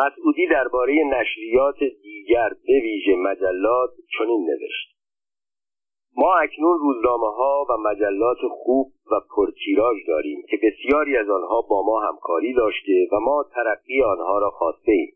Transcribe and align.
مسعودی 0.00 0.46
درباره 0.46 0.94
نشریات 1.04 1.78
دیگر 2.02 2.48
به 2.66 2.80
ویژه 2.82 3.16
مجلات 3.16 3.90
چنین 4.18 4.50
نوشت. 4.50 4.90
ما 6.16 6.34
اکنون 6.34 6.78
روزنامه 6.78 7.26
ها 7.26 7.66
و 7.70 7.76
مجلات 7.76 8.38
خوب 8.50 8.92
و 9.10 9.20
پرتیراژ 9.36 9.96
داریم 10.08 10.42
که 10.50 10.58
بسیاری 10.62 11.16
از 11.16 11.30
آنها 11.30 11.60
با 11.62 11.82
ما 11.82 12.00
همکاری 12.00 12.54
داشته 12.54 13.08
و 13.12 13.20
ما 13.20 13.44
ترقی 13.54 14.02
آنها 14.02 14.38
را 14.38 14.50
خواسته 14.50 14.92
ایم 14.92 15.12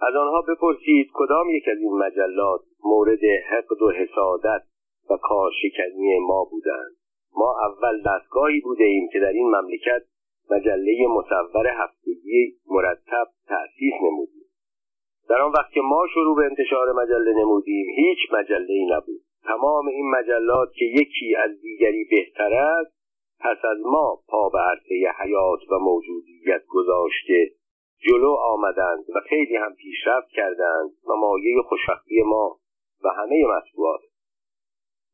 از 0.00 0.14
آنها 0.14 0.42
بپرسید 0.42 1.10
کدام 1.14 1.50
یک 1.50 1.64
از 1.72 1.78
این 1.78 1.98
مجلات 1.98 2.60
مورد 2.84 3.24
حقد 3.50 3.82
و 3.82 3.90
حسادت 3.90 4.62
و 5.10 5.16
کارشکنی 5.16 6.18
ما 6.18 6.44
بودند. 6.44 6.96
ما 7.36 7.54
اول 7.68 8.02
دستگاهی 8.02 8.60
بوده 8.60 8.84
ایم 8.84 9.08
که 9.12 9.20
در 9.20 9.32
این 9.32 9.46
مملکت 9.46 10.02
مجله 10.50 11.06
مصور 11.08 11.66
هفتگی 11.66 12.56
مرتب 12.66 13.26
تأسیس 13.48 13.94
نمودیم. 14.02 14.46
در 15.28 15.40
آن 15.40 15.52
وقت 15.52 15.72
که 15.72 15.80
ما 15.80 16.06
شروع 16.14 16.36
به 16.36 16.44
انتشار 16.44 16.92
مجله 16.92 17.32
نمودیم 17.40 17.86
هیچ 17.96 18.18
مجله 18.32 18.72
ای 18.72 18.86
نبود. 18.90 19.20
تمام 19.44 19.86
این 19.88 20.10
مجلات 20.10 20.72
که 20.72 20.84
یکی 20.84 21.36
از 21.36 21.60
دیگری 21.60 22.04
بهتر 22.10 22.54
است 22.54 22.96
پس 23.40 23.64
از 23.64 23.78
ما 23.84 24.18
پا 24.28 24.48
به 24.48 24.58
عرصه 24.58 25.12
حیات 25.18 25.60
و 25.70 25.78
موجودیت 25.78 26.62
گذاشته 26.68 27.50
جلو 27.98 28.30
آمدند 28.30 29.04
و 29.14 29.20
خیلی 29.28 29.56
هم 29.56 29.74
پیشرفت 29.74 30.28
کردند 30.28 30.90
و 31.08 31.12
مایه 31.14 31.62
خوشبختی 31.68 32.22
ما 32.22 32.58
و 33.04 33.08
همه 33.08 33.44
مطبوعات. 33.46 34.00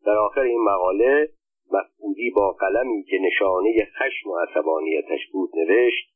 در 0.04 0.16
آخر 0.16 0.40
این 0.40 0.60
مقاله 0.60 1.28
مسعودی 1.70 2.30
با 2.30 2.52
قلمی 2.52 3.02
که 3.02 3.18
نشانه 3.18 3.88
خشم 3.98 4.30
و 4.30 4.36
عصبانیتش 4.36 5.26
بود 5.32 5.50
نوشت 5.56 6.12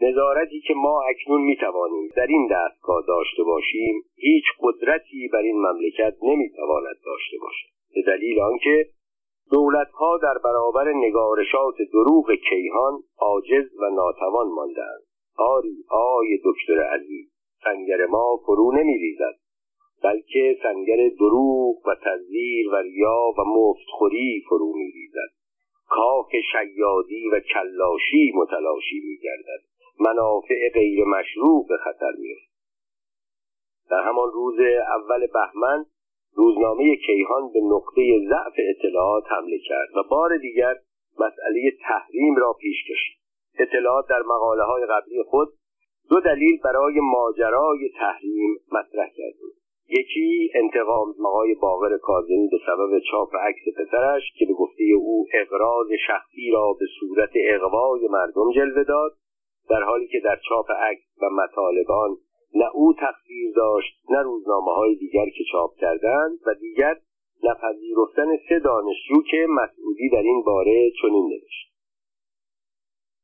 نظارتی 0.00 0.60
که 0.60 0.74
ما 0.74 1.02
اکنون 1.02 1.42
می‌توانیم 1.42 2.10
در 2.16 2.26
این 2.26 2.48
دستگاه 2.52 3.04
داشته 3.08 3.42
باشیم 3.42 4.02
هیچ 4.16 4.44
قدرتی 4.60 5.28
بر 5.32 5.38
این 5.38 5.56
مملکت 5.56 6.14
نمی‌تواند 6.22 6.96
داشته 7.04 7.36
باشد. 7.40 7.68
به 7.94 8.02
دلیل 8.02 8.40
آنکه 8.40 8.86
دولتها 9.50 10.18
در 10.22 10.38
برابر 10.44 10.92
نگارشات 10.92 11.74
دروغ 11.92 12.32
کیهان 12.48 13.02
عاجز 13.18 13.74
و 13.80 13.90
ناتوان 13.90 14.48
ماندند 14.48 15.02
آری 15.36 15.84
آی 15.90 16.38
دکتر 16.44 16.82
عزیز 16.82 17.30
سنگر 17.64 18.06
ما 18.06 18.36
فرو 18.46 18.72
نمیریزد. 18.72 19.43
بلکه 20.04 20.58
سنگر 20.62 21.08
دروغ 21.08 21.88
و 21.88 21.94
تزویر 22.04 22.68
و 22.68 22.76
ریا 22.76 23.32
و 23.38 23.42
مفتخوری 23.44 24.44
فرو 24.48 24.72
میریزد. 24.76 25.30
کاخ 25.88 26.30
شیادی 26.52 27.28
و 27.28 27.40
کلاشی 27.40 28.32
متلاشی 28.34 29.00
میگردد. 29.00 29.64
منافع 30.00 30.70
غیر 30.74 31.04
مشروع 31.04 31.66
به 31.68 31.76
خطر 31.76 32.12
میفت 32.18 32.54
در 33.90 34.02
همان 34.02 34.32
روز 34.32 34.60
اول 34.96 35.26
بهمن 35.26 35.84
روزنامه 36.34 36.96
کیهان 36.96 37.52
به 37.52 37.60
نقطه 37.60 38.18
ضعف 38.28 38.54
اطلاعات 38.70 39.24
حمله 39.30 39.58
کرد 39.58 39.96
و 39.96 40.02
بار 40.10 40.38
دیگر 40.38 40.74
مسئله 41.18 41.72
تحریم 41.88 42.36
را 42.36 42.52
پیش 42.52 42.76
کشید. 42.82 43.18
اطلاعات 43.58 44.08
در 44.08 44.22
مقاله 44.22 44.62
های 44.62 44.86
قبلی 44.86 45.22
خود 45.22 45.48
دو 46.10 46.20
دلیل 46.20 46.60
برای 46.64 47.00
ماجرای 47.00 47.90
تحریم 47.98 48.56
مطرح 48.72 49.08
کرده 49.08 49.63
یکی 49.88 50.50
انتقام 50.54 51.14
آقای 51.24 51.54
باقر 51.54 51.98
کاظمی 51.98 52.48
به 52.48 52.58
سبب 52.66 52.98
چاپ 53.10 53.36
عکس 53.36 53.62
پسرش 53.78 54.22
که 54.38 54.46
به 54.46 54.52
گفته 54.52 54.84
او 54.96 55.26
اقراض 55.34 55.86
شخصی 56.06 56.50
را 56.50 56.72
به 56.80 56.86
صورت 57.00 57.30
اقوای 57.34 58.08
مردم 58.10 58.52
جلوه 58.54 58.84
داد 58.84 59.12
در 59.68 59.82
حالی 59.82 60.06
که 60.06 60.20
در 60.24 60.38
چاپ 60.48 60.70
عکس 60.70 61.04
و 61.22 61.26
مطالبان 61.30 62.16
نه 62.54 62.70
او 62.74 62.94
تقصیر 63.00 63.52
داشت 63.56 64.00
نه 64.10 64.22
روزنامه 64.22 64.72
های 64.74 64.94
دیگر 64.94 65.24
که 65.24 65.44
چاپ 65.52 65.76
کردند 65.76 66.38
و 66.46 66.54
دیگر 66.54 66.96
نپذیرفتن 67.42 68.36
سه 68.48 68.58
دانشجو 68.58 69.22
که 69.30 69.46
مسعودی 69.48 70.08
در 70.12 70.22
این 70.22 70.42
باره 70.42 70.90
چنین 71.02 71.28
نوشت. 71.28 71.74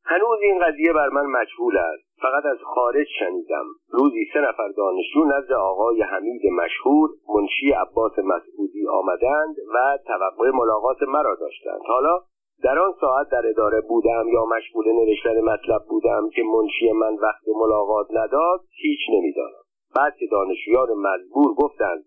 هنوز 0.04 0.38
این 0.42 0.58
قضیه 0.58 0.92
بر 0.92 1.08
من 1.08 1.26
مجهول 1.26 1.76
است. 1.76 2.09
فقط 2.22 2.44
از 2.44 2.58
خارج 2.74 3.06
شنیدم. 3.18 3.64
روزی 3.88 4.24
سه 4.32 4.40
نفر 4.40 4.68
دانشجو 4.76 5.24
نزد 5.24 5.52
آقای 5.52 6.02
حمید 6.02 6.46
مشهور 6.46 7.10
منشی 7.34 7.72
عباس 7.72 8.18
مسعودی 8.18 8.86
آمدند 8.86 9.56
و 9.74 9.98
توقع 10.06 10.50
ملاقات 10.50 11.02
مرا 11.02 11.34
داشتند. 11.34 11.80
حالا 11.86 12.20
در 12.62 12.78
آن 12.78 12.94
ساعت 13.00 13.28
در 13.28 13.46
اداره 13.48 13.80
بودم 13.80 14.28
یا 14.32 14.44
مشغول 14.44 14.84
نوشتن 14.92 15.40
مطلب 15.40 15.82
بودم 15.88 16.30
که 16.34 16.42
منشی 16.42 16.92
من 16.92 17.14
وقت 17.14 17.44
ملاقات 17.56 18.06
نداد 18.10 18.60
هیچ 18.82 19.00
نمی‌دانم. 19.12 19.64
بعد 19.96 20.16
که 20.16 20.26
دانشجویان 20.26 20.88
مزبور 20.92 21.54
گفتند 21.54 22.04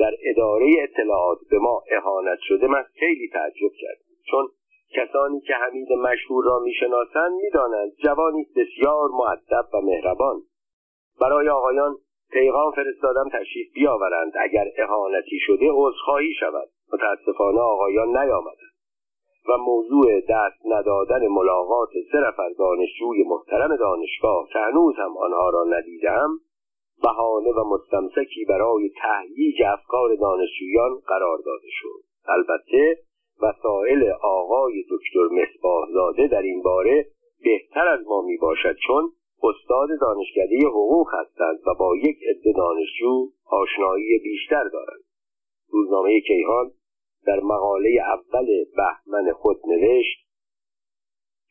در 0.00 0.12
اداره 0.30 0.70
اطلاعات 0.78 1.38
به 1.50 1.58
ما 1.58 1.82
اهانت 1.90 2.38
شده 2.48 2.66
من 2.66 2.82
خیلی 2.98 3.28
تعجب 3.32 3.72
کردم. 3.80 4.04
چون 4.30 4.48
کسانی 4.94 5.40
که 5.40 5.54
حمید 5.54 5.92
مشهور 5.92 6.44
را 6.44 6.58
می‌شناسند 6.58 7.32
می‌دانند 7.32 7.92
جوانی 8.04 8.46
بسیار 8.56 9.08
معدب 9.08 9.68
و 9.74 9.80
مهربان. 9.80 10.42
برای 11.20 11.48
آقایان 11.48 11.96
پیغام 12.30 12.72
فرستادم 12.72 13.28
تشریف 13.28 13.72
بیاورند 13.74 14.32
اگر 14.40 14.66
اهانتی 14.78 15.38
شده 15.46 15.66
عذرخواهی 15.70 16.34
شود. 16.40 16.68
متاسفانه 16.92 17.60
آقایان 17.60 18.08
نیامدند 18.08 18.72
و 19.48 19.56
موضوع 19.56 20.20
دست 20.20 20.66
ندادن 20.66 21.28
ملاقات 21.28 21.88
سه 22.12 22.18
نفر 22.18 22.48
دانشجوی 22.58 23.24
محترم 23.26 23.76
دانشگاه 23.76 24.48
که 24.52 24.58
هنوز 24.58 24.94
هم 24.96 25.16
آنها 25.16 25.50
را 25.50 25.64
ندیدم 25.64 26.28
بهانه 27.02 27.50
و 27.50 27.64
مستمسکی 27.64 28.44
برای 28.48 28.90
تهییج 29.02 29.62
افکار 29.62 30.14
دانشجویان 30.20 31.00
قرار 31.06 31.38
داده 31.38 31.68
شد. 31.70 32.02
البته 32.28 32.96
وسایل 33.42 34.10
آقای 34.22 34.84
دکتر 34.90 35.34
مصباح 35.34 36.26
در 36.26 36.42
این 36.42 36.62
باره 36.62 37.06
بهتر 37.44 37.88
از 37.88 38.06
ما 38.06 38.22
می 38.22 38.36
باشد 38.36 38.76
چون 38.86 39.12
استاد 39.42 39.88
دانشکده 40.00 40.66
حقوق 40.66 41.08
هستند 41.12 41.58
و 41.66 41.74
با 41.78 41.96
یک 41.96 42.16
عده 42.30 42.52
دانشجو 42.56 43.28
آشنایی 43.46 44.18
بیشتر 44.18 44.64
دارند. 44.72 45.02
روزنامه 45.72 46.20
کیهان 46.20 46.70
در 47.26 47.40
مقاله 47.40 47.90
اول 48.14 48.46
بهمن 48.76 49.32
خود 49.32 49.60
نوشت 49.66 50.21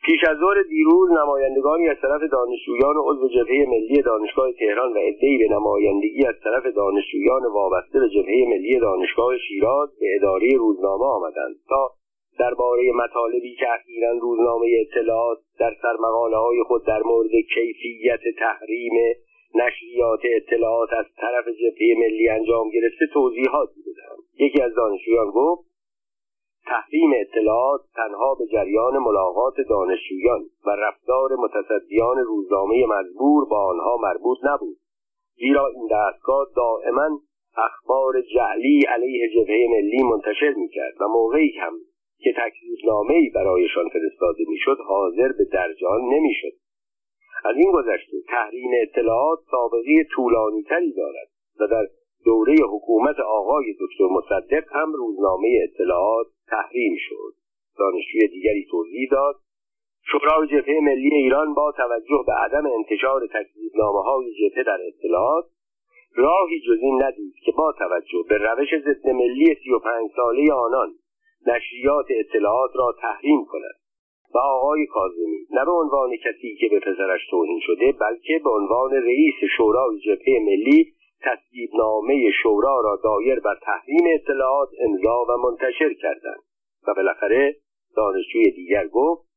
پیش 0.06 0.20
از 0.30 0.38
ظهر 0.38 0.62
دیروز 0.70 1.10
نمایندگانی 1.12 1.90
از 1.90 1.98
طرف 2.02 2.22
دانشجویان 2.32 2.96
عضو 2.98 3.28
جبهه 3.30 3.66
ملی 3.70 4.02
دانشگاه 4.02 4.52
تهران 4.52 4.94
و 4.94 4.98
عدهای 4.98 5.38
به 5.38 5.48
نمایندگی 5.56 6.26
از 6.26 6.36
طرف 6.44 6.66
دانشجویان 6.76 7.42
وابسته 7.54 8.00
به 8.00 8.10
جبهه 8.10 8.46
ملی 8.50 8.80
دانشگاه 8.80 9.38
شیراز 9.38 9.90
به 10.00 10.06
اداره 10.16 10.50
روزنامه 10.58 11.06
آمدند 11.06 11.56
تا 11.70 11.90
درباره 12.40 12.92
مطالبی 12.96 13.56
که 13.56 13.66
اخیرا 13.74 14.12
روزنامه 14.22 14.68
اطلاعات 14.82 15.38
در 15.60 15.76
سرمقاله 15.82 16.38
های 16.38 16.64
خود 16.64 16.86
در 16.86 17.02
مورد 17.06 17.32
کیفیت 17.54 18.22
تحریم 18.40 18.94
نشریات 19.56 20.20
اطلاعات 20.36 20.90
از 20.94 21.06
طرف 21.18 21.46
جبهه 21.48 22.00
ملی 22.00 22.30
انجام 22.30 22.70
گرفته 22.70 23.06
توضیحاتی 23.14 23.82
بدهم 23.82 24.18
یکی 24.40 24.62
از 24.62 24.76
دانشجویان 24.76 25.32
گفت 25.32 25.71
تحریم 26.66 27.12
اطلاعات 27.16 27.82
تنها 27.96 28.36
به 28.36 28.46
جریان 28.46 28.98
ملاقات 28.98 29.54
دانشجویان 29.70 30.42
و 30.66 30.70
رفتار 30.70 31.30
متصدیان 31.36 32.18
روزنامه 32.18 32.86
مزبور 32.86 33.46
با 33.50 33.66
آنها 33.66 33.98
مربوط 33.98 34.38
نبود 34.44 34.78
زیرا 35.36 35.68
این 35.68 35.88
دستگاه 35.92 36.48
دائما 36.56 37.20
اخبار 37.58 38.22
جعلی 38.36 38.82
علیه 38.82 39.30
جبهه 39.36 39.68
ملی 39.70 40.04
منتشر 40.04 40.54
می‌کرد 40.58 41.02
و 41.02 41.08
موقعی 41.08 41.58
هم 41.58 41.74
که 42.20 42.34
ای 43.10 43.30
برایشان 43.36 43.90
فرستاده 43.90 44.44
می‌شد 44.48 44.78
حاضر 44.88 45.32
به 45.38 45.46
درجان 45.54 46.02
نمی‌شد. 46.02 46.54
از 47.46 47.56
این 47.56 47.72
گذشته 47.72 48.18
تحریم 48.28 48.72
اطلاعات 48.82 49.40
سابقه 49.52 50.04
طولانیتری 50.16 50.94
دارد 50.94 51.28
و 51.60 51.68
در 51.68 51.88
دوره 52.26 52.56
حکومت 52.70 53.20
آقای 53.20 53.74
دکتر 53.80 54.06
مصدق 54.12 54.64
هم 54.72 54.94
روزنامه 54.94 55.60
اطلاعات 55.64 56.28
تحریم 56.48 56.96
شد. 57.00 57.34
دانشجوی 57.78 58.28
دیگری 58.28 58.66
توضیح 58.72 59.10
داد. 59.12 59.36
شورای 60.12 60.48
جبهه 60.48 60.80
ملی 60.80 61.16
ایران 61.16 61.54
با 61.54 61.74
توجه 61.78 62.24
به 62.28 62.34
عدم 62.34 62.66
انتشار 62.66 63.28
تکذیبنامه 63.28 64.02
های 64.04 64.34
جبهه 64.34 64.64
در 64.64 64.80
اطلاعات 64.88 65.46
راهی 66.16 66.60
جز 66.60 66.80
این 66.82 67.04
ندید 67.04 67.34
که 67.46 67.52
با 67.58 67.74
توجه 67.80 68.24
به 68.30 68.38
روش 68.38 68.70
ضد 68.86 69.10
ملی 69.10 69.56
سی 69.64 69.72
و 69.72 69.80
پنج 69.80 70.12
ساله 70.16 70.54
آنان 70.54 70.94
نشریات 71.48 72.06
اطلاعات 72.10 72.72
را 72.76 72.96
تحریم 73.02 73.46
کند. 73.46 73.76
و 74.34 74.38
آقای 74.38 74.86
کاظمی 74.86 75.48
نه 75.52 75.66
به 75.66 75.72
عنوان 75.72 76.10
کسی 76.26 76.56
که 76.60 76.68
به 76.72 76.80
پسرش 76.80 77.28
توهین 77.30 77.60
شده 77.60 77.92
بلکه 77.92 78.42
به 78.44 78.50
عنوان 78.50 78.92
رئیس 78.92 79.36
شورای 79.58 80.00
جبهه 80.00 80.40
ملی 80.40 80.94
نامه 81.74 82.32
شورا 82.44 82.82
را 82.82 83.00
دایر 83.04 83.40
بر 83.40 83.56
تحریم 83.62 84.04
اطلاعات 84.14 84.70
امضا 84.80 85.26
و 85.30 85.38
منتشر 85.38 85.94
کردند 85.94 86.44
و 86.88 86.94
بالاخره 86.94 87.56
دانشجوی 87.96 88.52
دیگر 88.52 88.88
گفت 88.88 89.32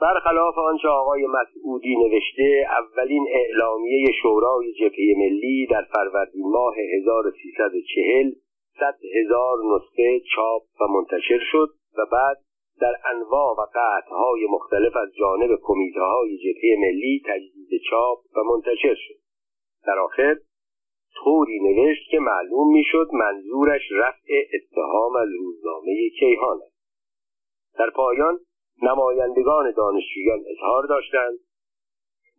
برخلاف 0.00 0.58
آنچه 0.58 0.88
آقای 0.88 1.26
مسعودی 1.26 1.96
نوشته 1.96 2.66
اولین 2.70 3.26
اعلامیه 3.30 4.12
شورای 4.22 4.72
جبهه 4.72 5.14
ملی 5.16 5.66
در 5.70 5.82
فروردین 5.82 6.50
ماه 6.50 6.74
1340 6.78 8.32
صد 8.80 8.98
هزار 9.14 9.58
نسخه 9.74 10.20
چاپ 10.34 10.62
و 10.80 10.84
منتشر 10.86 11.40
شد 11.52 11.68
و 11.98 12.06
بعد 12.12 12.36
در 12.80 12.94
انواع 13.04 13.54
و 13.58 13.66
قطعهای 13.74 14.46
مختلف 14.50 14.96
از 14.96 15.08
جانب 15.14 15.58
کمیته 15.62 16.00
های 16.00 16.38
جبهه 16.38 16.76
ملی 16.78 17.22
تجدید 17.26 17.80
چاپ 17.90 18.18
و 18.36 18.40
منتشر 18.42 18.94
شد. 18.94 19.14
در 19.86 19.98
آخر 19.98 20.36
طوری 21.14 21.60
نوشت 21.60 22.10
که 22.10 22.18
معلوم 22.18 22.72
می‌شد 22.72 23.08
منظورش 23.12 23.82
رفع 23.92 24.34
اتهام 24.54 25.16
از 25.16 25.28
روزنامه 25.38 26.10
کیهان 26.18 26.58
است. 26.66 26.72
در 27.78 27.90
پایان 27.90 28.38
نمایندگان 28.82 29.72
دانشجویان 29.76 30.40
اظهار 30.50 30.86
داشتند 30.86 31.38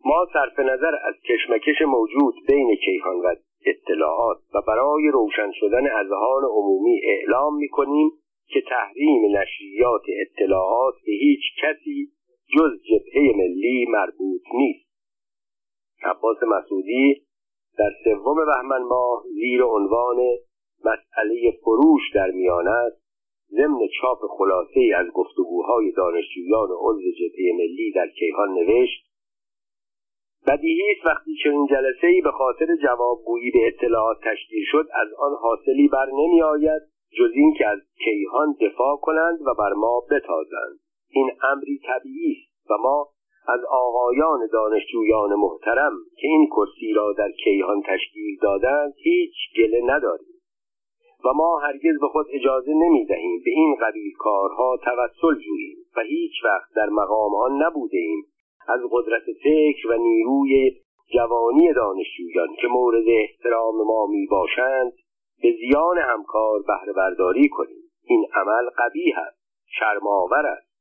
ما 0.04 0.26
صرف 0.32 0.58
نظر 0.58 0.94
از 1.04 1.14
کشمکش 1.28 1.82
موجود 1.82 2.34
بین 2.48 2.76
کیهان 2.76 3.16
و 3.16 3.34
اطلاعات 3.66 4.38
و 4.54 4.60
برای 4.66 5.08
روشن 5.08 5.50
شدن 5.52 5.86
اذهان 5.86 6.44
عمومی 6.44 7.00
اعلام 7.04 7.56
می 7.56 7.68
کنیم 7.68 8.10
که 8.46 8.60
تحریم 8.60 9.36
نشریات 9.36 10.02
اطلاعات 10.20 10.94
به 11.06 11.12
هیچ 11.12 11.40
کسی 11.62 12.08
جز 12.56 12.70
جبهه 12.82 13.36
ملی 13.36 13.86
مربوط 13.88 14.42
نیست. 14.54 14.84
عباس 16.02 16.42
مسعودی 16.42 17.23
در 17.78 17.90
سوم 18.04 18.36
بهمن 18.46 18.82
ماه 18.82 19.24
زیر 19.34 19.62
عنوان 19.62 20.16
مسئله 20.84 21.58
فروش 21.64 22.02
در 22.14 22.30
میان 22.30 22.68
است 22.68 23.04
ضمن 23.50 23.78
چاپ 24.00 24.18
خلاصه 24.38 24.80
ای 24.80 24.92
از 24.92 25.06
گفتگوهای 25.06 25.92
دانشجویان 25.92 26.68
عضو 26.80 27.10
جبهه 27.18 27.52
ملی 27.54 27.92
در 27.94 28.08
کیهان 28.08 28.48
نوشت 28.54 29.04
بدیهی 30.46 30.90
است 30.96 31.06
وقتی 31.06 31.36
چنین 31.44 31.66
جلسه 31.66 32.06
ای 32.06 32.20
به 32.20 32.30
خاطر 32.30 32.76
جوابگویی 32.82 33.50
به 33.50 33.66
اطلاعات 33.66 34.16
تشکیل 34.24 34.64
شد 34.70 34.88
از 34.92 35.08
آن 35.18 35.32
حاصلی 35.40 35.88
بر 35.88 36.06
نمی 36.06 36.42
آید 36.42 36.82
جز 37.18 37.30
اینکه 37.34 37.66
از 37.66 37.78
کیهان 38.04 38.56
دفاع 38.60 38.96
کنند 38.96 39.38
و 39.46 39.54
بر 39.58 39.72
ما 39.72 40.00
بتازند. 40.10 40.78
این 41.10 41.30
امری 41.52 41.80
طبیعی 41.88 42.32
است 42.32 42.70
و 42.70 42.74
ما 42.82 43.08
از 43.48 43.60
آقایان 43.70 44.48
دانشجویان 44.52 45.34
محترم 45.34 45.92
که 46.16 46.28
این 46.28 46.46
کرسی 46.46 46.92
را 46.92 47.12
در 47.12 47.30
کیهان 47.30 47.82
تشکیل 47.86 48.38
دادند 48.42 48.94
هیچ 48.96 49.34
گله 49.56 49.80
نداریم 49.84 50.34
و 51.24 51.32
ما 51.32 51.58
هرگز 51.58 52.00
به 52.00 52.08
خود 52.08 52.26
اجازه 52.30 52.72
نمی 52.74 53.06
دهیم 53.06 53.42
به 53.44 53.50
این 53.50 53.76
قبیل 53.80 54.12
کارها 54.18 54.76
توسل 54.76 55.34
جوییم 55.34 55.76
و 55.96 56.00
هیچ 56.00 56.32
وقت 56.44 56.74
در 56.76 56.88
مقام 56.88 57.34
آن 57.34 57.62
نبوده 57.62 57.98
ایم 57.98 58.24
از 58.68 58.80
قدرت 58.90 59.22
فکر 59.44 59.88
و 59.88 59.96
نیروی 59.96 60.72
جوانی 61.14 61.72
دانشجویان 61.72 62.48
که 62.60 62.66
مورد 62.66 63.04
احترام 63.08 63.74
ما 63.74 64.06
می 64.06 64.26
باشند 64.26 64.92
به 65.42 65.52
زیان 65.60 65.98
همکار 65.98 66.62
بهره 66.66 66.92
برداری 66.92 67.48
کنیم. 67.48 67.82
این 68.04 68.26
عمل 68.34 68.70
قبیه 68.78 69.18
است 69.18 69.38
شرمآور 69.66 70.46
است. 70.46 70.73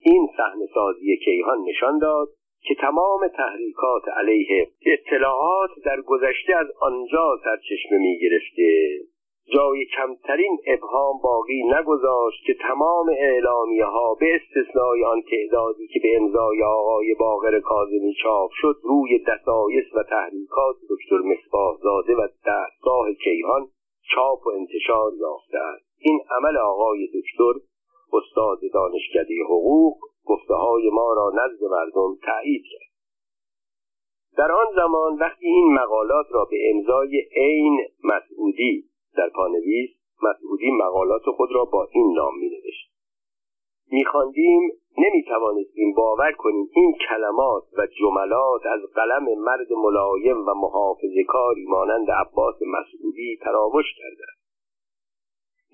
این 0.00 0.28
صحنه 0.36 0.66
سازی 0.74 1.16
کیهان 1.16 1.58
نشان 1.68 1.98
داد 1.98 2.28
که 2.62 2.74
تمام 2.74 3.28
تحریکات 3.28 4.08
علیه 4.08 4.68
اطلاعات 4.86 5.70
در 5.84 6.00
گذشته 6.00 6.56
از 6.56 6.66
آنجا 6.80 7.38
سرچشمه 7.44 7.98
می 7.98 8.18
گرفته 8.18 8.98
جای 9.52 9.84
کمترین 9.84 10.58
ابهام 10.66 11.20
باقی 11.22 11.62
نگذاشت 11.62 12.44
که 12.46 12.54
تمام 12.54 13.08
اعلامیه 13.08 13.84
ها 13.84 14.14
به 14.14 14.26
استثنای 14.34 15.04
آن 15.04 15.22
تعدادی 15.30 15.86
که 15.86 16.00
به 16.02 16.16
امضای 16.16 16.62
آقای 16.62 17.14
باقر 17.14 17.60
کاظمی 17.60 18.14
چاپ 18.22 18.50
شد 18.52 18.76
روی 18.82 19.18
دسایس 19.18 19.94
و 19.94 20.02
تحریکات 20.02 20.76
دکتر 20.90 21.16
مصباح 21.16 21.76
زاده 21.82 22.14
و 22.14 22.28
دستگاه 22.46 23.12
کیهان 23.24 23.66
چاپ 24.14 24.46
و 24.46 24.50
انتشار 24.50 25.12
یافته 25.18 25.58
است. 25.58 25.84
این 25.98 26.20
عمل 26.30 26.56
آقای 26.56 27.06
دکتر 27.06 27.60
استاد 28.14 28.58
دانشکده 28.74 29.34
حقوق 29.44 29.96
گفته 30.24 30.54
های 30.54 30.90
ما 30.90 31.12
را 31.12 31.32
نزد 31.34 31.64
مردم 31.64 32.16
تایید 32.26 32.62
کرد. 32.72 32.94
در 34.36 34.52
آن 34.52 34.66
زمان 34.76 35.18
وقتی 35.18 35.46
این 35.46 35.74
مقالات 35.74 36.26
را 36.30 36.44
به 36.44 36.56
امضای 36.74 37.22
عین 37.36 37.78
مسعودی 38.04 38.84
در 39.16 39.28
پانویس 39.28 39.90
مسعودی 40.22 40.70
مقالات 40.70 41.22
خود 41.36 41.48
را 41.52 41.64
با 41.64 41.88
این 41.92 42.12
نام 42.16 42.38
می 42.38 42.48
نوشت 42.48 42.94
میخواندیم 43.90 44.60
نمی‌توانستیم 44.98 45.94
باور 45.94 46.32
کنیم 46.32 46.70
این 46.76 46.94
کلمات 47.08 47.62
و 47.78 47.86
جملات 47.86 48.66
از 48.66 48.80
قلم 48.94 49.24
مرد 49.38 49.72
ملایم 49.72 50.48
و 50.48 50.54
محافظ 50.54 51.14
کاری 51.28 51.66
مانند 51.68 52.10
عباس 52.10 52.56
مسعودی 52.62 53.38
تراوش 53.42 53.86
کرده 53.98 54.24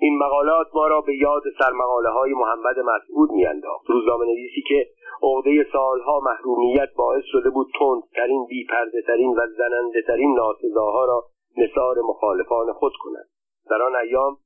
این 0.01 0.19
مقالات 0.19 0.67
ما 0.75 0.87
را 0.87 1.01
به 1.01 1.17
یاد 1.17 1.43
سرمقاله 1.59 2.09
های 2.09 2.33
محمد 2.33 2.79
مسعود 2.79 3.31
میانداخت. 3.31 3.91
روزنامه 3.91 4.27
نویسی 4.27 4.63
که 4.69 4.87
عقده 5.23 5.67
سالها 5.73 6.21
محرومیت 6.21 6.89
باعث 6.97 7.25
شده 7.25 7.51
بود 7.51 7.67
تندترین 7.79 8.47
بیپرده 8.47 9.03
ترین 9.07 9.31
و 9.31 9.47
زننده 9.59 10.03
ترین 10.07 10.35
ناسزاها 10.35 11.05
را 11.05 11.25
نصار 11.57 11.97
مخالفان 11.99 12.73
خود 12.73 12.93
کند. 13.01 13.27
در 13.71 13.83
آن 13.83 13.97
ایام 13.97 14.37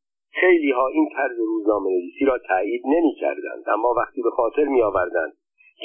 خیلی 0.41 0.71
ها 0.71 0.87
این 0.87 1.09
طرز 1.17 1.39
روزنامه 1.39 1.91
نویسی 1.91 2.25
را 2.25 2.39
تایید 2.49 2.83
نمی 2.87 3.15
کردند 3.21 3.65
اما 3.69 3.95
وقتی 3.97 4.23
به 4.23 4.31
خاطر 4.31 4.65
می 4.65 4.83
آوردند 4.83 5.33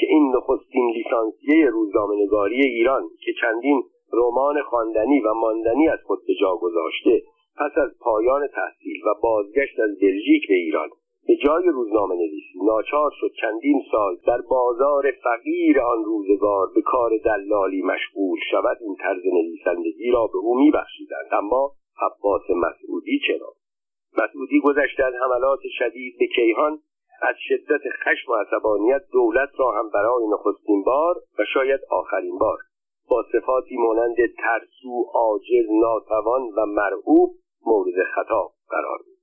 که 0.00 0.06
این 0.08 0.36
نخستین 0.36 0.90
لیسانسیه 0.90 1.70
روزنامه 1.70 2.14
نگاری 2.24 2.62
ایران 2.62 3.02
که 3.24 3.32
چندین 3.40 3.82
رمان 4.12 4.62
خواندنی 4.62 5.20
و 5.20 5.34
ماندنی 5.34 5.88
از 5.88 5.98
خود 6.06 6.18
به 6.26 6.34
جا 6.40 6.56
گذاشته 6.56 7.22
پس 7.56 7.78
از 7.78 7.90
پایان 8.00 8.46
تحصیل 8.46 9.00
و 9.06 9.14
بازگشت 9.22 9.80
از 9.80 9.98
بلژیک 10.00 10.48
به 10.48 10.54
ایران 10.54 10.88
به 11.26 11.36
جای 11.36 11.64
روزنامه 11.64 12.14
نویسی 12.14 12.58
ناچار 12.66 13.10
شد 13.20 13.30
چندین 13.40 13.82
سال 13.92 14.16
در 14.26 14.40
بازار 14.40 15.10
فقیر 15.24 15.80
آن 15.80 16.04
روزگار 16.04 16.66
به 16.74 16.82
کار 16.82 17.10
دلالی 17.24 17.82
مشغول 17.82 18.38
شود 18.50 18.78
این 18.80 18.96
طرز 18.96 19.26
نویسندگی 19.26 20.10
را 20.10 20.26
به 20.26 20.38
او 20.38 20.58
میبخشیدند. 20.58 21.28
اما 21.32 21.72
عباس 22.00 22.50
مسعودی 22.50 23.20
چرا؟ 23.26 23.52
مسعودی 24.18 24.60
گذشته 24.60 25.04
از 25.04 25.14
حملات 25.14 25.60
شدید 25.78 26.16
به 26.18 26.26
کیهان 26.26 26.78
از 27.22 27.36
شدت 27.48 27.80
خشم 28.04 28.32
و 28.32 28.34
عصبانیت 28.34 29.02
دولت 29.12 29.50
را 29.58 29.70
هم 29.70 29.90
برای 29.94 30.24
نخستین 30.32 30.82
بار 30.82 31.14
و 31.38 31.44
شاید 31.54 31.80
آخرین 31.90 32.38
بار 32.38 32.58
با 33.10 33.24
صفاتی 33.32 33.76
مانند 33.76 34.16
ترسو 34.16 35.04
عاجز 35.14 35.66
ناتوان 35.80 36.42
و 36.42 36.66
مرعوب 36.66 37.30
مورد 37.66 38.04
خطاب 38.14 38.52
قرار 38.68 38.98
بود. 38.98 39.20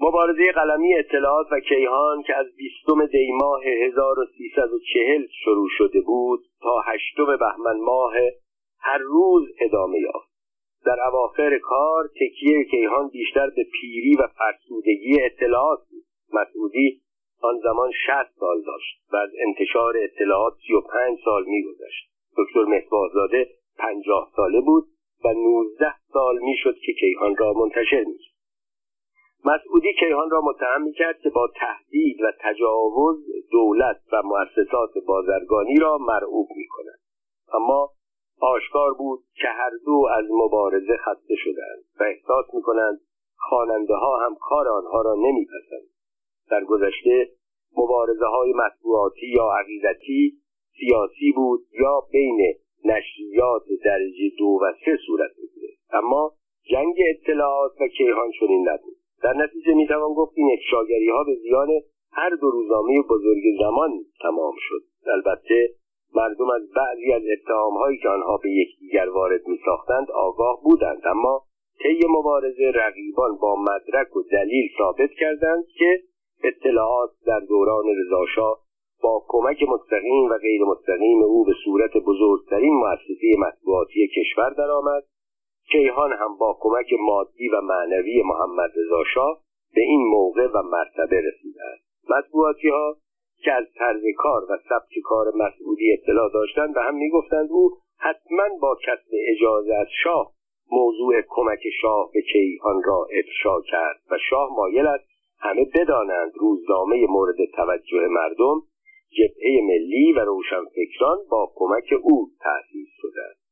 مبارزه 0.00 0.52
قلمی 0.52 0.94
اطلاعات 0.94 1.46
و 1.52 1.60
کیهان 1.60 2.22
که 2.22 2.36
از 2.36 2.46
بیستم 2.56 3.06
دی 3.06 3.32
ماه 3.32 3.64
1340 3.64 5.26
شروع 5.44 5.68
شده 5.78 6.00
بود 6.00 6.40
تا 6.62 6.80
هشتم 6.80 7.36
بهمن 7.36 7.80
ماه 7.80 8.12
هر 8.80 8.98
روز 8.98 9.48
ادامه 9.60 9.98
یافت. 9.98 10.32
در 10.84 10.96
اواخر 11.06 11.58
کار 11.58 12.08
تکیه 12.08 12.64
کیهان 12.70 13.08
بیشتر 13.08 13.50
به 13.56 13.66
پیری 13.80 14.16
و 14.16 14.28
فرسودگی 14.38 15.22
اطلاعات 15.22 15.80
بود. 15.90 16.04
مسعودی 16.32 17.02
آن 17.42 17.60
زمان 17.62 17.90
شست 18.06 18.38
سال 18.40 18.62
داشت 18.66 19.02
و 19.12 19.16
از 19.16 19.30
انتشار 19.46 19.94
اطلاعات 19.96 20.54
سی 20.66 20.74
و 20.74 20.80
پنج 20.80 21.18
سال 21.24 21.44
میگذشت. 21.46 22.11
دکتر 22.38 22.64
مصباحزاده 22.64 23.48
پنجاه 23.78 24.30
ساله 24.36 24.60
بود 24.60 24.84
و 25.24 25.32
نوزده 25.32 25.94
سال 26.12 26.38
می‌شد 26.38 26.74
که 26.86 26.92
کیهان 26.92 27.36
را 27.36 27.52
منتشر 27.52 28.04
می‌کرد. 28.04 28.32
مسعودی 29.44 29.92
کیهان 30.00 30.30
را 30.30 30.40
متهم 30.40 30.92
کرد 30.92 31.18
که 31.20 31.30
با 31.30 31.48
تهدید 31.56 32.22
و 32.22 32.32
تجاوز 32.40 33.26
دولت 33.52 34.00
و 34.12 34.22
مؤسسات 34.24 34.90
بازرگانی 35.06 35.78
را 35.78 35.98
مرعوب 35.98 36.48
می‌کند. 36.56 36.98
اما 37.54 37.90
آشکار 38.40 38.94
بود 38.94 39.20
که 39.34 39.48
هر 39.48 39.70
دو 39.86 40.08
از 40.18 40.24
مبارزه 40.30 40.96
خسته 40.96 41.34
شدند 41.36 41.84
و 42.00 42.02
احساس 42.02 42.54
می‌کنند 42.54 43.00
خواننده 43.36 43.94
ها 43.94 44.26
هم 44.26 44.36
کار 44.40 44.68
آنها 44.68 45.02
را 45.02 45.14
نمیپسند. 45.14 45.88
در 46.50 46.64
گذشته 46.64 47.28
مبارزه 47.76 48.26
های 48.26 48.52
مطبوعاتی 48.52 49.26
یا 49.26 49.50
عقیدتی 49.60 50.41
سیاسی 50.78 51.32
بود 51.36 51.60
یا 51.80 52.02
بین 52.12 52.54
نشریات 52.84 53.62
درجه 53.84 54.30
دو 54.38 54.58
و 54.62 54.72
سه 54.84 54.98
صورت 55.06 55.30
می‌گیره. 55.38 55.72
اما 55.92 56.32
جنگ 56.70 56.94
اطلاعات 57.10 57.72
و 57.80 57.88
کیهان 57.88 58.30
چنین 58.40 58.68
نبود. 58.68 58.96
در 59.22 59.34
نتیجه 59.34 59.74
می‌توان 59.74 60.14
گفت 60.14 60.32
این 60.36 60.50
افشاگری 60.52 61.08
ها 61.10 61.24
به 61.24 61.34
زیان 61.34 61.68
هر 62.12 62.30
دو 62.40 62.50
روزنامه 62.50 63.02
بزرگ 63.10 63.42
زمان 63.60 63.90
تمام 64.22 64.54
شد. 64.58 64.82
البته 65.06 65.68
مردم 66.14 66.50
از 66.50 66.62
بعضی 66.76 67.12
از 67.12 67.22
اتهام 67.32 67.74
هایی 67.74 67.98
که 67.98 68.08
آنها 68.08 68.36
به 68.36 68.50
یکدیگر 68.50 69.08
وارد 69.08 69.46
می 69.46 69.58
ساختند 69.64 70.10
آگاه 70.10 70.62
بودند. 70.64 71.02
اما 71.04 71.42
طی 71.82 72.00
مبارزه 72.08 72.72
رقیبان 72.74 73.36
با 73.36 73.56
مدرک 73.56 74.16
و 74.16 74.22
دلیل 74.22 74.70
ثابت 74.78 75.10
کردند 75.10 75.64
که 75.78 76.02
اطلاعات 76.44 77.10
در 77.26 77.40
دوران 77.40 77.84
رضاشاه 78.00 78.61
با 79.02 79.24
کمک 79.28 79.62
مستقیم 79.68 80.24
و 80.30 80.38
غیر 80.38 80.62
مستقیم 80.64 81.22
او 81.22 81.44
به 81.44 81.52
صورت 81.64 81.96
بزرگترین 81.96 82.74
مؤسسه 82.74 83.34
مطبوعاتی 83.38 84.08
کشور 84.08 84.50
درآمد. 84.50 85.02
کیهان 85.72 86.12
هم 86.12 86.36
با 86.36 86.56
کمک 86.60 86.86
مادی 87.00 87.48
و 87.48 87.60
معنوی 87.60 88.22
محمد 88.22 88.70
رضا 88.76 89.04
شاه 89.14 89.40
به 89.74 89.80
این 89.80 90.00
موقع 90.00 90.46
و 90.46 90.62
مرتبه 90.62 91.16
رسیده 91.16 91.60
است 91.72 92.10
مطبوعاتی 92.10 92.68
ها 92.68 92.96
که 93.44 93.52
از 93.52 93.64
طرز 93.78 94.02
کار 94.16 94.42
و 94.42 94.58
سبک 94.68 94.98
کار 95.04 95.26
مسعودی 95.34 95.92
اطلاع 95.92 96.30
داشتند 96.34 96.76
و 96.76 96.80
هم 96.80 96.94
می‌گفتند 96.94 97.48
او 97.50 97.70
حتما 97.98 98.44
با 98.60 98.78
کسب 98.86 99.10
اجازه 99.28 99.74
از 99.74 99.86
شاه 100.02 100.32
موضوع 100.72 101.14
کمک 101.28 101.60
شاه 101.80 102.10
به 102.14 102.22
کیهان 102.32 102.82
را 102.84 103.06
افشا 103.18 103.60
کرد 103.60 104.00
و 104.10 104.18
شاه 104.30 104.48
مایل 104.56 104.86
است 104.86 105.04
همه 105.38 105.64
بدانند 105.74 106.32
روزنامه 106.40 107.06
مورد 107.06 107.36
توجه 107.56 108.08
مردم 108.08 108.62
جبهه 109.18 109.60
ملی 109.62 110.12
و 110.12 110.20
روشنفکران 110.20 111.18
با 111.30 111.52
کمک 111.54 111.94
او 112.02 112.30
تأسیس 112.40 112.88
شده. 113.00 113.22
است 113.30 113.42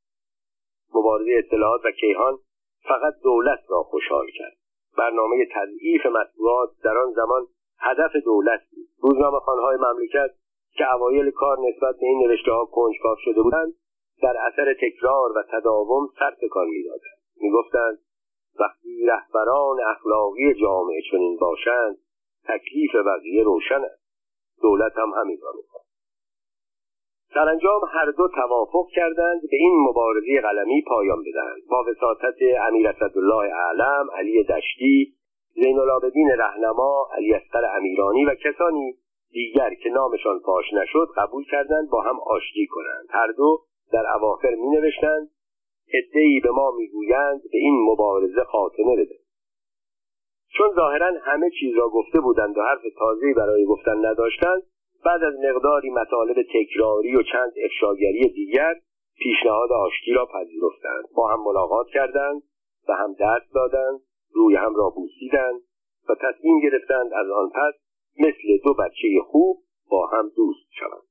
مبارزه 0.95 1.31
اطلاعات 1.39 1.81
و 1.85 1.91
کیهان 1.91 2.39
فقط 2.83 3.15
دولت 3.23 3.61
را 3.69 3.83
خوشحال 3.83 4.27
کرد. 4.39 4.57
برنامه 4.99 5.47
تضعیف 5.55 6.07
مطبوعات 6.07 6.71
در 6.85 6.99
آن 6.99 7.13
زمان 7.13 7.47
هدف 7.79 8.17
دولت 8.25 8.61
بود. 8.71 8.89
روزنامه 9.03 9.39
خانهای 9.39 9.77
مملکت 9.77 10.31
که 10.73 10.95
اوایل 10.95 11.31
کار 11.31 11.59
نسبت 11.69 11.97
به 12.01 12.07
این 12.07 12.19
نوشته 12.19 12.53
ها 12.53 12.65
کنجکاو 12.65 13.17
شده 13.25 13.43
بودند 13.43 13.73
در 14.23 14.37
اثر 14.47 14.75
تکرار 14.75 15.33
و 15.37 15.43
تداوم 15.53 16.09
سر 16.19 16.31
تکان 16.43 16.67
می‌دادند. 16.67 17.21
می‌گفتند 17.41 17.99
وقتی 18.61 19.07
رهبران 19.07 19.77
اخلاقی 19.91 20.55
جامعه 20.55 21.03
چنین 21.11 21.37
باشند 21.41 21.97
تکلیف 22.45 22.95
بقیه 22.95 23.43
روشن 23.43 23.85
است. 23.85 24.00
دولت 24.63 24.93
هم 24.97 25.13
همین 25.21 25.39
را 25.43 25.53
می‌کند 25.57 25.91
سرانجام 27.35 27.81
هر 27.93 28.11
دو 28.11 28.29
توافق 28.29 28.87
کردند 28.95 29.41
به 29.51 29.57
این 29.57 29.89
مبارزه 29.89 30.41
قلمی 30.41 30.85
پایان 30.89 31.23
بدهند. 31.23 31.63
با 31.71 31.85
وساطت 31.91 32.37
امیر 32.69 32.89
اسدالله 32.89 33.55
اعلم 33.55 34.11
علی 34.15 34.45
دشتی 34.45 35.15
زین 35.55 35.79
العابدین 35.79 36.31
رهنما 36.31 37.09
علی 37.13 37.35
اصغر 37.35 37.77
امیرانی 37.77 38.25
و 38.25 38.35
کسانی 38.35 38.95
دیگر 39.33 39.75
که 39.75 39.89
نامشان 39.89 40.39
فاش 40.39 40.65
نشد 40.73 41.09
قبول 41.17 41.45
کردند 41.45 41.91
با 41.91 42.01
هم 42.01 42.21
آشتی 42.21 42.67
کنند. 42.67 43.07
هر 43.11 43.33
دو 43.37 43.59
در 43.93 44.05
اواخر 44.17 44.55
می 44.55 44.71
نوشتند 44.71 45.31
ادهی 45.95 46.41
به 46.41 46.51
ما 46.51 46.71
می‌گویند 46.71 47.43
به 47.53 47.59
این 47.59 47.91
مبارزه 47.91 48.45
خاتمه 48.45 48.97
بده. 48.97 49.20
چون 50.57 50.75
ظاهرا 50.75 51.13
همه 51.23 51.51
چیز 51.61 51.77
را 51.77 51.89
گفته 51.89 52.21
بودند 52.21 52.59
و 52.59 52.63
حرف 52.63 52.83
تازه‌ای 52.99 53.35
برای 53.35 53.65
گفتن 53.65 54.07
نداشتند 54.07 54.63
بعد 55.05 55.23
از 55.25 55.35
مقداری 55.45 55.91
مطالب 55.91 56.37
تکراری 56.55 57.17
و 57.17 57.23
چند 57.23 57.53
افشاگری 57.65 58.29
دیگر 58.29 58.75
پیشنهاد 59.19 59.73
آشتی 59.73 60.13
را 60.13 60.27
پذیرفتند. 60.27 61.05
با 61.15 61.29
هم 61.29 61.41
ملاقات 61.45 61.87
کردند 61.89 62.43
و 62.89 62.93
هم 62.93 63.13
دست 63.21 63.55
دادند 63.55 64.01
روی 64.35 64.57
هم 64.57 64.75
را 64.77 64.91
بوسیدند 64.91 65.61
و 66.09 66.15
تصمیم 66.15 66.61
گرفتند 66.61 67.13
از 67.15 67.31
آن 67.31 67.49
پس 67.49 67.75
مثل 68.19 68.63
دو 68.65 68.75
بچه 68.75 69.09
خوب 69.27 69.59
با 69.91 70.07
هم 70.07 70.31
دوست 70.37 70.67
شوند. 70.71 71.10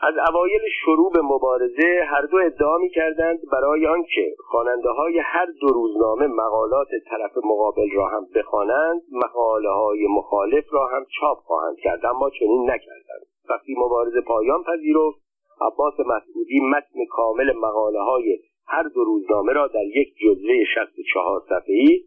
از 0.00 0.14
اوایل 0.30 0.60
شروع 0.84 1.12
به 1.12 1.20
مبارزه 1.20 2.04
هر 2.08 2.22
دو 2.22 2.36
ادعا 2.36 2.78
می 2.78 2.90
کردند 2.90 3.38
برای 3.52 3.86
آنکه 3.86 4.34
خواننده 4.38 4.88
های 4.88 5.18
هر 5.18 5.46
دو 5.60 5.68
روزنامه 5.68 6.26
مقالات 6.26 6.88
طرف 7.10 7.36
مقابل 7.44 7.90
را 7.94 8.06
هم 8.06 8.26
بخوانند 8.34 9.02
مقاله 9.12 9.68
های 9.68 10.06
مخالف 10.06 10.64
را 10.70 10.86
هم 10.86 11.06
چاپ 11.20 11.38
خواهند 11.38 11.76
کرد 11.76 12.06
اما 12.06 12.30
چنین 12.30 12.70
نکردند. 12.70 13.26
وقتی 13.50 13.74
مبارزه 13.78 14.20
پایان 14.20 14.62
پذیرفت 14.62 15.18
عباس 15.60 15.94
مسعودی 16.00 16.60
متن 16.60 17.04
کامل 17.10 17.52
مقاله 17.52 18.00
های 18.00 18.38
هر 18.66 18.82
دو 18.82 19.04
روزنامه 19.04 19.52
را 19.52 19.66
در 19.66 19.84
یک 19.84 20.08
جزوه 20.24 20.64
64 20.74 21.40
صفحه‌ای 21.48 22.00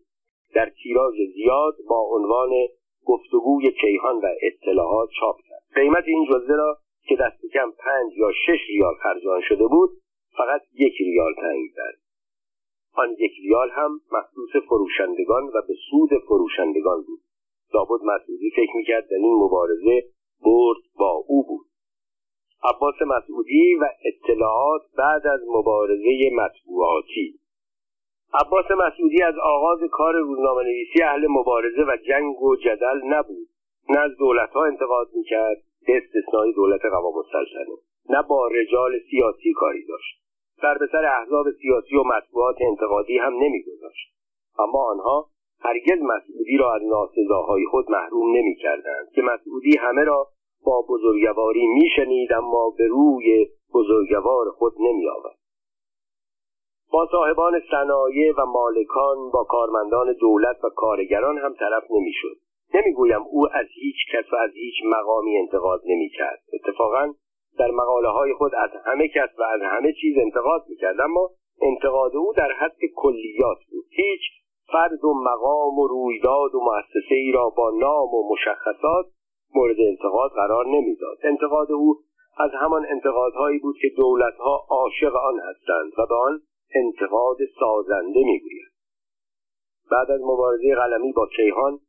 در 0.55 0.71
تیراژ 0.83 1.15
زیاد 1.35 1.75
با 1.89 2.09
عنوان 2.11 2.49
گفتگوی 3.05 3.71
کیهان 3.71 4.15
و 4.15 4.27
اطلاعات 4.41 5.09
چاپ 5.19 5.35
کرد. 5.49 5.61
قیمت 5.75 6.03
این 6.07 6.25
جزوه 6.25 6.55
را 6.55 6.77
که 7.09 7.15
دست 7.15 7.41
کم 7.53 7.71
پنج 7.71 8.17
یا 8.17 8.31
شش 8.31 8.69
ریال 8.69 8.95
خرج 9.03 9.21
شده 9.49 9.67
بود 9.67 9.89
فقط 10.37 10.61
یک 10.73 10.93
ریال 10.99 11.33
تعیین 11.33 11.69
کرد. 11.75 11.99
آن 12.93 13.15
یک 13.19 13.31
ریال 13.43 13.69
هم 13.69 13.91
مخصوص 14.11 14.63
فروشندگان 14.67 15.43
و 15.43 15.61
به 15.67 15.73
سود 15.89 16.09
فروشندگان 16.27 17.01
بود. 17.01 17.19
لابد 17.73 18.03
مسعودی 18.03 18.49
فکر 18.55 18.75
می‌کرد 18.75 19.09
در 19.09 19.17
این 19.17 19.33
مبارزه 19.33 20.03
برد 20.45 20.81
با 20.99 21.23
او 21.27 21.47
بود. 21.47 21.65
عباس 22.63 22.95
مسعودی 23.01 23.75
و 23.75 23.85
اطلاعات 24.05 24.81
بعد 24.97 25.27
از 25.27 25.39
مبارزه 25.47 26.29
مطبوعاتی. 26.33 27.39
عباس 28.33 28.65
مسعودی 28.71 29.23
از 29.23 29.35
آغاز 29.43 29.79
کار 29.91 30.13
روزنامه 30.13 30.63
نویسی 30.63 31.03
اهل 31.03 31.27
مبارزه 31.29 31.83
و 31.83 31.97
جنگ 32.07 32.41
و 32.41 32.55
جدل 32.55 33.01
نبود. 33.03 33.47
نه 33.89 33.99
از 33.99 34.11
دولتها 34.17 34.65
انتقاد 34.65 35.07
می‌کرد 35.13 35.57
به 35.89 35.97
استثنای 35.97 36.53
دولت 36.53 36.85
قوام 36.85 37.17
السلطنه 37.17 37.75
نه 38.09 38.21
با 38.29 38.47
رجال 38.47 38.91
سیاسی 39.11 39.53
کاری 39.53 39.85
داشت. 39.85 40.21
سر 40.61 40.77
به 40.77 40.87
سر 40.91 41.05
احزاب 41.05 41.45
سیاسی 41.61 41.95
و 41.95 42.03
مطبوعات 42.03 42.55
انتقادی 42.61 43.17
هم 43.17 43.33
نمیگذاشت. 43.33 44.13
اما 44.59 44.83
آنها 44.83 45.29
هرگز 45.61 46.01
مسعودی 46.01 46.57
را 46.57 46.75
از 46.75 46.81
ناسزاهای 46.83 47.65
خود 47.65 47.91
محروم 47.91 48.37
نمی‌کردند 48.37 49.11
که 49.15 49.21
مسعودی 49.21 49.77
همه 49.77 50.03
را 50.03 50.27
با 50.65 50.85
بزرگواری 50.89 51.67
میشنید 51.67 52.33
اما 52.33 52.73
به 52.77 52.87
روی 52.87 53.47
بزرگوار 53.73 54.51
خود 54.51 54.73
نمیآورد. 54.79 55.39
با 56.91 57.07
صاحبان 57.11 57.61
صنایع 57.71 58.33
و 58.37 58.45
مالکان 58.45 59.29
با 59.33 59.43
کارمندان 59.43 60.13
دولت 60.13 60.63
و 60.63 60.69
کارگران 60.69 61.37
هم 61.37 61.53
طرف 61.53 61.83
نمی‌شد. 61.91 62.48
نمی‌گویم 62.73 63.21
او 63.21 63.47
از 63.53 63.67
هیچ 63.73 63.95
کس 64.13 64.33
و 64.33 64.35
از 64.35 64.51
هیچ 64.53 64.75
مقامی 64.85 65.37
انتقاد 65.37 65.81
نمی‌کرد. 65.85 66.39
اتفاقا 66.53 67.13
در 67.59 67.71
مقاله 67.71 68.09
های 68.09 68.33
خود 68.33 68.55
از 68.55 68.69
همه 68.85 69.07
کس 69.07 69.29
و 69.39 69.43
از 69.43 69.61
همه 69.61 69.93
چیز 70.01 70.17
انتقاد 70.17 70.65
می‌کرد 70.69 71.01
اما 71.01 71.29
انتقاد 71.61 72.15
او 72.15 72.33
در 72.33 72.51
حد 72.51 72.77
کلیات 72.95 73.57
بود. 73.71 73.85
هیچ 73.89 74.21
فرد 74.71 75.05
و 75.05 75.13
مقام 75.13 75.79
و 75.79 75.87
رویداد 75.87 76.55
و 76.55 76.59
مؤسسه 76.59 77.15
ای 77.15 77.31
را 77.31 77.49
با 77.49 77.71
نام 77.71 78.13
و 78.13 78.31
مشخصات 78.31 79.05
مورد 79.55 79.79
انتقاد 79.79 80.31
قرار 80.31 80.65
نمی‌داد. 80.67 81.17
انتقاد 81.23 81.71
او 81.71 81.95
از 82.37 82.51
همان 82.61 82.85
انتقادهایی 82.85 83.59
بود 83.59 83.75
که 83.81 83.89
دولتها 83.97 84.65
عاشق 84.69 85.15
آن 85.15 85.39
هستند 85.39 85.91
و 85.97 86.05
به 86.09 86.15
آن 86.15 86.41
انتقاد 86.75 87.37
سازنده 87.59 88.23
می‌گویند 88.23 88.71
بعد 89.91 90.11
از 90.11 90.21
مبارزه 90.21 90.75
قلمی 90.75 91.11
با 91.11 91.27
کیهان 91.35 91.79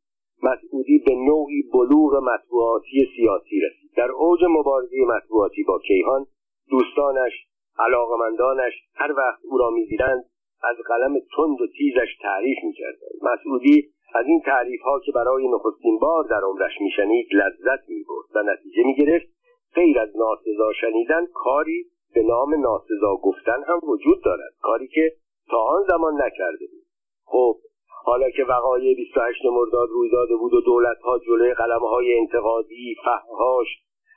مسعودی 0.42 0.98
به 0.98 1.14
نوعی 1.14 1.62
بلوغ 1.72 2.14
مطبوعاتی 2.14 3.08
سیاسی 3.16 3.60
رسید. 3.60 3.90
در 3.96 4.10
اوج 4.10 4.40
مبارزه 4.48 4.96
مطبوعاتی 5.06 5.62
با 5.62 5.78
کیهان 5.78 6.26
دوستانش 6.70 7.32
علاقمندانش 7.78 8.72
هر 8.94 9.12
وقت 9.12 9.40
او 9.44 9.58
را 9.58 9.70
می‌دیدند 9.70 10.24
از 10.62 10.76
قلم 10.86 11.14
تند 11.36 11.60
و 11.60 11.66
تیزش 11.78 12.16
تعریف 12.22 12.58
می‌کردند. 12.64 13.16
مسعودی 13.22 13.88
از 14.14 14.26
این 14.26 14.40
تعریف 14.40 14.80
ها 14.82 15.00
که 15.06 15.12
برای 15.12 15.48
نخستین 15.48 15.98
بار 15.98 16.24
در 16.24 16.40
عمرش 16.44 16.80
میشنید 16.80 17.26
لذت 17.32 17.88
می‌برد 17.88 18.28
و 18.34 18.52
نتیجه 18.52 18.82
می‌گرفت. 18.86 19.26
غیر 19.74 19.98
از 19.98 20.08
ناسزا 20.16 20.72
شنیدن 20.80 21.26
کاری 21.34 21.84
به 22.14 22.22
نام 22.22 22.54
ناسزا 22.54 23.16
گفتن 23.16 23.62
هم 23.66 23.80
وجود 23.82 24.24
دارد. 24.24 24.52
کاری 24.60 24.88
که 24.88 25.12
تا 25.50 25.56
آن 25.56 25.82
زمان 25.88 26.14
نکرده 26.14 26.66
بود. 26.66 26.84
خب 27.24 27.56
حالا 28.04 28.30
که 28.30 28.44
وقایع 28.44 28.96
28 28.96 29.44
مرداد 29.44 29.88
روی 29.88 30.10
داده 30.10 30.36
بود 30.36 30.54
و 30.54 30.60
دولتها 30.60 31.18
جلوی 31.18 31.54
قلمهای 31.54 32.18
انتقادی 32.18 32.96
فهمهاش 33.04 33.66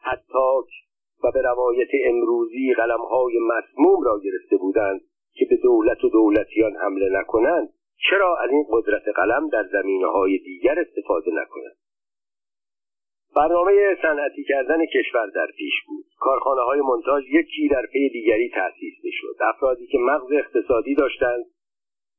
حتی 0.04 0.84
و 1.24 1.32
به 1.32 1.42
روایت 1.42 1.90
امروزی 2.06 2.74
قلمهای 2.74 3.40
مسموم 3.40 4.04
را 4.04 4.20
گرفته 4.20 4.58
بودند 4.58 5.02
که 5.34 5.46
به 5.50 5.58
دولت 5.63 6.04
و 6.04 6.10
دولتیان 6.10 6.75
حمله 6.75 7.20
نکنند 7.20 7.70
چرا 8.10 8.38
از 8.38 8.50
این 8.50 8.66
قدرت 8.70 9.04
قلم 9.16 9.50
در 9.50 9.63
زمینه 9.72 10.08
های 10.08 10.38
دیگر 10.38 10.80
استفاده 10.80 11.32
نکنند؟ 11.32 11.75
برنامه 13.36 13.72
صنعتی 14.02 14.44
کردن 14.44 14.86
کشور 14.86 15.28
در 15.36 15.48
پیش 15.58 15.74
بود. 15.88 16.06
کارخانه 16.20 16.62
های 16.62 16.82
منتاج 16.82 17.24
یکی 17.32 17.68
در 17.68 17.86
پی 17.94 18.10
دیگری 18.10 18.50
تأسیس 18.50 18.94
می‌شد. 19.04 19.36
افرادی 19.42 19.88
که 19.88 19.98
مغز 19.98 20.32
اقتصادی 20.32 20.96
داشتند 20.96 21.46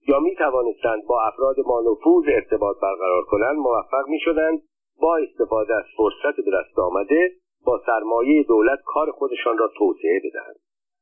یا 0.08 0.20
می 0.20 0.34
توانستند 0.34 1.06
با 1.06 1.22
افراد 1.22 1.56
مانوفوز 1.66 2.24
ارتباط 2.28 2.76
برقرار 2.82 3.22
کنند 3.22 3.56
موفق 3.56 4.08
می 4.08 4.18
شدند 4.20 4.62
با 5.00 5.16
استفاده 5.16 5.74
از 5.74 5.84
فرصت 5.96 6.36
به 6.36 6.50
دست 6.50 6.78
آمده 6.78 7.32
با 7.64 7.80
سرمایه 7.86 8.42
دولت 8.42 8.78
کار 8.84 9.10
خودشان 9.10 9.58
را 9.58 9.70
توسعه 9.78 10.20
بدهند 10.24 10.56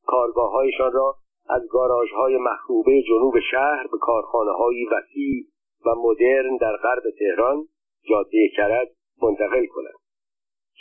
کارگاههایشان 0.06 0.92
را 0.92 1.14
از 1.48 1.62
گاراژ 1.70 2.10
های 2.12 2.36
مخروبه 2.36 3.02
جنوب 3.02 3.34
شهر 3.50 3.86
به 3.92 3.98
کارخانه 4.00 4.52
های 4.52 4.84
وسیع 4.84 5.44
و 5.86 5.94
مدرن 5.94 6.56
در 6.56 6.76
غرب 6.76 7.02
تهران 7.18 7.64
جاده 8.08 8.48
کرد 8.56 8.88
منتقل 9.22 9.66
کنند 9.66 10.02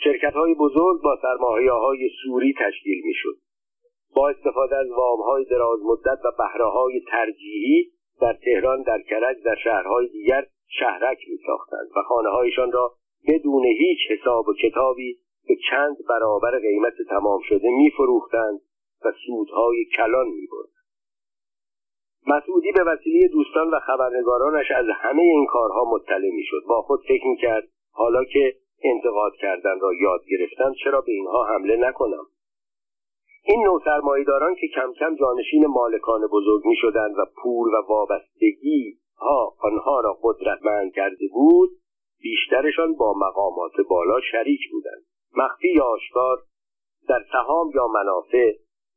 شرکت 0.04 0.32
های 0.32 0.54
بزرگ 0.54 1.02
با 1.02 1.18
سرمایه 1.22 1.72
های 1.72 2.10
سوری 2.22 2.54
تشکیل 2.58 3.02
می 3.04 3.14
شد. 3.14 3.36
با 4.14 4.28
استفاده 4.28 4.76
از 4.76 4.90
وام 4.90 5.20
های 5.20 5.44
دراز 5.44 5.80
مدت 5.84 6.18
و 6.24 6.30
بهره 6.38 6.70
های 6.70 7.00
ترجیحی 7.10 7.92
در 8.22 8.32
تهران 8.32 8.82
در 8.82 9.00
کرج 9.00 9.36
در 9.44 9.54
شهرهای 9.64 10.08
دیگر 10.08 10.46
شهرک 10.78 11.18
می 11.28 11.38
ساختند 11.46 11.88
و 11.96 12.02
خانه 12.02 12.28
هایشان 12.28 12.72
را 12.72 12.92
بدون 13.28 13.64
هیچ 13.64 13.98
حساب 14.10 14.48
و 14.48 14.54
کتابی 14.62 15.18
به 15.48 15.54
چند 15.70 15.96
برابر 16.08 16.58
قیمت 16.58 16.94
تمام 17.10 17.40
شده 17.48 17.68
می 17.70 17.90
فروختند 17.90 18.60
و 19.04 19.12
سودهای 19.26 19.84
کلان 19.96 20.26
می 20.26 20.46
برد. 20.52 20.72
مسعودی 22.26 22.72
به 22.72 22.84
وسیله 22.84 23.28
دوستان 23.28 23.70
و 23.70 23.78
خبرنگارانش 23.78 24.70
از 24.70 24.86
همه 24.94 25.22
این 25.22 25.46
کارها 25.46 25.84
مطلع 25.84 26.30
می 26.30 26.44
شد. 26.44 26.62
با 26.68 26.82
خود 26.82 27.00
فکر 27.08 27.26
می 27.26 27.36
کرد 27.36 27.68
حالا 27.92 28.24
که 28.24 28.56
انتقاد 28.84 29.32
کردن 29.40 29.80
را 29.80 29.94
یاد 30.00 30.20
گرفتن 30.30 30.72
چرا 30.84 31.00
به 31.00 31.12
اینها 31.12 31.44
حمله 31.44 31.76
نکنم 31.76 32.26
این 33.44 33.64
نوع 33.64 33.82
سرمایهداران 33.84 34.54
که 34.54 34.66
کم 34.74 34.92
کم 34.92 35.14
جانشین 35.16 35.66
مالکان 35.66 36.20
بزرگ 36.32 36.66
می 36.66 36.76
شدند 36.76 37.18
و 37.18 37.24
پول 37.42 37.68
و 37.74 37.82
وابستگی 37.88 38.98
ها 39.16 39.54
آنها 39.60 40.00
را 40.00 40.18
قدرتمند 40.22 40.92
کرده 40.92 41.28
بود 41.32 41.70
بیشترشان 42.22 42.94
با 42.94 43.14
مقامات 43.16 43.72
بالا 43.88 44.20
شریک 44.20 44.60
بودند. 44.72 45.02
مخفی 45.36 45.68
یا 45.68 45.84
آشکار 45.84 46.38
در 47.08 47.24
سهام 47.32 47.70
یا 47.74 47.86
منافع 47.86 48.52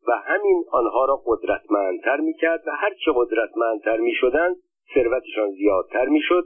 و 0.07 0.11
همین 0.11 0.65
آنها 0.71 1.05
را 1.05 1.21
قدرتمندتر 1.25 2.17
می‌کرد 2.17 2.63
و 2.67 2.71
هرچه 2.71 3.11
قدرتمندتر 3.15 3.97
می‌شدند 3.97 4.55
ثروتشان 4.93 5.51
زیادتر 5.51 6.05
می‌شد 6.05 6.45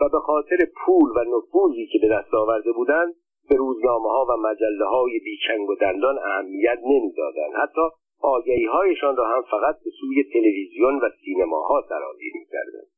و 0.00 0.08
به 0.08 0.18
خاطر 0.18 0.58
پول 0.84 1.10
و 1.10 1.24
نفوذی 1.36 1.86
که 1.86 1.98
به 2.02 2.08
دست 2.08 2.34
آورده 2.34 2.72
بودند 2.72 3.14
به 3.50 3.56
روزنامه 3.56 4.08
ها 4.08 4.26
و 4.30 4.36
مجله 4.36 4.84
های 4.84 5.18
بیچنگ 5.18 5.68
و 5.68 5.74
دندان 5.74 6.18
اهمیت 6.18 6.78
نمی‌دادند. 6.84 7.52
حتی 7.62 7.80
آگهی 8.22 8.64
هایشان 8.64 9.16
را 9.16 9.26
هم 9.28 9.42
فقط 9.50 9.76
به 9.84 9.90
سوی 10.00 10.24
تلویزیون 10.32 10.94
و 10.94 11.08
سینماها 11.24 11.84
سرازیر 11.88 12.32
می‌کردند. 12.34 12.88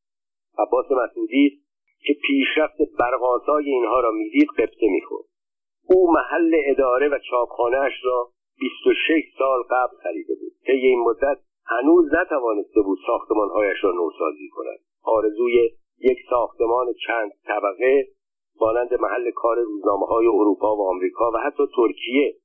عباس 0.58 0.86
مسعودی 0.90 1.60
که 2.06 2.16
پیشرفت 2.26 2.76
برقاسای 2.98 3.70
اینها 3.70 4.00
را 4.00 4.10
می‌دید 4.10 4.48
قبطه 4.58 4.88
می‌خورد. 4.90 5.24
او 5.88 6.12
محل 6.12 6.54
اداره 6.66 7.08
و 7.08 7.18
چاپخانهاش 7.30 7.92
را 8.04 8.28
26 8.60 9.22
سال 9.38 9.62
قبل 9.70 9.96
خریده 10.02 10.34
بود. 10.34 10.52
طی 10.66 10.86
این 10.86 11.00
مدت 11.00 11.38
هنوز 11.66 12.14
نتوانسته 12.14 12.80
بود 12.82 12.98
ساختمانهایش 13.06 13.84
را 13.84 13.92
نوسازی 13.92 14.48
کند. 14.48 14.78
آرزوی 15.02 15.70
یک 15.98 16.18
ساختمان 16.30 16.86
چند 17.06 17.32
طبقه 17.46 18.06
مانند 18.60 18.94
محل 18.94 19.30
کار 19.30 19.56
روزنامه 19.56 20.06
های 20.06 20.26
اروپا 20.26 20.76
و 20.76 20.88
آمریکا 20.88 21.30
و 21.34 21.36
حتی 21.36 21.62
ترکیه. 21.76 22.36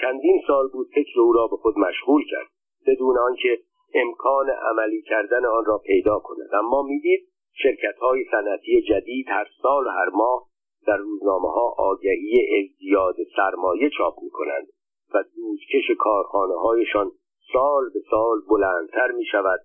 چندین 0.00 0.42
سال 0.46 0.68
بود 0.68 0.88
فکر 0.94 1.20
او 1.20 1.32
را 1.32 1.46
به 1.46 1.56
خود 1.56 1.78
مشغول 1.78 2.22
کرد 2.30 2.48
بدون 2.86 3.18
آنکه 3.18 3.58
امکان 3.94 4.50
عملی 4.50 5.02
کردن 5.02 5.44
آن 5.44 5.64
را 5.64 5.78
پیدا 5.78 6.18
کند. 6.18 6.48
اما 6.58 6.82
می‌دید 6.82 7.28
شرکت 7.54 7.98
های 7.98 8.24
صنعتی 8.30 8.82
جدید 8.82 9.26
هر 9.28 9.46
سال 9.62 9.86
و 9.86 9.90
هر 9.90 10.08
ماه 10.14 10.46
در 10.86 10.96
روزنامه 10.96 11.48
ها 11.48 11.74
آگهی 11.78 12.34
ازدیاد 12.58 13.16
سرمایه 13.36 13.90
چاپ 13.98 14.14
می 14.22 14.30
کنند 14.30 14.66
و 15.14 15.24
دودکش 15.36 15.96
کارخانه 15.98 16.54
هایشان 16.54 17.10
سال 17.52 17.90
به 17.94 18.00
سال 18.10 18.40
بلندتر 18.50 19.10
می 19.10 19.24
شود 19.24 19.60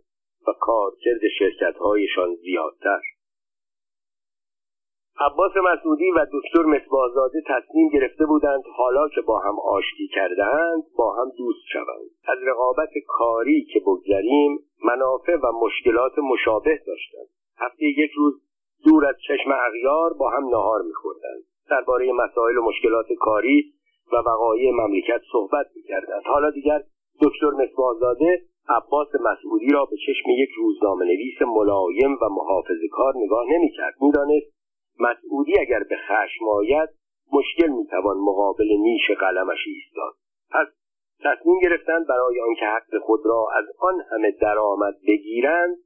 و 0.48 0.51
کارکرد 0.60 1.22
شرکت 1.39 1.77
هایشان 1.77 2.36
زیادتر. 2.36 3.00
عباس 5.19 5.51
مسعودی 5.57 6.12
و 6.12 6.25
دکتر 6.33 6.63
مصباحزاده 6.63 7.41
تصمیم 7.47 7.89
گرفته 7.89 8.25
بودند 8.25 8.63
حالا 8.75 9.09
که 9.09 9.21
با 9.21 9.39
هم 9.39 9.59
آشتی 9.59 10.07
کردهاند 10.07 10.83
با 10.97 11.15
هم 11.15 11.31
دوست 11.38 11.65
شوند. 11.74 12.09
از 12.27 12.38
رقابت 12.47 12.89
کاری 13.07 13.65
که 13.74 13.79
بگذریم 13.79 14.59
منافع 14.83 15.36
و 15.36 15.51
مشکلات 15.63 16.19
مشابه 16.19 16.82
داشتند. 16.88 17.27
هفته 17.58 17.86
یک 17.86 18.12
روز 18.17 18.34
دور 18.86 19.06
از 19.06 19.15
چشم 19.27 19.51
اغیار 19.67 20.13
با 20.13 20.30
هم 20.30 20.47
نهار 20.47 20.82
میخوردند. 20.82 21.43
درباره 21.69 22.13
مسائل 22.13 22.58
و 22.58 22.62
مشکلات 22.62 23.08
کاری 23.19 23.73
و 24.13 24.15
وقایع 24.15 24.71
مملکت 24.71 25.21
صحبت 25.32 25.65
می‌کردند. 25.75 26.23
حالا 26.25 26.51
دیگر 26.51 26.84
دکتر 27.21 27.49
مصباحزاده 27.49 28.41
عباس 28.69 29.08
مسعودی 29.15 29.69
را 29.73 29.86
به 29.86 29.95
چشم 29.97 30.30
یک 30.30 30.49
روزنامه 30.58 31.06
نویس 31.06 31.41
ملایم 31.41 32.17
و 32.21 32.30
محافظ 32.30 32.82
کار 32.91 33.13
نگاه 33.17 33.45
نمی‌کرد. 33.49 33.95
می‌دانست 34.01 34.57
مسعودی 34.99 35.60
اگر 35.60 35.83
به 35.89 35.95
خشم 35.95 36.45
آید 36.49 36.89
مشکل 37.33 37.67
می‌توان 37.67 38.17
مقابل 38.17 38.67
نیش 38.79 39.12
قلمش 39.12 39.60
ایستاد. 39.67 40.13
پس 40.51 40.67
تصمیم 41.23 41.60
گرفتند 41.60 42.07
برای 42.07 42.41
آنکه 42.41 42.65
حق 42.65 42.97
خود 43.01 43.19
را 43.25 43.47
از 43.55 43.65
آن 43.79 44.01
همه 44.12 44.31
درآمد 44.31 44.95
بگیرند 45.07 45.77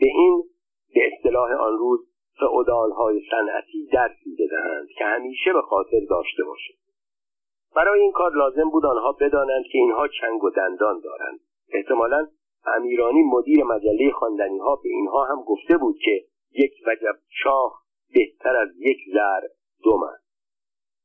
به 0.00 0.06
این 0.06 0.42
به 0.94 1.00
اصطلاح 1.12 1.52
آن 1.52 1.78
روز 1.78 2.00
های 2.96 3.20
صنعتی 3.30 3.88
درسی 3.92 4.36
بدهند 4.38 4.88
که 4.98 5.04
همیشه 5.04 5.52
به 5.52 5.62
خاطر 5.62 6.00
داشته 6.10 6.44
باشد. 6.44 6.74
برای 7.76 8.00
این 8.00 8.12
کار 8.12 8.32
لازم 8.34 8.70
بود 8.70 8.86
آنها 8.86 9.12
بدانند 9.12 9.64
که 9.72 9.78
اینها 9.78 10.08
چنگ 10.08 10.44
و 10.44 10.50
دندان 10.50 11.00
دارند. 11.00 11.40
احتمالا 11.72 12.26
امیرانی 12.66 13.22
مدیر 13.22 13.64
مجله 13.64 14.10
خواندنی 14.10 14.58
ها 14.58 14.76
به 14.76 14.88
اینها 14.88 15.24
هم 15.24 15.42
گفته 15.42 15.76
بود 15.76 15.96
که 15.98 16.24
یک 16.52 16.72
وجب 16.86 17.16
شاه 17.28 17.82
بهتر 18.14 18.56
از 18.56 18.68
یک 18.78 18.98
زر 19.12 19.40
دوم 19.84 20.02
است 20.02 20.26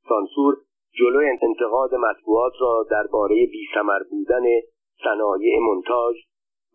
سانسور 0.10 0.56
جلوی 0.94 1.38
انتقاد 1.42 1.96
مطبوعات 1.96 2.54
را 2.60 2.86
درباره 2.92 3.46
بیثمر 3.46 4.00
بودن 4.10 4.44
صنایع 5.04 5.60
منتاج 5.60 6.16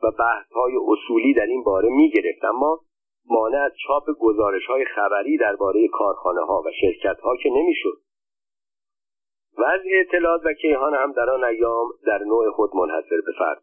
و 0.02 0.10
بحث 0.10 0.52
های 0.52 0.72
اصولی 0.88 1.34
در 1.34 1.46
این 1.46 1.62
باره 1.62 1.88
می 1.88 2.10
گرفت 2.10 2.44
اما 2.44 2.80
مانع 3.30 3.58
از 3.58 3.72
چاپ 3.86 4.04
گزارش 4.20 4.66
های 4.66 4.84
خبری 4.84 5.38
درباره 5.38 5.88
کارخانه 5.88 6.40
ها 6.40 6.62
و 6.66 6.70
شرکت 6.80 7.20
ها 7.20 7.36
که 7.36 7.50
نمی‌شد. 7.50 7.98
وضع 9.58 9.88
اطلاعات 10.00 10.40
و 10.44 10.52
کیهان 10.52 10.94
هم 10.94 11.12
در 11.12 11.30
آن 11.30 11.44
ایام 11.44 11.86
در 12.06 12.18
نوع 12.18 12.50
خود 12.50 12.70
منحصر 12.76 13.20
به 13.26 13.32
فرد 13.38 13.62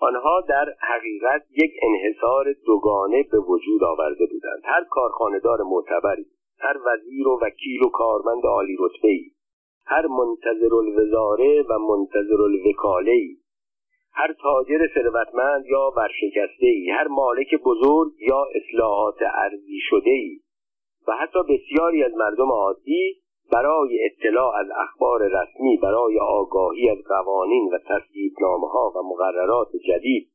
آنها 0.00 0.40
در 0.48 0.66
حقیقت 0.80 1.42
یک 1.50 1.72
انحصار 1.82 2.44
دوگانه 2.66 3.22
به 3.32 3.38
وجود 3.38 3.84
آورده 3.84 4.26
بودند. 4.26 4.62
هر 4.64 4.84
کارخانهدار 4.90 5.62
معتبری 5.62 6.26
هر 6.58 6.76
وزیر 6.86 7.28
و 7.28 7.38
وکیل 7.42 7.82
و 7.82 7.88
کارمند 7.88 8.44
عالی 8.46 8.76
رتبه 8.80 9.08
ای 9.08 9.30
هر 9.86 10.06
منتظر 10.06 10.74
الوزاره 10.74 11.62
و 11.62 11.78
منتظر 11.78 12.42
الوکاله 12.42 13.12
ای 13.12 13.36
هر 14.12 14.34
تاجر 14.42 14.86
ثروتمند 14.94 15.66
یا 15.66 15.92
ورشکسته 15.96 16.66
ای 16.66 16.90
هر 16.90 17.08
مالک 17.08 17.54
بزرگ 17.64 18.12
یا 18.20 18.46
اصلاحات 18.54 19.18
ارزی 19.34 19.78
شده 19.90 20.10
ای 20.10 20.40
و 21.08 21.12
حتی 21.12 21.38
بسیاری 21.48 22.04
از 22.04 22.12
مردم 22.14 22.52
عادی 22.52 23.22
برای 23.52 23.98
اطلاع 24.04 24.56
از 24.56 24.66
اخبار 24.76 25.22
رسمی 25.22 25.76
برای 25.76 26.18
آگاهی 26.20 26.90
از 26.90 26.98
قوانین 27.08 27.70
و 27.72 27.78
تصویبنامه 27.78 28.68
ها 28.68 28.92
و 28.96 29.02
مقررات 29.02 29.68
جدید 29.88 30.28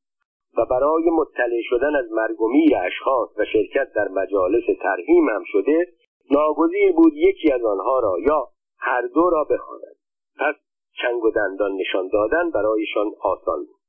و 0.57 0.65
برای 0.65 1.09
مطلع 1.09 1.61
شدن 1.69 1.95
از 1.95 2.11
مرگ 2.11 2.41
و 2.41 2.51
میر 2.51 2.77
اشخاص 2.85 3.29
و 3.37 3.45
شرکت 3.45 3.93
در 3.95 4.07
مجالس 4.07 4.63
ترهیم 4.81 5.29
هم 5.29 5.43
شده 5.45 5.87
ناگزیر 6.31 6.91
بود 6.91 7.13
یکی 7.15 7.51
از 7.51 7.63
آنها 7.63 7.99
را 7.99 8.17
یا 8.27 8.47
هر 8.77 9.01
دو 9.13 9.29
را 9.29 9.43
بخواند. 9.43 9.95
پس 10.39 10.55
چنگ 11.01 11.23
و 11.23 11.31
دندان 11.31 11.71
نشان 11.71 12.07
دادن 12.07 12.51
برایشان 12.51 13.11
آسان 13.21 13.59
بود. 13.59 13.81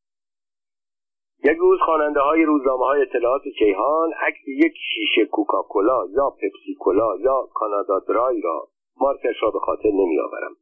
یک 1.44 1.58
روز 1.58 1.80
خواننده 1.80 2.20
های 2.20 2.44
روزنامه 2.44 2.85
های 2.85 3.02
اطلاعات 3.02 3.42
کیهان 3.58 4.12
عکس 4.12 4.48
یک 4.48 4.72
شیشه 4.94 5.26
کوکاکولا 5.26 6.06
یا 6.16 6.30
پپسی 6.30 6.74
کولا 6.78 7.16
یا 7.20 7.48
کانادا 7.54 7.98
درای 7.98 8.40
را 8.40 8.68
مارکش 9.00 9.42
را 9.42 9.50
به 9.50 9.59
خاطر 9.59 9.88
نمیآورم. 9.88 10.57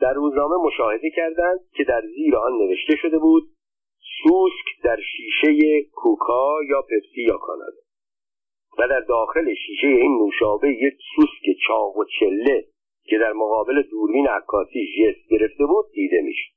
در 0.00 0.12
روزنامه 0.12 0.56
مشاهده 0.56 1.10
کردند 1.16 1.60
که 1.72 1.84
در 1.84 2.02
زیر 2.16 2.36
آن 2.36 2.52
نوشته 2.52 2.96
شده 2.96 3.18
بود 3.18 3.42
سوسک 4.22 4.82
در 4.84 4.98
شیشه 5.00 5.82
کوکا 5.92 6.58
یا 6.70 6.82
پپسی 6.82 7.22
یا 7.22 7.36
کانادا. 7.36 7.82
و 8.78 8.88
در 8.88 9.00
داخل 9.00 9.54
شیشه 9.54 9.86
این 9.86 10.18
نوشابه 10.18 10.68
یک 10.68 10.94
سوسک 11.16 11.58
چاق 11.66 11.96
و 11.96 12.04
چله 12.20 12.64
که 13.04 13.18
در 13.18 13.32
مقابل 13.32 13.82
دوربین 13.82 14.28
عکاسی 14.28 14.86
ژست 14.96 15.28
گرفته 15.30 15.66
بود 15.66 15.84
دیده 15.92 16.20
می‌شد. 16.20 16.52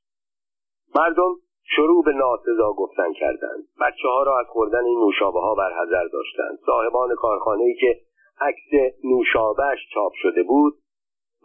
مردم 0.94 1.34
شروع 1.76 2.04
به 2.04 2.12
ناسزا 2.12 2.72
گفتن 2.72 3.12
کردند. 3.12 3.64
بچه 3.80 4.08
ها 4.08 4.22
را 4.22 4.40
از 4.40 4.46
خوردن 4.46 4.84
این 4.84 4.98
نوشابه 4.98 5.40
ها 5.40 5.54
برحضر 5.54 6.04
داشتند. 6.12 6.58
صاحبان 6.66 7.14
کارخانه 7.14 7.64
ای 7.64 7.74
که 7.74 8.00
عکس 8.40 8.94
نوشابهش 9.04 9.78
چاپ 9.94 10.12
شده 10.14 10.42
بود 10.42 10.74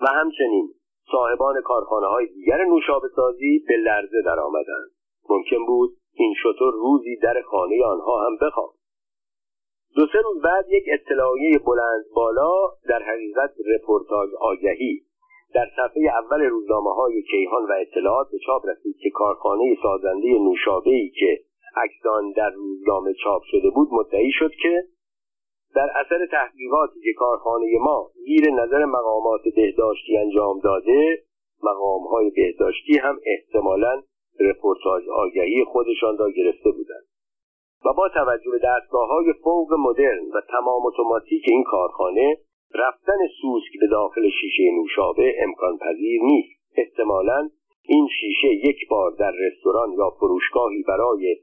و 0.02 0.06
همچنین 0.06 0.70
صاحبان 1.12 1.62
کارخانه 1.62 2.08
های 2.08 2.28
دیگر 2.28 2.66
نوشابه 2.66 3.08
سازی 3.16 3.64
به 3.68 3.78
لرزه 3.78 4.22
در 4.26 4.40
آمدند 4.40 4.92
ممکن 5.30 5.66
بود 5.66 5.98
این 6.14 6.34
شطور 6.44 6.74
روزی 6.74 7.16
در 7.16 7.42
خانه 7.42 7.86
آنها 7.86 8.26
هم 8.26 8.38
بخواد 8.42 8.74
دو 9.96 10.06
سه 10.14 10.20
روز 10.24 10.42
بعد 10.42 10.66
یک 10.70 10.84
اطلاعیه 10.88 11.60
بلند 11.66 12.06
بالا 12.16 12.52
در 12.90 13.04
حقیقت 13.04 13.54
رپورتاج 13.76 14.30
آگهی 14.40 15.02
در 15.54 15.68
صفحه 15.76 16.04
اول 16.20 16.42
روزنامه 16.42 16.94
های 16.94 17.22
کیهان 17.22 17.64
و 17.64 17.74
اطلاعات 17.82 18.28
به 18.32 18.38
چاپ 18.46 18.66
رسید 18.66 18.96
که 19.00 19.10
کارخانه 19.10 19.78
سازنده 19.84 20.28
نوشابه 20.28 20.90
ای 20.90 21.10
که 21.10 21.40
اکسان 21.76 22.32
در 22.32 22.50
روزنامه 22.50 23.14
چاپ 23.24 23.42
شده 23.46 23.70
بود 23.70 23.88
مدعی 23.92 24.32
شد 24.32 24.52
که 24.62 24.84
در 25.78 25.90
اثر 25.96 26.26
تحقیقاتی 26.32 27.00
که 27.04 27.14
کارخانه 27.18 27.78
ما 27.80 28.12
زیر 28.26 28.50
نظر 28.52 28.86
مقامات 28.86 29.42
بهداشتی 29.56 30.18
انجام 30.18 30.60
داده 30.60 31.24
مقام 31.64 32.04
های 32.04 32.30
بهداشتی 32.30 32.98
هم 32.98 33.20
احتمالا 33.26 34.02
رپورتاج 34.40 35.04
آگهی 35.10 35.64
خودشان 35.64 36.18
را 36.18 36.32
گرفته 36.32 36.72
بودند. 36.72 37.06
و 37.86 37.94
با 37.94 38.10
توجه 38.10 38.52
به 38.52 38.60
دستگاه 38.64 39.08
های 39.08 39.34
فوق 39.44 39.74
مدرن 39.74 40.26
و 40.34 40.42
تمام 40.50 40.86
اتوماتیک 40.86 41.44
این 41.48 41.64
کارخانه 41.64 42.38
رفتن 42.76 43.18
سوسک 43.42 43.80
به 43.80 43.88
داخل 43.88 44.30
شیشه 44.30 44.64
نوشابه 44.82 45.36
امکان 45.44 45.78
پذیر 45.78 46.22
نیست. 46.24 46.62
احتمالا 46.78 47.50
این 47.88 48.08
شیشه 48.20 48.48
یک 48.48 48.88
بار 48.90 49.12
در 49.12 49.32
رستوران 49.32 49.92
یا 49.92 50.10
فروشگاهی 50.10 50.84
برای 50.88 51.38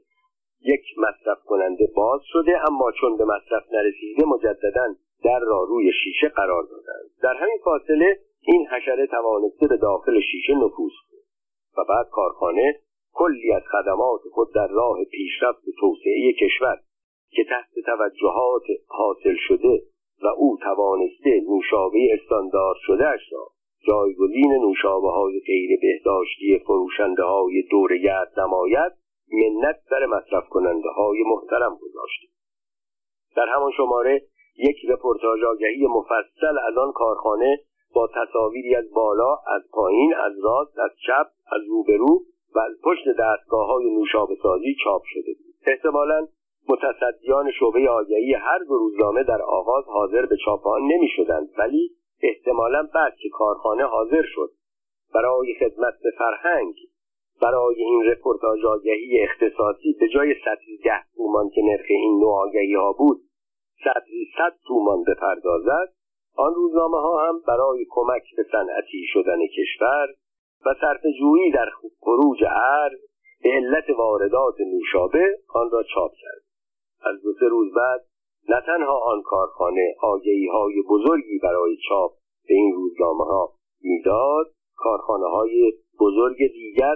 یک 0.65 0.81
مصرف 0.97 1.43
کننده 1.45 1.89
باز 1.95 2.21
شده 2.23 2.59
اما 2.67 2.91
چون 2.91 3.17
به 3.17 3.25
مصرف 3.25 3.63
نرسیده 3.71 4.25
مجددا 4.25 4.95
در 5.23 5.39
را 5.39 5.63
روی 5.63 5.91
شیشه 6.03 6.27
قرار 6.27 6.63
دادند. 6.63 7.09
در 7.21 7.33
همین 7.33 7.57
فاصله 7.63 8.19
این 8.41 8.67
حشره 8.67 9.07
توانسته 9.07 9.67
به 9.67 9.77
داخل 9.77 10.19
شیشه 10.19 10.53
نفوذ 10.53 10.93
کنه 11.09 11.21
و 11.77 11.85
بعد 11.89 12.09
کارخانه 12.11 12.79
کلی 13.13 13.53
از 13.53 13.61
خدمات 13.71 14.21
خود 14.31 14.53
در 14.53 14.67
راه 14.67 14.97
پیشرفت 15.11 15.63
توسعه 15.79 16.33
کشور 16.41 16.79
که 17.29 17.43
تحت 17.43 17.85
توجهات 17.85 18.63
حاصل 18.87 19.35
شده 19.47 19.81
و 20.23 20.27
او 20.27 20.57
توانسته 20.57 21.41
نوشابه 21.49 22.07
استاندارد 22.13 22.77
شدهش 22.81 23.21
را 23.31 23.47
جایگزین 23.87 24.53
نوشابه 24.61 25.11
های 25.11 25.39
غیر 25.47 25.79
بهداشتی 25.81 26.59
فروشنده 26.59 27.23
های 27.23 27.61
دور 27.71 27.97
گرد 27.97 28.39
نماید 28.39 28.91
منت 29.31 29.75
در 29.91 30.05
مصرف 30.05 30.49
کننده 30.49 30.89
های 30.89 31.23
محترم 31.23 31.77
گذاشته 31.81 32.27
در 33.35 33.45
همان 33.55 33.71
شماره 33.77 34.21
یک 34.57 34.75
رپورتاج 34.89 35.43
آگهی 35.43 35.87
مفصل 35.87 36.57
از 36.67 36.77
آن 36.77 36.91
کارخانه 36.91 37.59
با 37.95 38.09
تصاویری 38.15 38.75
از 38.75 38.93
بالا 38.93 39.33
از 39.33 39.61
پایین 39.71 40.15
از 40.15 40.33
راست 40.43 40.79
از 40.79 40.91
چپ 41.07 41.27
از 41.51 41.61
روبرو 41.69 42.19
و 42.55 42.59
از 42.59 42.71
پشت 42.83 43.03
دستگاه 43.19 43.67
های 43.67 43.89
نوشابه 43.89 44.35
سازی 44.43 44.75
چاپ 44.83 45.01
شده 45.05 45.33
بود. 45.37 45.55
احتمالا 45.67 46.27
متصدیان 46.69 47.51
شعبه 47.51 47.89
آگهی 47.89 48.33
هر 48.33 48.59
دو 48.67 48.77
روزنامه 48.77 49.23
در 49.23 49.41
آغاز 49.41 49.85
حاضر 49.85 50.25
به 50.25 50.37
چاپ 50.45 50.67
آن 50.67 50.81
نمی 50.81 51.07
شدند 51.15 51.49
ولی 51.57 51.91
احتمالا 52.21 52.87
بعد 52.93 53.15
که 53.15 53.29
کارخانه 53.29 53.83
حاضر 53.83 54.23
شد 54.35 54.49
برای 55.13 55.55
خدمت 55.59 55.93
به 56.03 56.11
فرهنگ 56.17 56.75
برای 57.41 57.75
این 57.83 58.05
رپورتاج 58.05 58.65
آگهی 58.65 59.19
اختصاصی 59.23 59.95
به 59.99 60.07
جای 60.07 60.35
سطری 60.45 60.77
ده 60.77 61.03
تومان 61.15 61.49
که 61.49 61.61
نرخ 61.61 61.85
این 61.89 62.19
نوع 62.19 62.33
آگهی 62.33 62.73
ها 62.73 62.93
بود 62.93 63.21
سطری 63.83 64.27
صد 64.37 64.53
تومان 64.67 65.03
بپردازد 65.03 65.93
آن 66.37 66.53
روزنامه 66.55 66.97
ها 66.97 67.27
هم 67.27 67.41
برای 67.47 67.85
کمک 67.89 68.23
به 68.37 68.45
صنعتی 68.51 69.05
شدن 69.13 69.39
کشور 69.57 70.07
و 70.65 70.73
صرف 70.81 71.01
جویی 71.19 71.51
در 71.51 71.69
خروج 71.99 72.43
ارز 72.43 72.99
به 73.43 73.49
علت 73.49 73.89
واردات 73.97 74.55
نوشابه 74.59 75.37
آن 75.53 75.71
را 75.71 75.83
چاپ 75.83 76.11
کرد. 76.11 76.41
از 77.01 77.21
دو 77.23 77.33
سه 77.39 77.45
روز 77.47 77.73
بعد 77.73 78.01
نه 78.49 78.61
تنها 78.65 78.99
آن 78.99 79.21
کارخانه 79.21 79.95
آگهی 80.01 80.47
های 80.47 80.81
بزرگی 80.89 81.39
برای 81.43 81.77
چاپ 81.89 82.11
به 82.47 82.53
این 82.53 82.73
روزنامه 82.75 83.23
ها 83.23 83.53
می‌داد 83.81 84.45
کارخانه 84.75 85.25
های 85.25 85.73
بزرگ 85.99 86.37
دیگر 86.37 86.95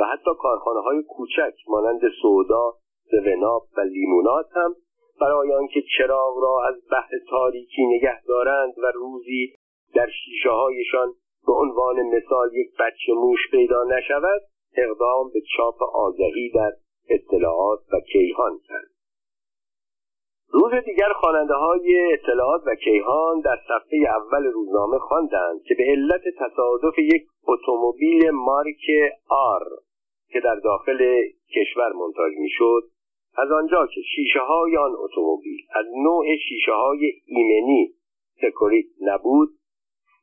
و 0.00 0.04
حتی 0.04 0.30
کارخانه 0.40 0.80
های 0.80 1.02
کوچک 1.02 1.54
مانند 1.68 2.00
سودا، 2.22 2.74
سوناب 3.10 3.62
و 3.76 3.80
لیمونات 3.80 4.46
هم 4.52 4.74
برای 5.20 5.52
آنکه 5.52 5.82
چراغ 5.98 6.38
را 6.42 6.68
از 6.68 6.74
بحر 6.92 7.10
تاریکی 7.30 7.86
نگه 7.86 8.22
دارند 8.24 8.74
و 8.78 8.92
روزی 8.94 9.54
در 9.94 10.06
شیشه 10.06 10.50
هایشان 10.50 11.12
به 11.46 11.52
عنوان 11.52 12.02
مثال 12.02 12.54
یک 12.54 12.68
بچه 12.78 13.12
موش 13.12 13.40
پیدا 13.50 13.84
نشود 13.84 14.42
اقدام 14.76 15.30
به 15.34 15.40
چاپ 15.56 15.82
آگهی 15.94 16.50
در 16.54 16.72
اطلاعات 17.08 17.80
و 17.92 18.00
کیهان 18.00 18.58
کرد. 18.68 18.88
روز 20.50 20.72
دیگر 20.84 21.12
خواننده 21.20 21.54
های 21.54 22.12
اطلاعات 22.12 22.62
و 22.66 22.74
کیهان 22.74 23.40
در 23.40 23.56
صفحه 23.68 23.98
اول 23.98 24.44
روزنامه 24.44 24.98
خواندند 24.98 25.62
که 25.62 25.74
به 25.74 25.84
علت 25.84 26.22
تصادف 26.38 26.98
یک 26.98 27.26
اتومبیل 27.48 28.30
مارک 28.30 28.84
آر 29.28 29.62
که 30.32 30.40
در 30.40 30.54
داخل 30.54 31.22
کشور 31.56 31.92
مونتاژ 31.92 32.32
می‌شد 32.38 32.82
از 33.36 33.50
آنجا 33.50 33.86
که 33.86 34.00
شیشه 34.14 34.40
های 34.40 34.76
آن 34.76 34.92
اتومبیل 34.98 35.60
از 35.74 35.86
نوع 35.96 36.36
شیشه 36.48 36.72
های 36.72 37.12
ایمنی 37.26 37.94
سکوریت 38.40 38.86
نبود 39.00 39.48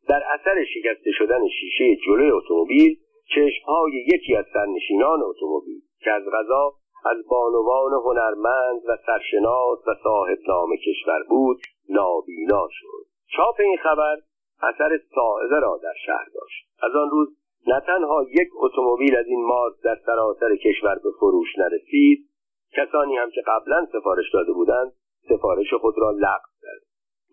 در 0.08 0.24
اثر 0.34 0.64
شکسته 0.74 1.12
شدن 1.12 1.48
شیشه 1.48 1.96
جلوی 1.96 2.32
اتومبیل 2.32 2.98
چشمهای 3.36 3.92
یکی 4.14 4.36
از 4.36 4.46
سرنشینان 4.54 5.24
اتومبیل 5.24 5.82
که 6.00 6.12
از 6.12 6.24
قضا 6.34 6.74
از 7.06 7.18
بانوان 7.30 7.94
هنرمند 7.94 8.82
و 8.88 8.98
سرشناس 9.06 9.88
و 9.88 9.96
صاحب 10.04 10.38
نام 10.48 10.70
کشور 10.76 11.24
بود 11.30 11.58
نابینا 11.90 12.68
شد. 12.72 13.06
چاپ 13.28 13.60
این 13.60 13.78
خبر 13.78 14.16
اثر 14.62 15.00
ساعده 15.16 15.60
را 15.60 15.80
در 15.84 15.94
شهر 16.06 16.26
داشت. 16.34 16.68
از 16.84 16.96
آن 16.96 17.10
روز 17.10 17.38
نه 17.68 17.80
تنها 17.80 18.26
یک 18.30 18.50
اتومبیل 18.56 19.16
از 19.16 19.26
این 19.26 19.46
مارک 19.46 19.74
در 19.84 19.98
سراسر 20.06 20.56
کشور 20.56 20.96
به 21.04 21.10
فروش 21.20 21.58
نرسید 21.58 22.30
کسانی 22.74 23.18
هم 23.18 23.30
که 23.32 23.42
قبلا 23.48 23.88
سفارش 23.94 24.34
داده 24.34 24.54
بودند 24.54 24.92
سفارش 25.30 25.74
خود 25.74 25.96
را 25.98 26.12
لغو 26.12 26.50
کرد. 26.62 26.82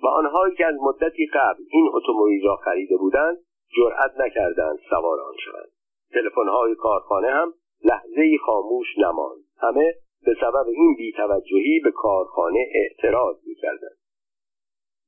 و 0.03 0.07
آنهایی 0.07 0.55
که 0.55 0.67
از 0.67 0.75
مدتی 0.81 1.27
قبل 1.35 1.63
این 1.71 1.91
اتومبیل 1.95 2.45
را 2.45 2.57
خریده 2.57 2.97
بودند 2.97 3.37
جرأت 3.77 4.13
نکردند 4.21 4.79
سوار 4.91 5.21
آن 5.21 5.35
شوند. 5.45 5.71
تلفن‌های 6.13 6.75
کارخانه 6.75 7.31
هم 7.31 7.55
لحظه 7.85 8.39
خاموش 8.47 8.87
نماند. 8.99 9.45
همه 9.59 9.95
به 10.25 10.37
سبب 10.41 10.67
این 10.69 10.95
بیتوجهی 10.97 11.81
به 11.85 11.91
کارخانه 11.91 12.67
اعتراض 12.75 13.37
می‌کردند. 13.47 13.97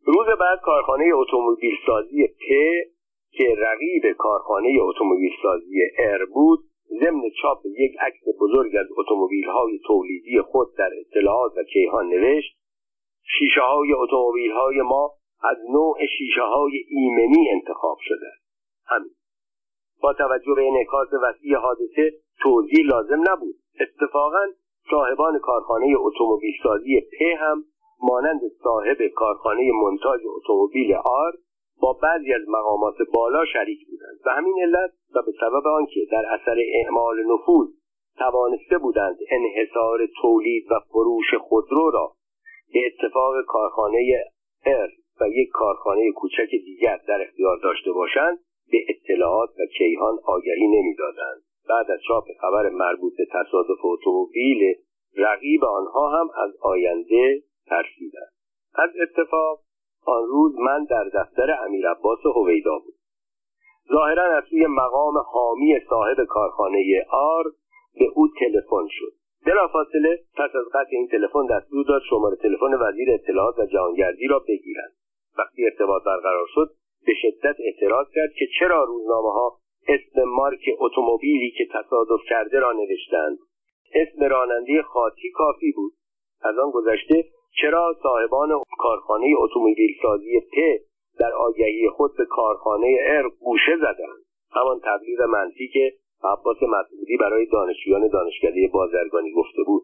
روز 0.06 0.26
بعد 0.40 0.60
کارخانه 0.60 1.10
اتومبیل 1.14 1.74
سازی 1.86 2.26
پ 2.26 2.52
که 3.36 3.54
رقیب 3.58 4.12
کارخانه 4.18 4.78
اتومبیل 4.82 5.32
سازی 5.42 5.80
ار 5.98 6.24
بود 6.34 6.58
ضمن 7.00 7.22
چاپ 7.42 7.58
یک 7.66 7.92
عکس 8.00 8.22
بزرگ 8.40 8.72
از 8.80 8.86
اتومبیل 8.98 9.48
های 9.48 9.78
تولیدی 9.86 10.40
خود 10.40 10.68
در 10.78 10.90
اطلاعات 11.00 11.52
و 11.56 11.62
کیهان 11.72 12.06
نوشت 12.08 12.56
شیشه 13.38 13.60
های 13.60 13.92
اتومبیل 13.92 14.50
های 14.50 14.80
ما 14.80 15.12
از 15.42 15.56
نوع 15.72 15.98
شیشه 16.18 16.42
های 16.42 16.84
ایمنی 16.88 17.50
انتخاب 17.50 17.98
شده. 18.00 18.30
همین. 18.86 19.10
با 20.02 20.12
توجه 20.12 20.54
به 20.56 20.68
انعکاس 20.68 21.08
وسیع 21.22 21.56
حادثه 21.56 22.12
توضیح 22.42 22.86
لازم 22.86 23.20
نبود. 23.30 23.54
اتفاقا 23.80 24.44
صاحبان 24.90 25.38
کارخانه 25.38 25.94
اتومبیل 25.98 26.54
سازی 26.62 27.00
پ 27.00 27.22
هم 27.38 27.64
مانند 28.02 28.40
صاحب 28.64 29.06
کارخانه 29.14 29.72
منتاج 29.84 30.20
اتومبیل 30.26 30.94
آر 30.94 31.32
با 31.80 31.92
بعضی 31.92 32.32
از 32.32 32.42
مقامات 32.48 32.94
بالا 33.14 33.44
شریک 33.52 33.86
بودند 33.90 34.20
و 34.26 34.30
همین 34.30 34.62
علت 34.62 34.90
و 35.14 35.22
به 35.22 35.32
سبب 35.40 35.66
آنکه 35.66 36.00
در 36.12 36.24
اثر 36.30 36.56
اعمال 36.74 37.16
نفوذ 37.32 37.68
توانسته 38.18 38.78
بودند 38.78 39.16
انحصار 39.30 39.98
تولید 40.22 40.72
و 40.72 40.74
فروش 40.90 41.34
خودرو 41.34 41.90
را 41.90 42.12
به 42.72 42.80
اتفاق 42.86 43.34
کارخانه 43.46 44.24
ار 44.66 44.88
و 45.20 45.28
یک 45.28 45.48
کارخانه 45.52 46.12
کوچک 46.12 46.50
دیگر 46.50 47.00
در 47.08 47.22
اختیار 47.22 47.58
داشته 47.62 47.92
باشند 47.92 48.38
به 48.70 48.78
اطلاعات 48.88 49.50
و 49.50 49.66
کیهان 49.78 50.18
آگهی 50.24 50.66
نمی‌دادند. 50.66 51.42
بعد 51.68 51.90
از 51.90 52.00
چاپ 52.08 52.24
خبر 52.40 52.68
مربوط 52.68 53.12
به 53.16 53.26
تصادف 53.32 53.84
اتومبیل 53.84 54.74
رقیب 55.16 55.64
آنها 55.64 56.08
هم 56.08 56.30
از 56.44 56.56
آینده 56.60 57.42
ترسیدند. 57.66 58.32
از 58.74 58.90
اتفاق 59.02 59.60
آن 60.06 60.22
روز 60.28 60.58
من 60.58 60.84
در 60.84 61.04
دفتر 61.14 61.56
امیر 61.66 61.88
عباس 61.88 62.18
هویدا 62.36 62.78
بود. 62.78 62.94
ظاهرا 63.92 64.36
از 64.36 64.44
سوی 64.50 64.66
مقام 64.66 65.18
حامی 65.18 65.80
صاحب 65.88 66.24
کارخانه 66.24 67.06
آر 67.10 67.44
به 67.98 68.10
او 68.14 68.28
تلفن 68.40 68.86
شد. 68.90 69.12
بلافاصله 69.46 70.18
پس 70.36 70.50
از 70.56 70.66
قطع 70.74 70.90
این 70.90 71.08
تلفن 71.08 71.46
دستور 71.46 71.84
داد 71.88 72.02
شماره 72.10 72.36
تلفن 72.36 72.74
وزیر 72.74 73.10
اطلاعات 73.10 73.58
و 73.58 73.66
جهانگردی 73.66 74.26
را 74.26 74.38
بگیرند. 74.38 74.92
وقتی 75.38 75.64
ارتباط 75.64 76.02
برقرار 76.04 76.46
شد 76.54 76.70
به 77.06 77.12
شدت 77.22 77.56
اعتراض 77.58 78.06
کرد 78.14 78.32
که 78.38 78.46
چرا 78.58 78.84
روزنامه 78.84 79.32
ها 79.32 79.58
اسم 79.88 80.22
مارک 80.24 80.60
اتومبیلی 80.78 81.50
که 81.50 81.64
تصادف 81.72 82.20
کرده 82.28 82.58
را 82.58 82.72
نوشتند. 82.72 83.38
اسم 83.94 84.24
راننده 84.24 84.82
خاطی 84.82 85.30
کافی 85.30 85.72
بود. 85.72 85.92
از 86.42 86.58
آن 86.58 86.70
گذشته 86.70 87.24
چرا 87.60 87.96
صاحبان 88.02 88.62
کارخانه 88.78 89.34
اتومبیل 89.38 89.94
سازی 90.02 90.40
پ 90.40 90.82
در 91.18 91.32
آگهی 91.32 91.88
خود 91.88 92.16
به 92.16 92.24
کارخانه 92.24 92.98
ارق 93.00 93.32
گوشه 93.40 93.76
زدند؟ 93.76 94.24
همان 94.50 94.80
تبلیغ 94.84 95.22
منفی 95.22 95.68
که 95.68 95.92
عباس 96.24 96.56
مسعودی 96.62 97.16
برای 97.20 97.46
دانشجویان 97.46 98.08
دانشکده 98.08 98.70
بازرگانی 98.72 99.32
گفته 99.32 99.62
بود. 99.66 99.82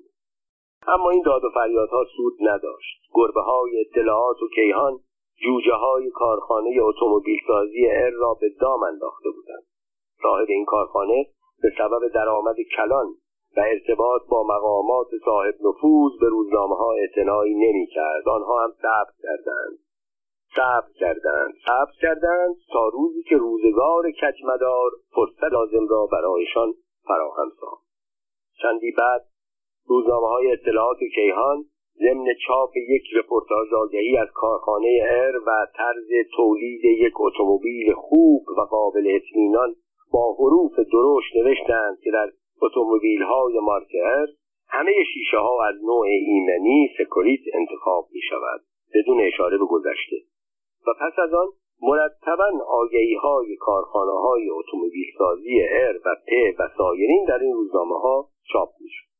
اما 0.87 1.11
این 1.11 1.23
داد 1.23 1.45
و 1.45 1.51
فریادها 1.55 2.05
سود 2.17 2.33
نداشت. 2.41 3.01
گربه 3.15 3.41
های 3.41 3.81
اطلاعات 3.81 4.43
و 4.43 4.49
کیهان 4.55 4.99
جوجه 5.43 5.75
های 5.75 6.11
کارخانه 6.11 6.79
اتومبیلسازی 6.83 7.87
ار 7.91 8.11
را 8.11 8.35
به 8.41 8.49
دام 8.61 8.83
انداخته 8.83 9.31
بودند. 9.31 9.63
صاحب 10.23 10.47
این 10.49 10.65
کارخانه 10.65 11.27
به 11.63 11.73
سبب 11.79 12.13
درآمد 12.15 12.57
کلان 12.77 13.07
و 13.57 13.61
ارتباط 13.61 14.23
با 14.29 14.43
مقامات 14.43 15.07
صاحب 15.25 15.55
نفوذ 15.55 16.13
به 16.21 16.29
روزنامه 16.29 16.77
ها 16.77 16.93
اعتنایی 16.93 17.55
نمی 17.55 17.87
کرد 17.87 18.29
آنها 18.29 18.65
هم 18.65 18.73
صبر 18.83 19.13
کردند. 19.23 19.79
صبر 20.57 20.93
کردند. 21.01 21.55
صبر 21.67 21.93
کردند 22.03 22.57
تا 22.73 22.89
روزی 22.89 23.23
که 23.23 23.37
روزگار 23.37 24.11
کچمدار 24.11 24.91
فرصت 25.15 25.53
لازم 25.53 25.89
را 25.89 26.07
برایشان 26.13 26.75
فراهم 27.07 27.53
ساخت. 27.61 27.87
چندی 28.63 28.93
بعد 28.99 29.25
روزنامه 29.87 30.27
های 30.27 30.53
اطلاعات 30.53 30.99
کیهان 31.15 31.65
ضمن 31.99 32.27
چاپ 32.47 32.77
یک 32.77 33.03
رپورتاژ 33.17 33.73
آگهی 33.73 34.17
از 34.17 34.29
کارخانه 34.35 35.01
ار 35.09 35.37
و 35.47 35.67
طرز 35.77 36.09
تولید 36.37 36.85
یک 36.85 37.13
اتومبیل 37.21 37.93
خوب 37.93 38.43
و 38.59 38.61
قابل 38.61 39.17
اطمینان 39.17 39.75
با 40.13 40.35
حروف 40.35 40.73
درشت 40.77 41.37
نوشتند 41.37 41.99
که 42.01 42.11
در 42.11 42.31
اتومبیل 42.63 43.23
های 43.23 43.59
مارک 43.59 43.93
ار 44.05 44.29
همه 44.69 44.93
شیشه 45.15 45.39
ها 45.39 45.67
از 45.69 45.75
نوع 45.85 46.07
ایمنی 46.07 46.91
سکوریت 46.99 47.41
انتخاب 47.55 48.09
می 48.13 48.21
شود 48.31 48.61
بدون 48.95 49.21
اشاره 49.21 49.59
به 49.59 49.65
گذشته. 49.65 50.17
و 50.87 50.91
پس 51.01 51.19
از 51.19 51.35
آن 51.35 51.49
مرتبا 51.83 52.65
آگهی 52.67 53.15
های 53.15 53.57
کارخانه 53.57 54.13
های 54.13 54.51
اتومبیل 54.51 55.07
سازی 55.19 55.63
ار 55.71 55.97
و 55.97 56.17
پ 56.27 56.61
و 56.61 56.69
سایرین 56.79 57.25
در 57.29 57.39
این 57.39 57.53
روزنامه 57.53 57.99
ها 58.01 58.29
چاپ 58.53 58.69
می 58.81 58.89
شود 58.89 59.11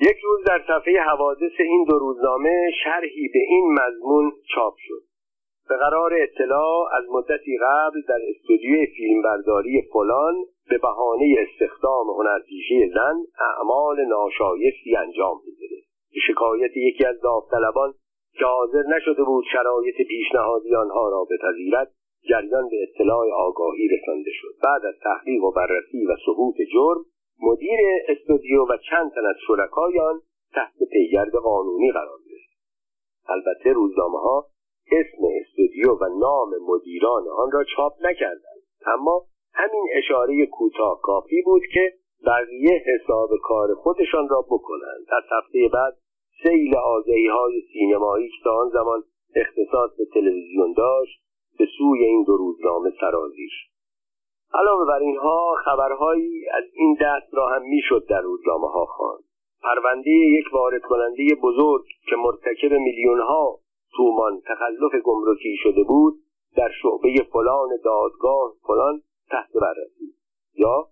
یک 0.00 0.16
روز 0.24 0.44
در 0.46 0.62
صفحه 0.68 1.00
حوادث 1.00 1.52
این 1.58 1.84
دو 1.88 1.98
روزنامه 1.98 2.70
شرحی 2.84 3.28
به 3.28 3.38
این 3.48 3.72
مضمون 3.72 4.32
چاپ 4.54 4.74
شد. 4.78 5.11
به 5.68 5.76
قرار 5.76 6.14
اطلاع 6.14 6.88
از 6.94 7.04
مدتی 7.10 7.58
قبل 7.62 8.00
در 8.08 8.18
استودیوی 8.28 8.86
فیلمبرداری 8.86 9.82
فلان 9.92 10.34
به 10.70 10.78
بهانه 10.78 11.36
استخدام 11.38 12.06
هنرپیشه 12.10 12.90
زن 12.94 13.16
اعمال 13.38 14.04
ناشایستی 14.04 14.96
انجام 14.96 15.40
می‌گیره 15.46 15.76
به 16.14 16.20
شکایت 16.26 16.76
یکی 16.76 17.04
از 17.04 17.20
داوطلبان 17.20 17.94
که 18.38 18.44
حاضر 18.44 18.82
نشده 18.96 19.24
بود 19.24 19.44
شرایط 19.52 19.96
پیشنهادی 20.08 20.74
آنها 20.74 21.08
را 21.08 21.26
بپذیرد 21.30 21.92
جریان 22.30 22.68
به 22.68 22.76
اطلاع 22.82 23.30
آگاهی 23.36 23.88
رسانده 23.88 24.30
شد. 24.32 24.54
بعد 24.64 24.86
از 24.86 24.94
تحقیق 25.02 25.44
و 25.44 25.50
بررسی 25.50 26.06
و 26.06 26.16
ثبوت 26.26 26.56
جرم 26.72 27.04
مدیر 27.42 27.78
استودیو 28.08 28.62
و 28.62 28.76
چند 28.90 29.12
تن 29.14 29.26
از 29.26 29.36
شرکای 29.46 29.98
آن 29.98 30.20
تحت 30.54 30.74
پیگرد 30.92 31.32
قانونی 31.32 31.92
قرار 31.92 32.18
گرفت. 32.30 32.52
البته 33.28 33.72
روزنامه 33.72 34.18
ها 34.18 34.46
اسم 34.92 35.22
استودیو 35.40 35.92
و 36.00 36.18
نام 36.18 36.50
مدیران 36.68 37.28
آن 37.28 37.50
را 37.52 37.64
چاپ 37.76 37.92
نکردند. 38.00 38.62
اما 38.86 39.24
همین 39.54 39.88
اشاره 39.96 40.46
کوتاه 40.46 41.00
کافی 41.02 41.42
بود 41.42 41.62
که 41.74 41.92
بقیه 42.26 42.82
حساب 42.86 43.30
کار 43.42 43.74
خودشان 43.74 44.28
را 44.28 44.42
بکنند. 44.42 45.06
از 45.08 45.24
هفته 45.30 45.70
بعد 45.72 45.96
سیل 46.42 46.76
آگهی 46.76 47.26
های 47.26 47.62
سینمایی 47.72 48.28
که 48.28 48.44
تا 48.44 48.56
آن 48.56 48.68
زمان 48.68 49.02
اختصاص 49.36 49.90
به 49.98 50.04
تلویزیون 50.14 50.72
داشت 50.72 51.22
به 51.58 51.66
سوی 51.78 52.04
این 52.04 52.24
دو 52.24 52.36
روزنامه 52.36 52.92
سرازیر 53.00 53.50
علاوه 54.54 54.86
بر 54.86 54.98
اینها 54.98 55.54
خبرهایی 55.64 56.48
از 56.48 56.64
این 56.72 56.96
دست 57.00 57.34
را 57.34 57.48
هم 57.48 57.62
می‌شد 57.62 58.06
در 58.08 58.20
روزنامه 58.20 58.68
ها 58.68 58.84
خواند. 58.84 59.24
پرونده 59.62 60.10
یک 60.10 60.44
وارد 60.52 60.82
کننده 60.82 61.34
بزرگ 61.42 61.84
که 62.10 62.16
مرتکب 62.16 62.72
میلیون 62.72 63.20
ها 63.20 63.58
تومان 63.96 64.40
تخلف 64.40 65.02
گمرکی 65.04 65.56
شده 65.62 65.84
بود 65.84 66.14
در 66.56 66.70
شعبه 66.82 67.26
فلان 67.32 67.68
دادگاه 67.84 68.52
فلان 68.66 69.02
تحت 69.30 69.52
بررسی. 69.52 70.14
یا 70.54 70.88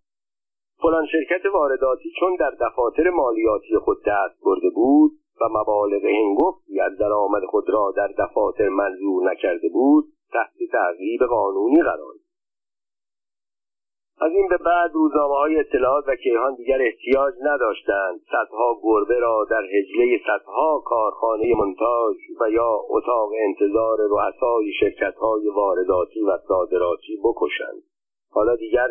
فلان 0.82 1.06
شرکت 1.06 1.46
وارداتی 1.54 2.10
چون 2.20 2.36
در 2.36 2.50
دفاتر 2.50 3.10
مالیاتی 3.10 3.78
خود 3.78 3.98
دست 4.06 4.44
برده 4.44 4.70
بود 4.70 5.12
و 5.40 5.44
مبالغ 5.50 6.04
هنگفتی 6.04 6.80
از 6.80 6.98
درآمد 6.98 7.44
خود 7.44 7.70
را 7.70 7.92
در 7.96 8.08
دفاتر 8.18 8.68
منظور 8.68 9.32
نکرده 9.32 9.68
بود 9.68 10.04
تحت 10.32 10.70
تعقیب 10.72 11.20
قانونی 11.22 11.82
قرار 11.82 12.14
از 14.22 14.32
این 14.32 14.48
به 14.48 14.56
بعد 14.56 14.90
روزنامه 14.94 15.34
های 15.34 15.56
اطلاعات 15.56 16.04
و 16.08 16.16
کیهان 16.16 16.54
دیگر 16.54 16.78
احتیاج 16.82 17.34
نداشتند. 17.42 18.20
صدها 18.30 18.80
گربه 18.82 19.18
را 19.18 19.46
در 19.50 19.62
هجله 19.62 20.20
صدها 20.26 20.82
کارخانه 20.84 21.54
منتاج 21.56 22.16
و 22.40 22.50
یا 22.50 22.80
اتاق 22.88 23.30
انتظار 23.48 23.98
رؤسای 23.98 24.72
شرکت 24.80 25.14
های 25.14 25.48
وارداتی 25.48 26.20
و 26.20 26.38
صادراتی 26.48 27.20
بکشند. 27.24 27.82
حالا 28.30 28.56
دیگر 28.56 28.88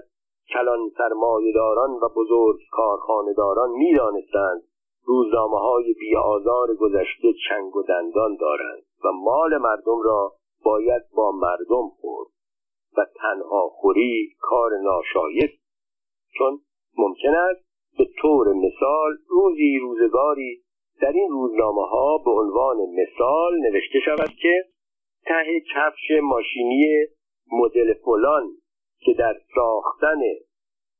کلان 0.53 0.79
سرمایهداران 0.97 1.89
و 1.89 2.09
بزرگ 2.15 2.59
کارخانهداران 2.71 3.69
می‌دانستند 3.69 4.61
روزنامه 5.05 5.59
های 5.59 5.93
بی 5.93 6.15
آزار 6.15 6.75
گذشته 6.75 7.33
چنگ 7.49 7.75
و 7.75 7.83
دندان 7.83 8.35
دارند 8.35 8.83
و 9.03 9.11
مال 9.11 9.57
مردم 9.57 10.01
را 10.03 10.31
باید 10.65 11.01
با 11.15 11.31
مردم 11.31 11.89
خورد. 12.01 12.38
و 12.97 13.05
تنها 13.15 13.69
خوری 13.69 14.35
کار 14.39 14.71
ناشایست 14.83 15.59
چون 16.37 16.59
ممکن 16.97 17.35
است 17.35 17.69
به 17.97 18.07
طور 18.21 18.53
مثال 18.53 19.17
روزی 19.29 19.79
روزگاری 19.79 20.63
در 21.01 21.11
این 21.11 21.29
روزنامه 21.29 21.81
ها 21.81 22.17
به 22.25 22.31
عنوان 22.31 22.77
مثال 22.77 23.59
نوشته 23.59 23.99
شود 24.05 24.29
که 24.41 24.65
ته 25.25 25.59
کفش 25.75 26.21
ماشینی 26.23 27.05
مدل 27.51 27.93
فلان 27.93 28.51
که 28.99 29.13
در 29.13 29.35
ساختن 29.55 30.21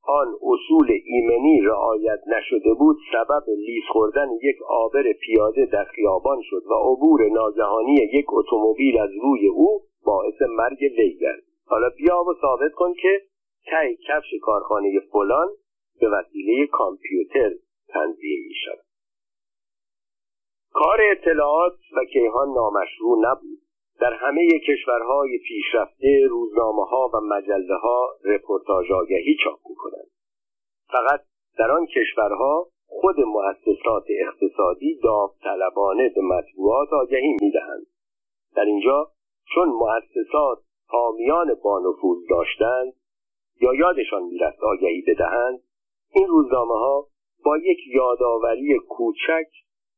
آن 0.04 0.28
اصول 0.42 0.92
ایمنی 1.06 1.62
رعایت 1.62 2.20
نشده 2.28 2.74
بود 2.74 2.98
سبب 3.12 3.44
لیز 3.58 3.84
خوردن 3.92 4.28
یک 4.44 4.56
آبر 4.70 5.14
پیاده 5.22 5.66
در 5.66 5.84
خیابان 5.84 6.42
شد 6.44 6.64
و 6.66 6.74
عبور 6.74 7.30
ناگهانی 7.30 7.94
یک 7.94 8.26
اتومبیل 8.34 9.00
از 9.00 9.10
روی 9.24 9.48
او 9.48 9.82
باعث 10.06 10.42
مرگ 10.42 10.80
وی 10.98 11.18
گردید 11.22 11.49
حالا 11.70 11.90
بیا 11.90 12.24
و 12.24 12.34
ثابت 12.42 12.72
کن 12.72 12.94
که 12.94 13.22
ته 13.66 13.96
کفش 14.08 14.30
کارخانه 14.42 15.00
فلان 15.12 15.48
به 16.00 16.10
وسیله 16.10 16.68
کامپیوتر 16.68 17.52
تنظیم 17.88 18.48
می 18.48 18.56
شود 18.66 18.86
کار 20.74 21.00
اطلاعات 21.12 21.74
و 21.98 22.06
کیهان 22.14 22.50
نامشروع 22.50 23.18
نبود. 23.22 23.60
در 24.02 24.14
همه 24.14 24.60
کشورهای 24.68 25.40
پیشرفته 25.48 26.28
روزنامه 26.30 26.86
ها 26.86 27.12
و 27.14 27.18
مجله 27.20 27.76
ها 27.76 28.08
رپورتاژ 28.26 28.92
آگهی 28.92 29.38
چاپ 29.44 29.60
کنند 29.78 30.10
فقط 30.92 31.22
در 31.58 31.72
آن 31.72 31.86
کشورها 31.86 32.68
خود 32.88 33.16
مؤسسات 33.20 34.06
اقتصادی 34.10 35.00
داوطلبانه 35.04 36.10
به 36.16 36.22
مطبوعات 36.22 36.94
آگهی 36.94 37.38
می‌دهند. 37.42 37.86
در 38.56 38.66
اینجا 38.66 39.12
چون 39.56 39.70
مؤسسات 39.70 40.60
حامیان 40.90 41.54
بانفوذ 41.64 42.18
داشتند 42.30 42.94
یا 43.62 43.74
یادشان 43.74 44.24
می‌رفت 44.24 44.60
آگهی 44.64 45.02
بدهند 45.08 45.60
این 46.14 46.28
روزنامه 46.28 46.74
ها 46.74 47.08
با 47.46 47.58
یک 47.58 47.78
یادآوری 47.96 48.80
کوچک 48.90 49.48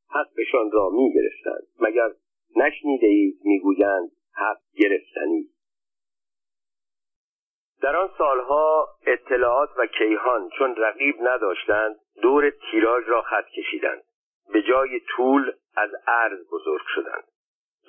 حقشان 0.09 0.71
را 0.71 0.89
می‌گرفتند. 0.89 1.67
مگر 1.79 2.09
نشنیده 2.55 3.07
اید 3.07 3.39
می‌گویند 3.43 4.11
حق 4.33 4.57
گرفتنی؟ 4.75 5.45
در 7.81 7.95
آن 7.95 8.09
سالها 8.17 8.87
اطلاعات 9.05 9.69
و 9.77 9.85
کیهان 9.85 10.49
چون 10.57 10.75
رقیب 10.75 11.15
نداشتند 11.21 11.95
دور 12.21 12.49
تیراژ 12.49 13.03
را 13.07 13.21
خط 13.21 13.45
کشیدند. 13.57 14.03
به 14.53 14.61
جای 14.61 14.99
طول 15.15 15.51
از 15.75 15.89
عرض 16.07 16.39
بزرگ 16.51 16.81
شدند. 16.95 17.23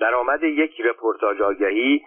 درآمد 0.00 0.42
یک 0.42 0.80
رپورتاج 0.80 1.42
آگهی 1.42 2.02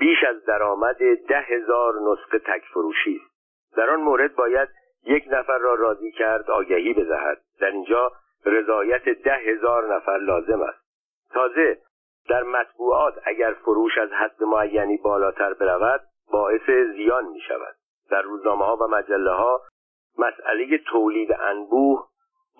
بیش 0.00 0.24
از 0.28 0.44
درآمد 0.44 0.98
ده 1.28 1.40
هزار 1.40 1.94
نسخه 2.00 2.38
تک 2.38 2.62
فروشی 2.72 3.20
است 3.24 3.76
در 3.76 3.90
آن 3.90 4.00
مورد 4.00 4.34
باید 4.34 4.68
یک 5.04 5.24
نفر 5.30 5.58
را 5.58 5.74
راضی 5.74 6.12
کرد 6.12 6.50
آگهی 6.50 6.94
بدهد 6.94 7.40
در 7.60 7.70
اینجا 7.70 8.12
رضایت 8.46 9.04
ده 9.04 9.34
هزار 9.34 9.96
نفر 9.96 10.18
لازم 10.18 10.62
است. 10.62 10.80
تازه 11.30 11.78
در 12.28 12.42
مطبوعات 12.42 13.14
اگر 13.24 13.52
فروش 13.52 13.98
از 13.98 14.10
حد 14.12 14.42
معینی 14.42 14.96
بالاتر 14.96 15.54
برود 15.54 16.00
باعث 16.32 16.70
زیان 16.96 17.24
می 17.24 17.40
شود 17.40 17.74
در 18.10 18.22
روزنامه 18.22 18.64
ها 18.64 18.76
و 18.76 18.86
مجله 18.86 19.30
ها 19.30 19.60
مسئله 20.18 20.78
تولید 20.78 21.32
انبوه 21.40 22.09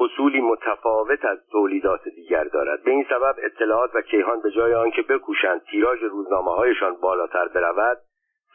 اصولی 0.00 0.40
متفاوت 0.40 1.24
از 1.24 1.38
تولیدات 1.52 2.08
دیگر 2.08 2.44
دارد 2.44 2.82
به 2.82 2.90
این 2.90 3.06
سبب 3.10 3.34
اطلاعات 3.38 3.94
و 3.94 4.02
کیهان 4.02 4.40
به 4.40 4.50
جای 4.50 4.74
آنکه 4.74 5.02
بکوشند 5.02 5.62
تیراژ 5.64 6.02
روزنامه 6.02 6.50
هایشان 6.50 6.94
بالاتر 6.94 7.48
برود 7.48 7.98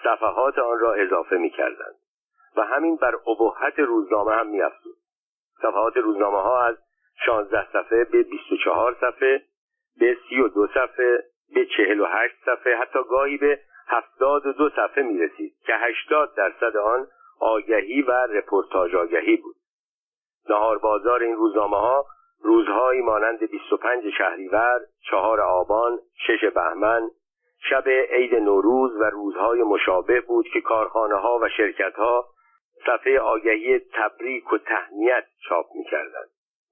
صفحات 0.04 0.58
آن 0.58 0.80
را 0.80 0.94
اضافه 0.94 1.38
می 1.38 1.50
کردند 1.50 1.96
و 2.58 2.62
همین 2.62 2.96
بر 2.96 3.16
ابهت 3.16 3.80
روزنامه 3.80 4.32
هم 4.32 4.48
می 4.48 4.62
افزود. 4.62 4.96
صفحات 5.62 5.98
روزنامه 5.98 6.42
ها 6.42 6.66
از 6.66 6.76
16 7.26 7.68
صفحه 7.74 8.04
به 8.04 8.24
24 8.24 8.96
صفحه 9.02 9.42
به 10.00 10.18
32 10.30 10.68
صفحه 10.68 11.24
به 11.56 11.66
48 11.78 12.36
صفحه 12.46 12.76
حتی 12.76 13.00
گاهی 13.10 13.38
به 13.38 13.60
72 13.88 14.70
صفحه 14.70 15.04
می 15.04 15.20
رسید 15.20 15.54
که 15.66 15.74
80 15.76 16.36
درصد 16.36 16.78
آن 16.78 17.08
آگهی 17.40 18.02
و 18.02 18.12
رپورتاج 18.12 18.96
آگهی 18.96 19.38
بود 19.38 19.56
نهار 20.50 20.78
بازار 20.78 21.24
این 21.24 21.36
روزنامه 21.36 21.78
ها 21.78 22.06
روزهایی 22.42 23.02
مانند 23.02 23.50
25 23.52 24.04
شهریور، 24.18 24.80
چهار 25.10 25.42
آبان، 25.42 26.00
شش 26.28 26.46
بهمن، 26.56 27.10
شب 27.70 27.90
عید 27.90 28.36
نوروز 28.36 28.96
و 28.96 29.04
روزهای 29.04 29.64
مشابه 29.64 30.22
بود 30.22 30.48
که 30.54 30.62
کارخانه 30.62 31.16
ها 31.16 31.40
و 31.42 31.50
شرکت 31.50 31.96
ها 31.96 32.26
صفحه 32.86 33.20
آگهی 33.20 33.80
تبریک 33.80 34.54
و 34.54 34.58
تهنیت 34.58 35.26
چاپ 35.50 35.66
می 35.76 35.84
کردن. 35.84 36.26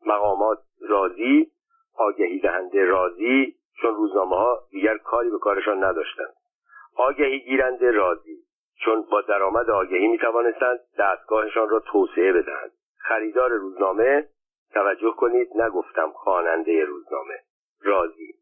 مقامات 0.06 0.58
راضی، 0.90 1.52
آگهی 1.98 2.40
دهنده 2.40 2.86
راضی 2.86 3.56
چون 3.82 3.96
روزنامه 3.96 4.36
ها 4.36 4.60
دیگر 4.72 4.98
کاری 4.98 5.30
به 5.30 5.38
کارشان 5.38 5.84
نداشتند. 5.84 6.34
آگهی 6.96 7.40
گیرنده 7.40 7.92
راضی 7.92 8.38
چون 8.86 9.06
با 9.12 9.22
درآمد 9.22 9.70
آگهی 9.70 10.08
می 10.08 10.18
توانستند 10.18 10.80
دستگاهشان 11.00 11.70
را 11.70 11.80
توسعه 11.80 12.34
بدهند. 12.34 12.72
خریدار 13.04 13.52
روزنامه 13.52 14.28
توجه 14.74 15.12
کنید 15.18 15.50
نگفتم 15.56 16.12
خواننده 16.12 16.86
روزنامه. 16.86 17.40
راضی. 17.82 18.34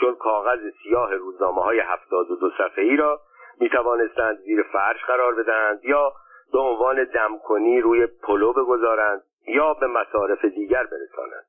چون 0.00 0.14
کاغذ 0.14 0.60
سیاه 0.82 1.14
روزنامه 1.14 1.62
های 1.62 1.78
هفتاد 1.78 2.30
و 2.30 2.36
دو 2.36 2.50
صفحه 2.50 2.84
ای 2.84 2.96
را 2.96 3.20
می 3.60 3.68
توانستند 3.68 4.38
زیر 4.38 4.62
فرش 4.62 5.04
قرار 5.04 5.34
بدهند 5.34 5.84
یا 5.84 6.12
به 6.52 6.58
عنوان 6.58 7.04
دمکنی 7.04 7.80
روی 7.80 8.06
پلو 8.06 8.52
بگذارند 8.52 9.22
یا 9.46 9.74
به 9.74 9.86
مصارف 9.86 10.44
دیگر 10.44 10.84
برسانند. 10.84 11.46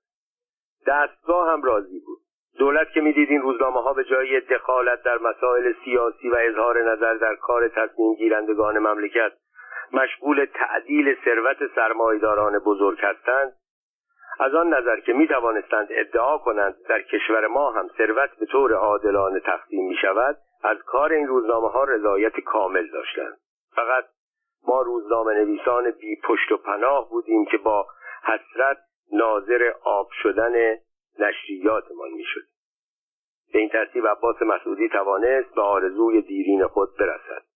دستگاه 0.87 1.51
هم 1.51 1.61
راضی 1.61 1.99
بود. 1.99 2.19
دولت 2.59 2.91
که 2.91 3.01
می‌دید 3.01 3.29
این 3.29 3.41
روزنامه 3.41 3.81
ها 3.81 3.93
به 3.93 4.03
جای 4.03 4.39
دخالت 4.39 5.03
در 5.03 5.17
مسائل 5.17 5.73
سیاسی 5.85 6.29
و 6.29 6.35
اظهار 6.35 6.91
نظر 6.91 7.13
در 7.13 7.35
کار 7.35 7.67
تصمیم 7.67 8.13
گیرندگان 8.15 8.79
مملکت 8.79 9.31
مشغول 9.93 10.45
تعدیل 10.45 11.17
ثروت 11.25 11.57
سرمایداران 11.75 12.59
بزرگ 12.59 12.99
هستند. 13.01 13.53
از 14.39 14.55
آن 14.55 14.73
نظر 14.73 14.99
که 14.99 15.13
می 15.13 15.27
توانستند 15.27 15.87
ادعا 15.91 16.37
کنند 16.37 16.75
در 16.89 17.01
کشور 17.01 17.47
ما 17.47 17.71
هم 17.71 17.87
ثروت 17.97 18.29
به 18.39 18.45
طور 18.45 18.73
عادلانه 18.73 19.39
تقسیم 19.39 19.87
می 19.87 19.95
شود 20.01 20.37
از 20.63 20.77
کار 20.77 21.11
این 21.11 21.27
روزنامه 21.27 21.69
ها 21.69 21.83
رضایت 21.83 22.39
کامل 22.39 22.87
داشتند. 22.87 23.37
فقط 23.75 24.05
ما 24.67 24.81
روزنامه 24.81 25.33
نویسان 25.33 25.91
بی 25.91 26.21
پشت 26.23 26.51
و 26.51 26.57
پناه 26.57 27.09
بودیم 27.09 27.45
که 27.45 27.57
با 27.57 27.87
حسرت 28.23 28.77
ناظر 29.11 29.73
آب 29.83 30.07
شدن 30.23 30.53
نشریاتمان 31.19 32.09
می 32.09 32.23
شد. 32.23 32.41
به 33.53 33.59
این 33.59 33.69
ترتیب 33.69 34.07
عباس 34.07 34.41
مسعودی 34.41 34.89
توانست 34.89 35.55
به 35.55 35.61
آرزوی 35.61 36.21
دیرین 36.21 36.67
خود 36.67 36.89
برسد. 36.99 37.48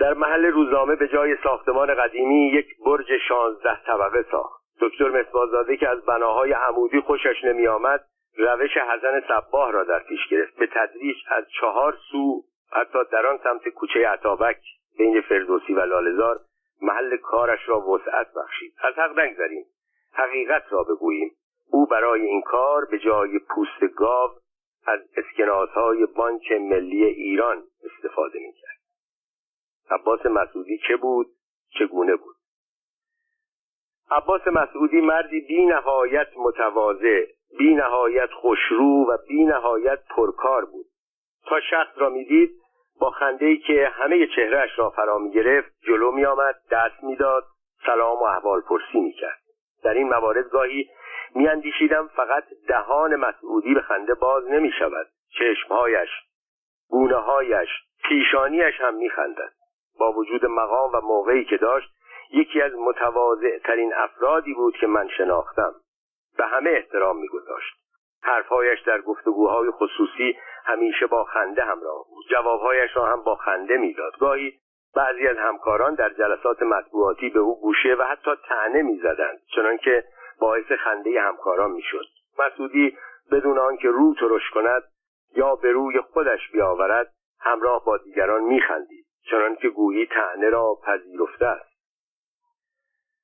در 0.00 0.14
محل 0.14 0.46
روزنامه 0.46 0.96
به 0.96 1.08
جای 1.08 1.36
ساختمان 1.42 1.94
قدیمی 1.94 2.48
یک 2.48 2.66
برج 2.86 3.06
شانزده 3.28 3.78
طبقه 3.86 4.24
ساخت. 4.30 4.62
دکتر 4.80 5.08
مسبازاده 5.08 5.76
که 5.76 5.88
از 5.88 6.04
بناهای 6.04 6.52
عمودی 6.52 7.00
خوشش 7.00 7.44
نمیآمد 7.44 8.04
روش 8.36 8.76
حزن 8.76 9.20
صباه 9.28 9.72
را 9.72 9.84
در 9.84 9.98
پیش 9.98 10.28
گرفت. 10.30 10.56
به 10.56 10.66
تدریج 10.66 11.16
از 11.28 11.44
چهار 11.60 11.96
سو 12.10 12.42
حتی 12.72 12.98
در 13.12 13.26
آن 13.26 13.38
سمت 13.44 13.68
کوچه 13.68 14.08
عطابک 14.08 14.60
بین 14.98 15.20
فردوسی 15.20 15.74
و 15.74 15.80
لالزار 15.80 16.36
محل 16.82 17.16
کارش 17.16 17.68
را 17.68 17.80
وسعت 17.80 18.26
بخشید. 18.36 18.72
از 18.82 18.94
حق 18.94 19.18
نگذریم. 19.18 19.64
حقیقت 20.12 20.64
را 20.70 20.82
بگوییم. 20.82 21.30
او 21.72 21.86
برای 21.86 22.20
این 22.22 22.42
کار 22.42 22.84
به 22.84 22.98
جای 22.98 23.38
پوست 23.38 23.94
گاو 23.96 24.30
از 24.86 25.00
اسکناسهای 25.16 26.06
بانک 26.06 26.52
ملی 26.52 27.04
ایران 27.04 27.62
استفاده 27.84 28.38
می‌کرد. 28.38 28.67
عباس 29.90 30.26
مسعودی 30.26 30.78
چه 30.88 30.96
بود؟ 30.96 31.26
چگونه 31.78 32.16
بود؟ 32.16 32.34
عباس 34.10 34.46
مسعودی 34.46 35.00
مردی 35.00 35.40
بی 35.40 35.66
نهایت 35.66 36.28
متواضع 36.36 37.24
بی 37.58 37.74
نهایت 37.74 38.30
خوشرو 38.30 39.06
و 39.08 39.16
بی 39.28 39.44
نهایت 39.44 39.98
پرکار 40.16 40.64
بود. 40.64 40.86
تا 41.46 41.60
شخص 41.70 41.92
را 41.96 42.08
می‌دید 42.08 42.50
با 43.00 43.10
خنده 43.10 43.56
که 43.56 43.88
همه 43.92 44.26
چهرهش 44.36 44.78
را 44.78 44.90
فرا 44.90 45.18
می 45.18 45.30
گرفت 45.30 45.72
جلو 45.82 46.12
می 46.12 46.24
آمد 46.24 46.54
دست 46.70 47.04
می‌داد 47.04 47.44
سلام 47.86 48.18
و 48.18 48.22
احوال 48.22 48.60
پرسی 48.60 49.00
می 49.00 49.12
کرد 49.12 49.38
در 49.82 49.94
این 49.94 50.08
موارد 50.08 50.48
گاهی 50.48 50.88
می 51.34 51.48
اندیشیدم 51.48 52.08
فقط 52.16 52.44
دهان 52.68 53.16
مسعودی 53.16 53.74
به 53.74 53.80
خنده 53.80 54.14
باز 54.14 54.44
نمی 54.48 54.72
شود 54.78 55.06
چشمهایش 55.38 56.08
گونه 56.88 57.16
هایش 57.16 57.68
پیشانیش 58.04 58.80
هم 58.80 58.94
می 58.94 59.10
خندد. 59.10 59.52
با 59.98 60.12
وجود 60.12 60.46
مقام 60.46 60.90
و 60.94 61.00
موقعی 61.00 61.44
که 61.44 61.56
داشت 61.56 61.88
یکی 62.30 62.62
از 62.62 62.72
متواضع 62.74 63.58
ترین 63.58 63.94
افرادی 63.94 64.54
بود 64.54 64.76
که 64.76 64.86
من 64.86 65.08
شناختم 65.08 65.74
به 66.38 66.46
همه 66.46 66.70
احترام 66.70 67.18
میگذاشت. 67.18 67.74
حرفهایش 68.22 68.80
در 68.80 69.00
گفتگوهای 69.00 69.70
خصوصی 69.70 70.36
همیشه 70.64 71.06
با 71.06 71.24
خنده 71.24 71.62
همراه 71.62 72.04
بود. 72.08 72.24
جوابهایش 72.30 72.96
را 72.96 73.06
هم 73.06 73.22
با 73.22 73.34
خنده 73.34 73.76
می‌داد. 73.76 74.18
گاهی 74.18 74.52
بعضی 74.96 75.26
از 75.26 75.36
همکاران 75.36 75.94
در 75.94 76.10
جلسات 76.10 76.62
مطبوعاتی 76.62 77.28
به 77.28 77.38
او 77.38 77.60
گوشه 77.60 77.94
و 77.94 78.02
حتی 78.02 78.30
تنه 78.48 78.82
می‌زدند 78.82 79.38
چنانکه 79.54 80.04
باعث 80.40 80.72
خنده 80.72 81.20
همکاران 81.20 81.70
می‌شد. 81.70 82.04
مسعودی 82.38 82.96
بدون 83.32 83.58
آنکه 83.58 83.88
رو 83.88 84.14
ترش 84.20 84.50
کند 84.54 84.82
یا 85.36 85.54
به 85.54 85.72
روی 85.72 86.00
خودش 86.00 86.50
بیاورد 86.52 87.12
همراه 87.40 87.84
با 87.84 87.96
دیگران 87.96 88.42
میخندید. 88.42 89.07
چنانکه 89.22 89.68
گویی 89.68 90.06
تعنه 90.06 90.50
را 90.50 90.78
پذیرفته 90.86 91.46
است. 91.46 91.68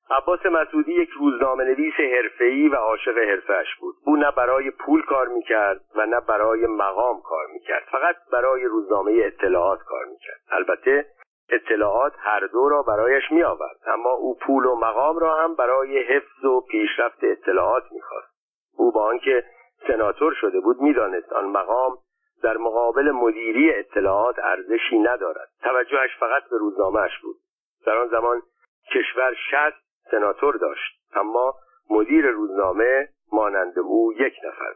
عباس 0.09 0.45
مسعودی 0.45 0.93
یک 0.93 1.09
روزنامه 1.09 1.63
نویس 1.63 1.93
حرفه‌ای 1.93 2.67
و 2.67 2.75
عاشق 2.75 3.17
حرفهش 3.17 3.75
بود. 3.79 3.95
او 4.05 4.15
نه 4.15 4.31
برای 4.31 4.71
پول 4.71 5.05
کار 5.05 5.27
می‌کرد 5.27 5.81
و 5.95 6.05
نه 6.05 6.19
برای 6.19 6.67
مقام 6.67 7.21
کار 7.21 7.47
می‌کرد. 7.53 7.83
فقط 7.91 8.15
برای 8.31 8.63
روزنامه 8.63 9.11
اطلاعات 9.23 9.79
کار 9.83 10.05
می‌کرد. 10.05 10.39
البته 10.49 11.05
اطلاعات 11.49 12.13
هر 12.17 12.39
دو 12.39 12.69
را 12.69 12.81
برایش 12.81 13.31
میآورد. 13.31 13.77
اما 13.87 14.11
او 14.11 14.37
پول 14.41 14.65
و 14.65 14.75
مقام 14.75 15.19
را 15.19 15.35
هم 15.35 15.55
برای 15.55 16.03
حفظ 16.03 16.45
و 16.45 16.61
پیشرفت 16.61 17.23
اطلاعات 17.23 17.83
می‌خواست. 17.91 18.35
او 18.77 18.91
با 18.91 19.05
آنکه 19.05 19.43
سناتور 19.87 20.33
شده 20.33 20.59
بود 20.59 20.81
می‌دانست 20.81 21.33
آن 21.33 21.45
مقام 21.45 21.97
در 22.43 22.57
مقابل 22.57 23.11
مدیری 23.11 23.73
اطلاعات 23.73 24.39
ارزشی 24.39 24.99
ندارد. 24.99 25.49
توجهش 25.63 26.17
فقط 26.19 26.43
به 26.49 26.57
روزنامهش 26.57 27.11
بود. 27.21 27.35
در 27.85 27.97
آن 27.97 28.07
زمان 28.07 28.41
کشور 28.93 29.33
شست 29.51 30.11
سناتور 30.11 30.55
داشت 30.55 30.99
اما 31.13 31.53
مدیر 31.89 32.27
روزنامه 32.27 33.09
مانند 33.31 33.79
او 33.79 34.13
یک 34.13 34.33
نفر 34.47 34.75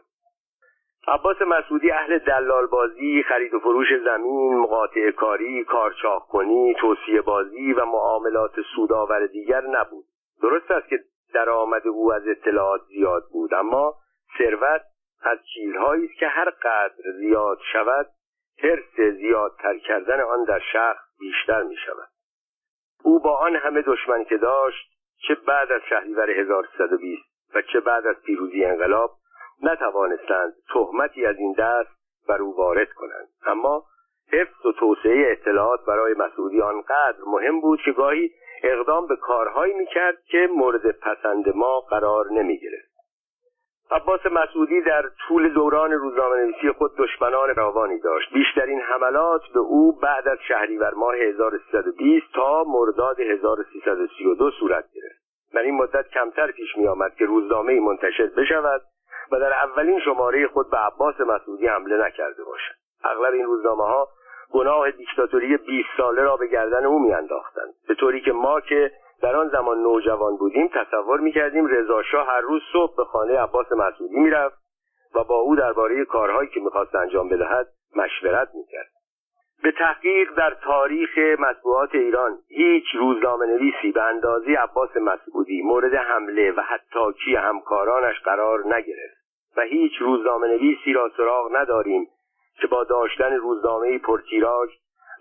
عباس 1.08 1.42
مسعودی 1.42 1.90
اهل 1.90 2.18
دلال 2.18 2.66
بازی، 2.66 3.22
خرید 3.28 3.54
و 3.54 3.60
فروش 3.60 3.88
زمین، 4.04 4.58
مقاطع 4.58 5.10
کاری، 5.10 5.64
کارچاق 5.64 6.26
کنی، 6.26 6.74
توصیه 6.74 7.20
بازی 7.20 7.72
و 7.72 7.84
معاملات 7.84 8.52
سودآور 8.76 9.26
دیگر 9.26 9.60
نبود. 9.60 10.04
درست 10.42 10.70
است 10.70 10.88
که 10.88 10.98
درآمد 11.34 11.86
او 11.86 12.12
از 12.12 12.28
اطلاعات 12.28 12.80
زیاد 12.88 13.22
بود 13.32 13.54
اما 13.54 13.94
ثروت 14.38 14.82
از 15.22 15.38
چیزهایی 15.54 16.04
است 16.04 16.14
که 16.14 16.26
هر 16.26 16.50
قدر 16.50 17.12
زیاد 17.18 17.58
شود 17.72 18.06
حرس 18.62 19.14
زیادتر 19.16 19.78
کردن 19.78 20.20
آن 20.20 20.44
در 20.44 20.60
شخص 20.72 21.04
بیشتر 21.20 21.62
می 21.62 21.76
شود 21.76 22.08
او 23.04 23.20
با 23.20 23.36
آن 23.36 23.56
همه 23.56 23.82
دشمن 23.82 24.24
که 24.24 24.36
داشت 24.36 24.90
چه 25.28 25.34
بعد 25.34 25.72
از 25.72 25.80
شهریور 25.88 26.30
1320 26.30 27.22
و 27.54 27.62
چه 27.62 27.80
بعد 27.80 28.06
از 28.06 28.16
پیروزی 28.26 28.64
انقلاب 28.64 29.10
نتوانستند 29.62 30.52
تهمتی 30.74 31.26
از 31.26 31.36
این 31.36 31.52
دست 31.58 31.90
بر 32.28 32.42
او 32.42 32.56
وارد 32.56 32.92
کنند. 32.92 33.28
اما 33.46 33.84
حفظ 34.32 34.66
و 34.66 34.72
توسعه 34.72 35.32
اطلاعات 35.32 35.84
برای 35.86 36.14
مسئولی 36.14 36.60
آنقدر 36.60 37.18
مهم 37.26 37.60
بود 37.60 37.80
که 37.84 37.92
گاهی 37.92 38.30
اقدام 38.62 39.06
به 39.06 39.16
کارهایی 39.16 39.74
می‌کرد 39.74 40.22
که 40.24 40.48
مورد 40.56 40.90
پسند 40.90 41.56
ما 41.56 41.80
قرار 41.80 42.32
نمی‌گرفت. 42.32 42.89
عباس 43.92 44.20
مسعودی 44.26 44.80
در 44.80 45.02
طول 45.28 45.54
دوران 45.54 45.92
روزنامه 45.92 46.36
نویسی 46.36 46.72
خود 46.78 46.96
دشمنان 46.96 47.54
راوانی 47.54 48.00
داشت. 48.00 48.32
بیشترین 48.32 48.80
حملات 48.80 49.42
به 49.54 49.60
او 49.60 49.92
بعد 49.92 50.28
از 50.28 50.38
شهریور 50.48 50.94
ماه 50.94 51.14
1320 51.14 52.26
تا 52.34 52.64
مرداد 52.66 53.20
1332 53.20 54.50
صورت 54.50 54.84
گرفت. 54.94 55.20
در 55.54 55.60
این 55.60 55.74
مدت 55.74 56.08
کمتر 56.08 56.50
پیش 56.50 56.76
می 56.76 56.86
آمد 56.86 57.14
که 57.14 57.24
روزنامه 57.24 57.80
منتشر 57.80 58.26
بشود 58.26 58.82
و 59.32 59.40
در 59.40 59.52
اولین 59.52 60.00
شماره 60.00 60.46
خود 60.46 60.70
به 60.70 60.76
عباس 60.76 61.20
مسعودی 61.20 61.66
حمله 61.66 62.06
نکرده 62.06 62.44
باشد. 62.44 62.74
اغلب 63.04 63.32
این 63.32 63.44
روزنامه 63.44 63.84
ها 63.84 64.08
گناه 64.52 64.90
دیکتاتوری 64.90 65.56
20 65.56 65.88
ساله 65.96 66.22
را 66.22 66.36
به 66.36 66.46
گردن 66.46 66.84
او 66.84 66.98
میانداختند 66.98 67.74
به 67.88 67.94
طوری 67.94 68.20
که 68.20 68.32
ما 68.32 68.60
که 68.60 68.90
در 69.22 69.36
آن 69.36 69.48
زمان 69.48 69.82
نوجوان 69.82 70.36
بودیم 70.36 70.68
تصور 70.68 71.20
می‌کردیم 71.20 71.66
رضاشاه 71.66 72.26
هر 72.26 72.40
روز 72.40 72.62
صبح 72.72 72.96
به 72.96 73.04
خانه 73.04 73.38
عباس 73.38 73.72
مسعودی 73.72 74.16
می‌رفت 74.16 74.58
و 75.14 75.24
با 75.24 75.34
او 75.34 75.56
درباره 75.56 76.04
کارهایی 76.04 76.48
که 76.48 76.60
می‌خواست 76.60 76.94
انجام 76.94 77.28
بدهد 77.28 77.66
مشورت 77.96 78.48
می‌کرد. 78.54 78.90
به 79.62 79.72
تحقیق 79.72 80.34
در 80.34 80.54
تاریخ 80.54 81.18
مطبوعات 81.18 81.94
ایران 81.94 82.38
هیچ 82.48 82.84
روزنامه 82.94 83.46
نویسی 83.46 83.92
به 83.92 84.02
اندازه 84.02 84.52
عباس 84.52 84.96
مسعودی 84.96 85.62
مورد 85.62 85.94
حمله 85.94 86.52
و 86.52 86.60
حتی 86.60 87.36
همکارانش 87.36 88.20
قرار 88.20 88.66
نگرفت 88.66 89.20
و 89.56 89.60
هیچ 89.60 89.92
روزنامه 90.00 90.48
نویسی 90.48 90.92
را 90.92 91.10
سراغ 91.16 91.56
نداریم 91.56 92.08
که 92.60 92.66
با 92.66 92.84
داشتن 92.84 93.32
روزنامه 93.32 93.98
پرتیراژ 93.98 94.70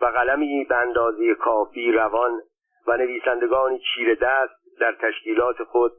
و 0.01 0.05
قلمی 0.05 0.65
به 0.69 0.75
اندازه 0.75 1.35
کافی 1.35 1.91
روان 1.91 2.41
و 2.89 2.97
نویسندگانی 2.97 3.79
چیر 3.79 4.15
دست 4.15 4.79
در 4.79 4.95
تشکیلات 5.01 5.63
خود 5.63 5.91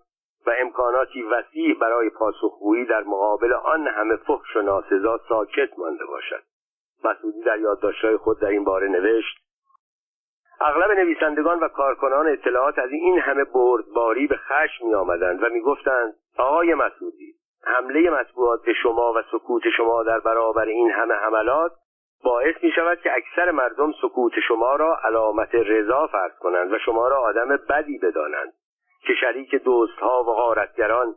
و 0.47 0.51
امکاناتی 0.61 1.23
وسیع 1.23 1.79
برای 1.79 2.11
پاسخگویی 2.11 2.85
در 2.85 3.03
مقابل 3.03 3.53
آن 3.53 3.87
همه 3.87 4.17
فحش 4.17 4.57
و 4.57 4.63
ناسزا 4.63 5.21
ساکت 5.29 5.79
مانده 5.79 6.05
باشد. 6.07 6.43
مسعودی 7.05 7.43
در 7.43 7.59
یادداشتهای 7.59 8.17
خود 8.17 8.41
در 8.41 8.49
این 8.49 8.65
باره 8.65 8.89
نوشت 8.89 9.37
اغلب 10.61 10.91
نویسندگان 10.91 11.59
و 11.59 11.69
کارکنان 11.69 12.29
اطلاعات 12.29 12.79
از 12.79 12.91
این 12.91 13.19
همه 13.19 13.45
بردباری 13.45 14.27
به 14.27 14.37
خشم 14.37 14.87
می 14.87 14.95
آمدند 14.95 15.43
و 15.43 15.49
می 15.49 15.61
گفتند 15.61 16.15
آقای 16.39 16.75
مسعودی 16.75 17.35
حمله 17.65 18.11
مطبوعات 18.11 18.73
شما 18.83 19.13
و 19.13 19.23
سکوت 19.33 19.63
شما 19.77 20.03
در 20.03 20.21
برابر 20.21 20.65
این 20.65 20.91
همه 20.91 21.15
حملات 21.15 21.73
باعث 22.25 22.55
می 22.63 22.71
شود 22.71 23.01
که 23.01 23.13
اکثر 23.17 23.51
مردم 23.51 23.93
سکوت 24.03 24.33
شما 24.49 24.77
را 24.77 24.99
علامت 25.05 25.55
رضا 25.55 26.07
فرض 26.07 26.39
کنند 26.39 26.73
و 26.73 26.79
شما 26.79 27.09
را 27.09 27.21
آدم 27.21 27.57
بدی 27.69 27.99
بدانند 27.99 28.53
که 29.07 29.15
شریک 29.21 29.55
دوستها 29.55 30.23
و 30.23 30.27
غارتگران 30.35 31.15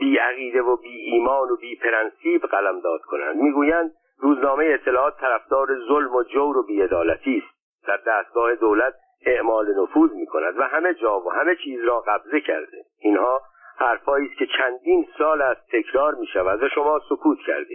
بی 0.00 0.18
عقیده 0.18 0.62
و 0.62 0.76
بی 0.76 1.00
ایمان 1.00 1.50
و 1.50 1.56
بی 1.56 1.76
پرنسیب 1.76 2.42
قلمداد 2.42 3.00
کنند. 3.00 3.36
می‌گویند 3.36 3.92
روزنامه 4.18 4.64
اطلاعات 4.64 5.20
طرفدار 5.20 5.68
ظلم 5.88 6.14
و 6.14 6.22
جور 6.22 6.58
و 6.58 6.62
بیعدالتی 6.62 7.42
است. 7.44 7.86
در 7.86 8.00
دستگاه 8.06 8.54
دولت 8.54 8.94
اعمال 9.26 9.82
نفوذ 9.82 10.12
می 10.12 10.26
کند 10.26 10.58
و 10.58 10.62
همه 10.62 10.94
جا 10.94 11.20
و 11.20 11.32
همه 11.32 11.56
چیز 11.56 11.84
را 11.84 12.00
قبضه 12.00 12.40
کرده. 12.40 12.84
اینها 13.00 13.40
حرفهایی 13.76 14.26
است 14.26 14.38
که 14.38 14.46
چندین 14.46 15.06
سال 15.18 15.42
از 15.42 15.56
تکرار 15.72 16.14
می 16.14 16.26
شود 16.26 16.62
و 16.62 16.68
شما 16.68 17.00
سکوت 17.08 17.38
کرده 17.46 17.74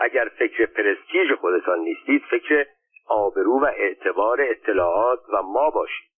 اگر 0.00 0.28
فکر 0.38 0.66
پرستیژ 0.66 1.32
خودتان 1.40 1.78
نیستید 1.78 2.22
فکر 2.30 2.66
آبرو 3.08 3.60
و 3.60 3.64
اعتبار 3.64 4.40
اطلاعات 4.40 5.20
و 5.32 5.42
ما 5.42 5.70
باشید. 5.70 6.10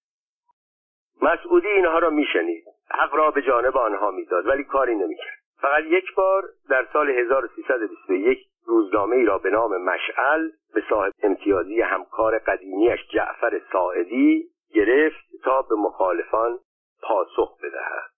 مسعودی 1.23 1.69
اینها 1.69 1.99
را 1.99 2.11
میشنید. 2.11 2.65
حق 2.91 3.15
را 3.15 3.31
به 3.31 3.43
جانب 3.43 3.77
آنها 3.77 4.11
می‌داد 4.11 4.47
ولی 4.47 4.65
کاری 4.65 4.95
نمی‌کرد. 4.95 5.39
فقط 5.61 5.85
یک 5.85 6.15
بار 6.15 6.43
در 6.71 6.87
سال 6.93 7.11
1321 7.11 8.39
روزنامه 8.67 9.17
ای 9.17 9.25
را 9.25 9.39
به 9.39 9.51
نام 9.51 9.83
مشعل 9.83 10.49
به 10.75 10.83
صاحب 10.89 11.13
امتیازی 11.23 11.81
همکار 11.81 12.39
قدیمیش 12.39 13.01
جعفر 13.13 13.61
ساعدی 13.73 14.45
گرفت 14.75 15.29
تا 15.45 15.63
به 15.63 15.75
مخالفان 15.75 16.59
پاسخ 17.03 17.59
بدهد. 17.63 18.11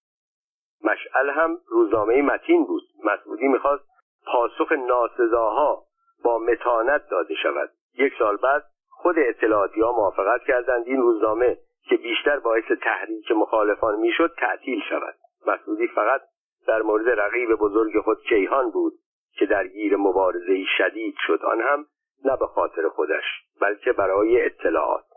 مشعل 0.84 1.30
هم 1.30 1.58
روزنامه 1.68 2.22
متین 2.22 2.64
بود. 2.64 2.82
مسعودی 3.04 3.48
می‌خواست 3.48 3.89
پاسخ 4.26 4.72
ناسزاها 4.72 5.82
با 6.24 6.38
متانت 6.38 7.08
داده 7.10 7.34
شود. 7.34 7.70
یک 7.98 8.12
سال 8.18 8.36
بعد 8.36 8.62
خود 8.90 9.14
اطلاعاتی 9.18 9.80
ها 9.80 9.92
موافقت 9.92 10.40
کردند. 10.46 10.86
این 10.86 11.00
روزنامه 11.00 11.58
که 11.88 11.96
بیشتر 11.96 12.38
باعث 12.38 12.64
تحریک 12.82 13.30
مخالفان 13.30 13.98
می‌شد 13.98 14.34
تعطیل 14.38 14.82
شود. 14.88 15.14
مسعودی 15.46 15.86
فقط 15.86 16.20
در 16.66 16.82
مورد 16.82 17.20
رقیب 17.20 17.54
بزرگ 17.54 18.00
خود 18.00 18.22
کیهان 18.22 18.70
بود 18.70 18.92
که 19.32 19.46
درگیر 19.46 19.96
مبارزه 19.96 20.64
شدید 20.78 21.14
شد. 21.26 21.44
آن 21.44 21.60
هم 21.60 21.86
نه 22.24 22.36
به 22.36 22.46
خاطر 22.46 22.88
خودش 22.88 23.24
بلکه 23.60 23.92
برای 23.92 24.46
اطلاعات. 24.46 25.09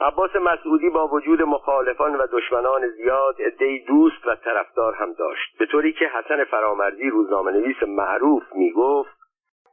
عباس 0.00 0.36
مسعودی 0.36 0.90
با 0.90 1.08
وجود 1.08 1.42
مخالفان 1.42 2.16
و 2.16 2.26
دشمنان 2.32 2.88
زیاد 2.88 3.42
عدهای 3.42 3.78
دوست 3.78 4.26
و 4.26 4.34
طرفدار 4.34 4.94
هم 4.94 5.12
داشت. 5.12 5.58
به 5.58 5.66
طوری 5.66 5.92
که 5.92 6.04
حسن 6.04 6.44
فرامرزی 6.44 7.10
روزنامه 7.10 7.52
نویس 7.52 7.82
معروف 7.82 8.42
می 8.54 8.72
گفت 8.72 9.10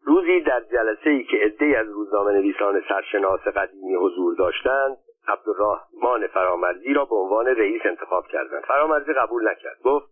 روزی 0.05 0.41
در 0.41 0.59
جلسه 0.59 1.09
ای 1.09 1.23
که 1.23 1.37
عدهای 1.37 1.75
از 1.75 1.87
روزنامه 1.87 2.31
نویسان 2.31 2.83
سرشناس 2.89 3.39
قدیمی 3.39 3.95
حضور 3.95 4.35
داشتند 4.35 4.97
عبدالرحمن 5.27 6.27
فرامرزی 6.27 6.93
را 6.93 7.05
به 7.05 7.15
عنوان 7.15 7.45
رئیس 7.45 7.81
انتخاب 7.85 8.27
کردند. 8.27 8.63
فرامرزی 8.63 9.13
قبول 9.13 9.49
نکرد. 9.49 9.77
گفت 9.83 10.05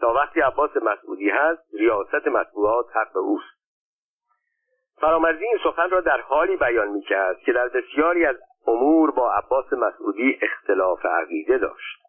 تا 0.00 0.12
وقتی 0.12 0.40
عباس 0.40 0.70
مسعودی 0.76 1.30
هست 1.30 1.62
ریاست 1.74 2.28
مطبوعات 2.28 2.86
حق 2.96 3.16
اوست. 3.16 3.56
فرامرزی 5.00 5.44
این 5.44 5.58
سخن 5.64 5.90
را 5.90 6.00
در 6.00 6.20
حالی 6.20 6.56
بیان 6.56 6.88
می‌کرد 6.88 7.38
که 7.38 7.52
در 7.52 7.68
بسیاری 7.68 8.24
از 8.26 8.36
امور 8.66 9.10
با 9.10 9.32
عباس 9.32 9.72
مسعودی 9.72 10.38
اختلاف 10.42 11.06
عقیده 11.06 11.58
داشت. 11.58 12.02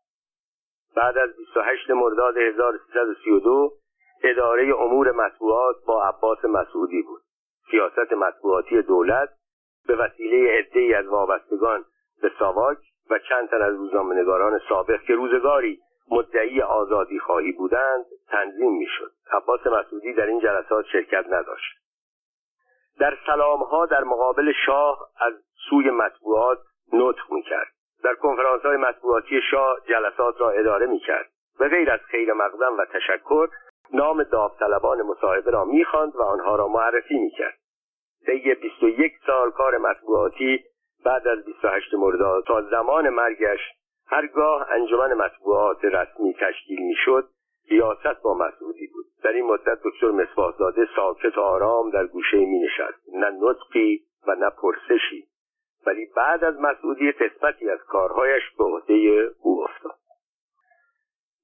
بعد 0.96 1.18
از 1.18 1.30
28 1.38 1.90
مرداد 1.90 2.38
1332 2.38 3.72
اداره 4.24 4.76
امور 4.76 5.12
مطبوعات 5.12 5.76
با 5.88 6.08
عباس 6.08 6.46
مسعودی 6.46 7.02
بود. 7.02 7.22
سیاست 7.72 8.14
مطبوعاتی 8.14 8.82
دولت 8.82 9.30
به 9.88 9.96
وسیله 9.96 10.58
عدهای 10.58 10.94
از 10.94 11.08
وابستگان 11.08 11.86
به 12.22 12.32
ساواک 12.40 12.78
و 13.10 13.20
چند 13.20 13.50
تن 13.50 13.62
از 13.62 13.76
روزنامه‌نگاران 13.76 14.60
سابق 14.70 15.02
که 15.02 15.16
روزگاری 15.16 15.80
مدعی 16.12 16.62
آزادی 16.62 17.20
خواهی 17.20 17.52
بودند 17.52 18.06
تنظیم 18.28 18.72
می‌شد. 18.78 19.12
عباس 19.32 19.68
مسعودی 19.68 20.14
در 20.14 20.26
این 20.26 20.40
جلسات 20.40 20.86
شرکت 20.86 21.26
نداشت. 21.30 21.78
در 23.00 23.18
سلامها 23.26 23.86
در 23.86 24.04
مقابل 24.04 24.52
شاه 24.66 25.10
از 25.20 25.34
سوی 25.70 25.92
مطبوعات 25.92 26.60
نطق 26.94 27.32
می‌کرد. 27.32 27.68
در 28.04 28.16
کنفرانس 28.16 28.62
های 28.62 28.78
مطبوعاتی 28.78 29.42
شاه 29.52 29.78
جلسات 29.90 30.42
را 30.42 30.50
اداره 30.50 30.86
می‌کرد 30.86 31.30
و 31.60 31.70
غیر 31.70 31.92
از 31.92 32.00
خیر 32.00 32.34
مقدم 32.34 32.78
و 32.78 32.86
تشکر 32.86 33.48
نام 33.94 34.24
داوطلبان 34.24 35.02
مصاحبه 35.02 35.52
را 35.52 35.66
می‌خواند 35.66 36.16
و 36.16 36.22
آنها 36.22 36.56
را 36.56 36.68
معرفی 36.68 37.20
می‌کرد. 37.20 37.58
طی 38.26 38.56
21 38.56 39.14
سال 39.28 39.52
کار 39.52 39.78
مطبوعاتی 39.78 40.64
بعد 41.06 41.28
از 41.28 41.46
28 41.46 41.94
مرداد 41.94 42.44
تا 42.44 42.62
زمان 42.62 43.10
مرگش 43.10 43.60
هرگاه 44.08 44.72
انجمن 44.72 45.14
مطبوعات 45.14 45.86
رسمی 45.86 46.34
تشکیل 46.34 46.80
می‌شد 46.82 47.28
ریاست 47.70 48.22
با 48.24 48.34
مسعودی 48.34 48.88
بود. 48.88 49.06
در 49.24 49.32
این 49.32 49.46
مدت 49.46 49.80
دکتر 49.84 50.12
مصباحزاده 50.12 50.88
ساکت 50.96 51.38
و 51.38 51.42
آرام 51.42 51.90
در 51.90 52.08
گوشه 52.08 52.38
می 52.38 52.60
نشست 52.60 53.00
نه 53.14 53.30
نطقی 53.30 54.02
و 54.28 54.36
نه 54.36 54.50
پرسشی. 54.50 55.28
ولی 55.86 56.06
بعد 56.16 56.44
از 56.44 56.60
مسعودی 56.60 57.12
قسمتی 57.12 57.70
از 57.70 57.80
کارهایش 57.88 58.44
به 58.58 58.64
عهده 58.64 59.30
او 59.42 59.64
افتاد. 59.64 59.96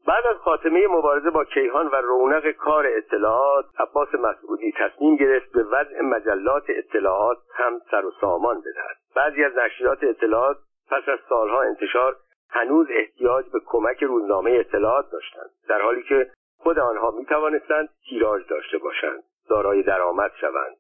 بعد 0.08 0.26
از 0.26 0.38
خاتمه 0.38 0.88
مبارزه 0.88 1.30
با 1.30 1.46
کیهان 1.46 1.88
و 1.88 1.96
رونق 1.96 2.52
کار 2.52 2.88
اطلاعات 2.88 3.66
عباس 3.80 4.16
مسعودی 4.16 4.72
تصمیم 4.72 5.16
گرفت 5.16 5.52
به 5.52 5.64
وضع 5.64 6.02
مجلات 6.02 6.64
اطلاعات 6.70 7.38
هم 7.54 7.82
سر 7.92 8.06
و 8.06 8.12
سامان 8.22 8.60
بدهد. 8.60 8.98
بعضی 9.16 9.44
از 9.44 9.58
نشریات 9.58 10.04
اطلاعات 10.04 10.58
پس 10.90 11.10
از 11.10 11.20
سالها 11.30 11.62
انتشار 11.62 12.16
هنوز 12.50 12.88
احتیاج 12.90 13.46
به 13.50 13.60
کمک 13.66 14.04
روزنامه 14.04 14.52
اطلاعات 14.52 15.12
داشتند 15.12 15.50
در 15.68 15.82
حالی 15.82 16.04
که 16.04 16.32
خود 16.58 16.80
آنها 16.80 17.12
می 17.12 17.26
توانستند 17.26 17.90
تیراژ 18.10 18.48
داشته 18.48 18.78
باشند 18.78 19.24
دارای 19.50 19.84
درآمد 19.84 20.32
شوند 20.42 20.76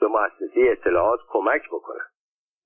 به 0.00 0.06
مؤسسه 0.06 0.60
اطلاعات 0.60 1.20
کمک 1.28 1.68
بکنند. 1.68 2.10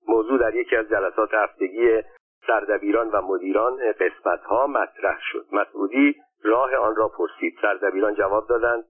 موضوع 0.07 0.39
در 0.39 0.55
یکی 0.55 0.75
از 0.75 0.89
جلسات 0.89 1.33
هفتگی 1.33 2.01
سردبیران 2.47 3.09
و 3.09 3.21
مدیران 3.21 3.91
قسمت 3.91 4.41
ها 4.43 4.67
مطرح 4.67 5.19
شد. 5.21 5.45
مسعودی 5.51 6.15
راه 6.43 6.75
آن 6.75 6.95
را 6.95 7.07
پرسید. 7.07 7.57
سردبیران 7.61 8.15
جواب 8.15 8.47
دادند 8.47 8.83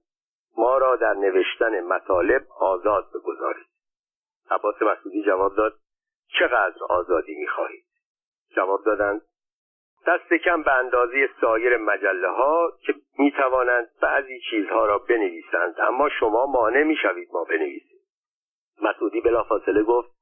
ما 0.56 0.78
را 0.78 0.96
در 0.96 1.14
نوشتن 1.14 1.80
مطالب 1.80 2.42
آزاد 2.60 3.04
بگذارید. 3.14 3.66
عباس 4.50 4.82
مسعودی 4.82 5.22
جواب 5.22 5.56
داد 5.56 5.74
چقدر 6.38 6.84
آزادی 6.88 7.34
می‌خواهید؟ 7.34 7.84
جواب 8.56 8.84
دادند 8.84 9.22
دست 10.06 10.34
کم 10.44 10.62
به 10.62 10.72
اندازه 10.72 11.28
سایر 11.40 11.76
مجله 11.76 12.28
ها 12.28 12.72
که 12.80 12.94
می 13.18 13.32
توانند 13.32 13.88
بعضی 14.02 14.40
چیزها 14.50 14.86
را 14.86 14.98
بنویسند 14.98 15.74
اما 15.78 16.08
شما 16.08 16.46
مانع 16.46 16.82
می 16.82 16.96
شوید 16.96 17.28
ما 17.32 17.44
بنویسید 17.44 18.00
مسعودی 18.82 19.20
بلافاصله 19.20 19.82
گفت 19.82 20.15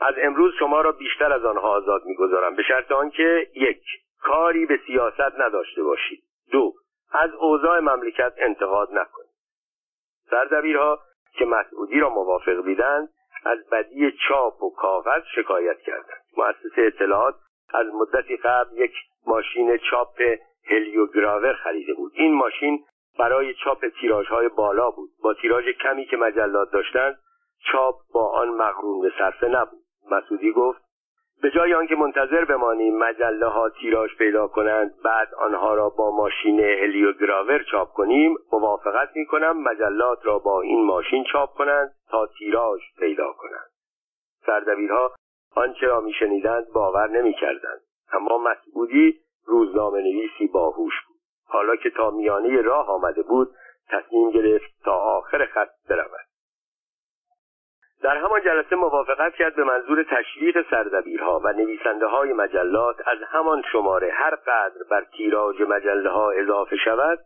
از 0.00 0.14
امروز 0.22 0.54
شما 0.58 0.80
را 0.80 0.92
بیشتر 0.92 1.32
از 1.32 1.44
آنها 1.44 1.68
آزاد 1.68 2.04
می‌گذارم 2.04 2.54
به 2.54 2.62
شرط 2.62 2.92
آنکه 2.92 3.46
یک 3.54 3.82
کاری 4.22 4.66
به 4.66 4.80
سیاست 4.86 5.38
نداشته 5.38 5.82
باشید. 5.82 6.22
دو 6.52 6.72
از 7.12 7.30
اوضاع 7.34 7.80
مملکت 7.80 8.32
انتقاد 8.36 8.88
نکنید. 8.92 9.34
سردبیرها 10.30 10.98
که 11.32 11.44
مسعودی 11.44 12.00
را 12.00 12.10
موافق 12.10 12.64
دیدند 12.64 13.08
از 13.44 13.58
بدی 13.72 14.12
چاپ 14.28 14.62
و 14.62 14.74
کاغذ 14.74 15.22
شکایت 15.34 15.78
کردند. 15.78 16.22
مؤسسه 16.36 16.82
اطلاعات 16.82 17.34
از 17.74 17.86
مدتی 17.94 18.36
قبل 18.36 18.78
یک 18.78 18.92
ماشین 19.26 19.76
چاپ 19.76 20.20
هلیوگراور 20.70 21.52
خریده 21.52 21.94
بود. 21.94 22.12
این 22.14 22.34
ماشین 22.34 22.84
برای 23.18 23.54
چاپ 23.54 23.86
تیراژ 24.00 24.26
های 24.26 24.48
بالا 24.48 24.90
بود. 24.90 25.10
با 25.22 25.34
تیراژ 25.34 25.68
کمی 25.68 26.04
که 26.04 26.16
مجلات 26.16 26.70
داشتند 26.72 27.18
چاپ 27.72 27.94
با 28.14 28.30
آن 28.32 28.48
مغرون 28.48 29.00
به 29.00 29.12
صرفه 29.18 29.48
نبود. 29.48 29.83
مسعودی 30.10 30.52
گفت 30.52 30.84
به 31.42 31.50
جای 31.50 31.74
آنکه 31.74 31.94
منتظر 31.96 32.44
بمانیم 32.44 32.98
مجله 32.98 33.46
ها 33.46 33.68
تیراژ 33.68 34.16
پیدا 34.18 34.48
کنند 34.48 34.94
بعد 35.04 35.34
آنها 35.34 35.74
را 35.74 35.88
با 35.88 36.16
ماشین 36.16 36.60
هلیوگراور 36.60 37.62
چاپ 37.62 37.92
کنیم 37.92 38.36
موافقت 38.52 39.08
می 39.16 39.26
کنم 39.26 39.62
مجلات 39.62 40.26
را 40.26 40.38
با 40.38 40.60
این 40.60 40.84
ماشین 40.84 41.24
چاپ 41.32 41.54
کنند 41.54 41.94
تا 42.10 42.26
تیراژ 42.38 42.80
پیدا 42.98 43.32
کنند. 43.32 43.70
سردبیرها 44.46 45.14
آنچه 45.54 45.86
را 45.86 46.00
میشنیدند 46.00 46.66
باور 46.74 47.08
نمی‌کردند 47.08 47.80
اما 48.12 48.38
مسعودی 48.38 49.20
روزنامه 49.46 49.98
نویسی 49.98 50.46
باهوش 50.46 50.94
بود. 51.08 51.16
حالا 51.46 51.76
که 51.76 51.90
تا 51.90 52.10
میانه 52.10 52.62
راه 52.62 52.90
آمده 52.90 53.22
بود 53.22 53.48
تصمیم 53.88 54.30
گرفت 54.30 54.70
تا 54.84 54.94
آخر 54.94 55.46
خط 55.46 55.70
برود. 55.88 56.26
در 58.02 58.16
همان 58.16 58.40
جلسه 58.40 58.76
موافقت 58.76 59.34
کرد 59.34 59.56
به 59.56 59.64
منظور 59.64 60.02
تشویق 60.02 60.70
سردبیرها 60.70 61.40
و 61.44 61.52
نویسنده 61.52 62.06
های 62.06 62.32
مجلات 62.32 62.96
از 63.06 63.18
همان 63.30 63.62
شماره 63.72 64.10
هر 64.12 64.34
قدر 64.34 64.84
بر 64.90 65.04
تیراژ 65.16 65.60
مجله 65.60 66.10
ها 66.10 66.30
اضافه 66.30 66.76
شود 66.76 67.18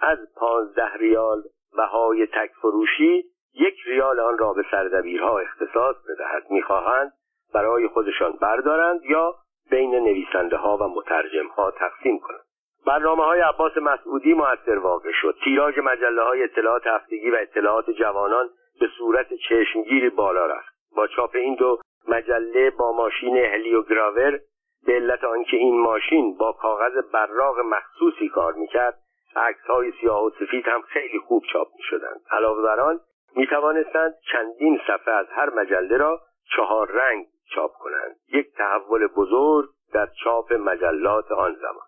از 0.00 0.18
پانزده 0.36 0.94
ریال 0.94 1.42
بهای 1.76 2.26
تک 2.26 2.50
فروشی 2.60 3.24
یک 3.54 3.74
ریال 3.86 4.20
آن 4.20 4.38
را 4.38 4.52
به 4.52 4.64
سردبیرها 4.70 5.38
اختصاص 5.38 5.96
بدهد 6.08 6.50
می‌خواهند 6.50 7.12
برای 7.54 7.88
خودشان 7.88 8.32
بردارند 8.32 9.04
یا 9.04 9.34
بین 9.70 9.94
نویسنده 9.94 10.56
ها 10.56 10.76
و 10.76 10.88
مترجم 10.88 11.46
ها 11.46 11.70
تقسیم 11.70 12.18
کنند. 12.18 12.40
برنامه 12.86 13.24
های 13.24 13.40
عباس 13.40 13.76
مسعودی 13.76 14.34
موثر 14.34 14.78
واقع 14.78 15.10
شد. 15.12 15.36
تیراژ 15.44 15.78
مجله 15.78 16.22
های 16.22 16.42
اطلاعات 16.42 16.86
هفتگی 16.86 17.30
و 17.30 17.36
اطلاعات 17.40 17.90
جوانان 17.90 18.48
به 18.80 18.86
صورت 18.98 19.34
چشمگیری 19.34 20.10
بالا 20.10 20.46
رفت. 20.46 20.74
با 20.96 21.06
چاپ 21.06 21.30
این 21.34 21.54
دو 21.54 21.78
مجله 22.08 22.70
با 22.70 22.92
ماشین 22.92 23.36
هلیوگراور 23.36 24.40
به 24.86 24.92
علت 24.92 25.24
آنکه 25.24 25.56
این 25.56 25.80
ماشین 25.80 26.36
با 26.36 26.52
کاغذ 26.52 26.92
براق 27.12 27.58
مخصوصی 27.58 28.28
کار 28.28 28.52
می‌کرد 28.52 28.98
عکس 29.36 29.66
های 29.66 29.92
سیاه 30.00 30.24
و 30.24 30.30
سفید 30.30 30.68
هم 30.68 30.82
خیلی 30.82 31.18
خوب 31.18 31.42
چاپ 31.52 31.68
می 31.76 31.82
شدند 31.82 32.20
علاوه 32.30 32.62
بر 32.62 32.80
آن 32.80 33.00
می 33.36 33.46
توانستند 33.46 34.14
چندین 34.32 34.80
صفحه 34.86 35.14
از 35.14 35.26
هر 35.30 35.50
مجله 35.50 35.96
را 35.96 36.20
چهار 36.56 36.90
رنگ 36.90 37.26
چاپ 37.54 37.72
کنند. 37.72 38.16
یک 38.32 38.46
تحول 38.56 39.06
بزرگ 39.06 39.68
در 39.92 40.08
چاپ 40.24 40.52
مجلات 40.52 41.32
آن 41.32 41.54
زمان. 41.54 41.86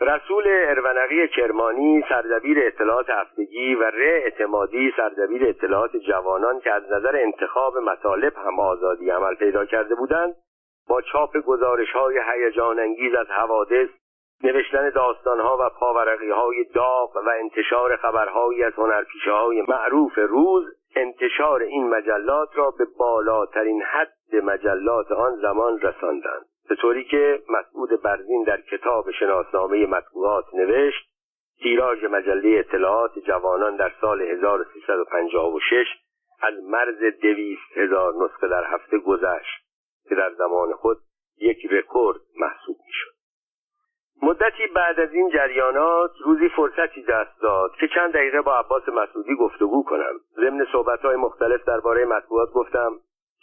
رسول 0.00 0.44
ارونقی 0.46 1.28
کرمانی 1.28 2.04
سردبیر 2.08 2.58
اطلاعات 2.66 3.10
هفتگی 3.10 3.74
و 3.74 3.82
ر 3.82 4.00
اعتمادی 4.00 4.92
سردبیر 4.96 5.48
اطلاعات 5.48 5.96
جوانان 5.96 6.60
که 6.60 6.72
از 6.72 6.82
نظر 6.92 7.16
انتخاب 7.16 7.78
مطالب 7.78 8.32
هم 8.36 8.60
آزادی 8.60 9.10
عمل 9.10 9.34
پیدا 9.34 9.64
کرده 9.64 9.94
بودند 9.94 10.34
با 10.88 11.00
چاپ 11.02 11.36
گزارش 11.36 11.92
های 11.92 12.20
هیجان 12.32 12.78
انگیز 12.78 13.14
از 13.14 13.26
حوادث 13.26 13.88
نوشتن 14.44 14.90
داستانها 14.90 15.56
و 15.60 15.68
پاورقی 15.80 16.30
های 16.30 16.64
داغ 16.74 17.16
و 17.16 17.30
انتشار 17.40 17.96
خبرهایی 17.96 18.64
از 18.64 18.72
هنرپیشه 18.76 19.30
های 19.30 19.62
معروف 19.68 20.18
روز 20.18 20.64
انتشار 20.96 21.62
این 21.62 21.88
مجلات 21.88 22.48
را 22.54 22.70
به 22.70 22.86
بالاترین 22.98 23.82
حد 23.82 24.44
مجلات 24.44 25.12
آن 25.12 25.36
زمان 25.36 25.80
رساندند. 25.80 26.46
به 26.68 26.74
طوری 26.74 27.04
که 27.04 27.42
مسعود 27.48 28.02
برزین 28.02 28.44
در 28.44 28.60
کتاب 28.60 29.10
شناسنامه 29.10 29.86
مطبوعات 29.86 30.44
نوشت 30.54 31.08
تیراژ 31.62 32.04
مجله 32.04 32.58
اطلاعات 32.58 33.18
جوانان 33.18 33.76
در 33.76 33.92
سال 34.00 34.22
1356 34.22 35.86
از 36.42 36.54
مرز 36.62 36.98
دویست 37.22 37.76
هزار 37.76 38.14
نسخه 38.24 38.48
در 38.48 38.64
هفته 38.64 38.98
گذشت 38.98 39.64
که 40.08 40.14
در 40.14 40.34
زمان 40.34 40.72
خود 40.72 40.98
یک 41.40 41.66
رکورد 41.70 42.20
محسوب 42.36 42.76
می‌شد. 42.86 43.18
مدتی 44.22 44.66
بعد 44.74 45.00
از 45.00 45.12
این 45.12 45.30
جریانات 45.30 46.10
روزی 46.24 46.48
فرصتی 46.48 47.02
دست 47.02 47.40
داد 47.42 47.70
که 47.80 47.88
چند 47.94 48.12
دقیقه 48.12 48.40
با 48.40 48.58
عباس 48.58 48.88
مسعودی 48.88 49.34
گفتگو 49.34 49.84
کنم 49.84 50.20
ضمن 50.36 50.66
صحبتهای 50.72 51.16
مختلف 51.16 51.64
درباره 51.64 52.04
مطبوعات 52.04 52.50
گفتم 52.50 52.92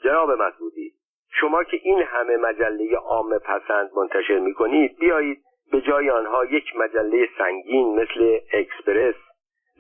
جناب 0.04 0.32
مسعودی 0.32 0.94
شما 1.40 1.64
که 1.64 1.80
این 1.84 2.02
همه 2.02 2.38
مجله 2.38 2.98
عام 2.98 3.38
پسند 3.38 3.90
منتشر 3.96 4.40
می 4.40 4.54
کنید 4.54 4.98
بیایید 5.00 5.44
به 5.72 5.82
جای 5.82 6.10
آنها 6.10 6.46
یک 6.46 6.76
مجله 6.76 7.30
سنگین 7.38 7.96
مثل 7.96 8.40
اکسپرس 8.54 9.16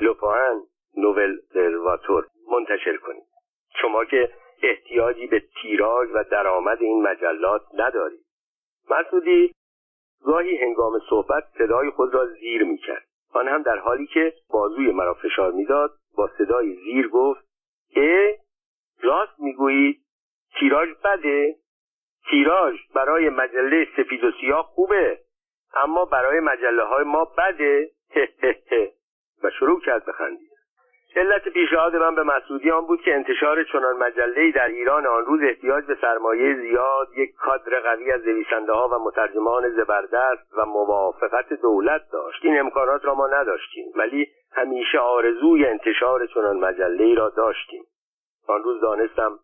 لوپان 0.01 0.61
نوول 0.97 1.37
درواتور 1.55 2.27
منتشر 2.51 2.97
کنید. 2.97 3.23
شما 3.81 4.05
که 4.05 4.29
احتیاجی 4.63 5.27
به 5.27 5.43
تیراژ 5.61 6.09
و 6.13 6.23
درآمد 6.23 6.81
این 6.81 7.01
مجلات 7.01 7.61
ندارید. 7.73 8.25
مسعودی 8.89 9.53
گاهی 10.25 10.57
هنگام 10.57 10.99
صحبت 11.09 11.43
صدای 11.57 11.89
خود 11.89 12.13
را 12.13 12.25
زیر 12.25 12.63
می 12.63 12.77
کرد 12.77 13.05
آن 13.33 13.47
هم 13.47 13.61
در 13.61 13.77
حالی 13.77 14.07
که 14.07 14.33
بازوی 14.49 14.91
مرا 14.91 15.13
فشار 15.13 15.51
می‌داد 15.51 15.91
با 16.17 16.29
صدای 16.37 16.75
زیر 16.75 17.07
گفت 17.07 17.45
اه 17.95 18.33
راست 19.01 19.39
می‌گویید؟ 19.39 20.04
تیراژ 20.59 20.89
بده؟ 21.03 21.55
تیراژ 22.29 22.75
برای 22.95 23.29
مجله 23.29 23.87
سفید 23.97 24.23
و 24.23 24.31
سیاه 24.41 24.65
خوبه 24.65 25.19
اما 25.73 26.05
برای 26.05 26.39
مجله 26.39 26.83
های 26.83 27.03
ما 27.03 27.25
بده. 27.25 27.91
و 29.43 29.49
شروع 29.49 29.81
کرد 29.81 30.05
بخندید 30.05 30.55
علت 31.15 31.49
پیشنهاد 31.49 31.95
من 31.95 32.15
به 32.15 32.23
مسعودی 32.23 32.71
آن 32.71 32.85
بود 32.85 33.01
که 33.01 33.15
انتشار 33.15 33.63
چنان 33.63 33.97
مجله 33.97 34.51
در 34.51 34.67
ایران 34.67 35.07
آن 35.07 35.25
روز 35.25 35.39
احتیاج 35.43 35.85
به 35.85 35.97
سرمایه 36.01 36.55
زیاد 36.55 37.07
یک 37.17 37.35
کادر 37.35 37.79
قوی 37.79 38.11
از 38.11 38.21
نویسنده 38.27 38.73
ها 38.73 38.87
و 38.87 39.03
مترجمان 39.03 39.69
زبردست 39.69 40.53
و 40.57 40.65
موافقت 40.65 41.53
دولت 41.53 42.01
داشت. 42.11 42.45
این 42.45 42.59
امکانات 42.59 43.05
را 43.05 43.15
ما 43.15 43.27
نداشتیم 43.27 43.85
ولی 43.95 44.27
همیشه 44.51 44.97
آرزوی 44.99 45.65
انتشار 45.65 46.25
چنان 46.25 46.57
مجله 46.57 47.15
را 47.15 47.29
داشتیم. 47.29 47.83
آن 48.47 48.63
روز 48.63 48.81
دانستم 48.81 49.39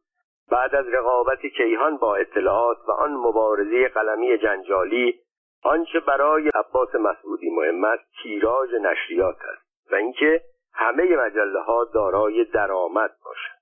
بعد 0.52 0.76
از 0.76 0.88
رقابت 0.88 1.45
کیهان 1.45 1.97
با 1.97 2.16
اطلاعات 2.16 2.78
و 2.88 2.91
آن 2.91 3.12
مبارزه 3.14 3.88
قلمی 3.88 4.38
جنجالی 4.38 5.20
آنچه 5.64 5.99
برای 5.99 6.49
عباس 6.56 6.95
مسعودی 6.95 7.49
مهم 7.49 7.84
است 7.84 8.04
تیراژ 8.24 8.74
نشریات 8.74 9.38
است 9.41 9.91
و 9.91 9.95
اینکه 9.95 10.41
همه 10.74 11.16
مجله 11.16 11.60
ها 11.60 11.86
دارای 11.93 12.45
درآمد 12.45 13.12
باشند. 13.26 13.62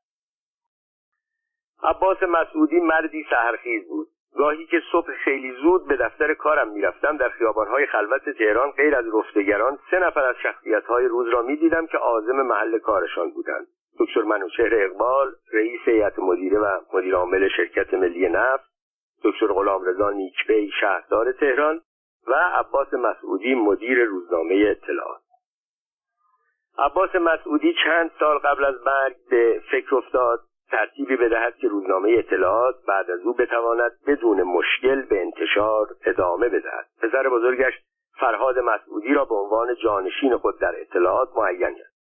عباس 1.83 2.23
مسعودی 2.23 2.79
مردی 2.79 3.25
سهرخیز 3.29 3.87
بود. 3.87 4.07
گاهی 4.35 4.65
که 4.65 4.81
صبح 4.91 5.11
خیلی 5.11 5.51
زود 5.51 5.87
به 5.87 5.97
دفتر 5.97 6.33
کارم 6.33 6.67
می‌رفتم 6.67 7.17
در 7.17 7.29
خیابانهای 7.29 7.85
خلوت 7.85 8.29
تهران 8.29 8.71
غیر 8.71 8.95
از 8.95 9.05
رفتگران 9.13 9.79
سه 9.91 9.99
نفر 9.99 10.25
از 10.25 10.35
شخصیتهای 10.43 11.05
روز 11.05 11.27
را 11.29 11.41
می‌دیدم 11.41 11.87
که 11.87 11.97
عازم 11.97 12.41
محل 12.41 12.79
کارشان 12.79 13.31
بودند. 13.31 13.67
دکتر 13.99 14.21
منوچهر 14.21 14.73
اقبال 14.73 15.35
رئیس 15.53 15.81
هیئت 15.85 16.19
مدیره 16.19 16.59
و 16.59 16.79
مدیر 16.93 17.15
عامل 17.15 17.47
شرکت 17.47 17.93
ملی 17.93 18.29
نفت 18.29 18.69
دکتر 19.23 19.47
غلامرضا 19.47 20.11
نیکبی 20.11 20.71
شهردار 20.81 21.31
تهران 21.31 21.81
و 22.27 22.33
عباس 22.33 22.93
مسعودی 22.93 23.55
مدیر 23.55 24.05
روزنامه 24.05 24.55
اطلاعات. 24.55 25.21
عباس 26.77 27.15
مسعودی 27.15 27.75
چند 27.83 28.11
سال 28.19 28.37
قبل 28.37 28.65
از 28.65 28.75
مرگ 28.85 29.15
به 29.29 29.61
فکر 29.71 29.95
افتاد 29.95 30.39
ترتیبی 30.71 31.15
بدهد 31.15 31.55
که 31.55 31.67
روزنامه 31.67 32.15
اطلاعات 32.17 32.75
بعد 32.87 33.11
از 33.11 33.19
او 33.19 33.33
بتواند 33.33 33.91
بدون 34.07 34.43
مشکل 34.43 35.01
به 35.01 35.21
انتشار 35.21 35.87
ادامه 36.05 36.49
بدهد. 36.49 36.85
پسر 37.01 37.29
بزرگش 37.29 37.73
فرهاد 38.19 38.59
مسعودی 38.59 39.13
را 39.13 39.25
به 39.25 39.35
عنوان 39.35 39.75
جانشین 39.83 40.37
خود 40.37 40.59
در 40.59 40.73
اطلاعات 40.81 41.29
معین 41.37 41.75
کرد. 41.75 41.98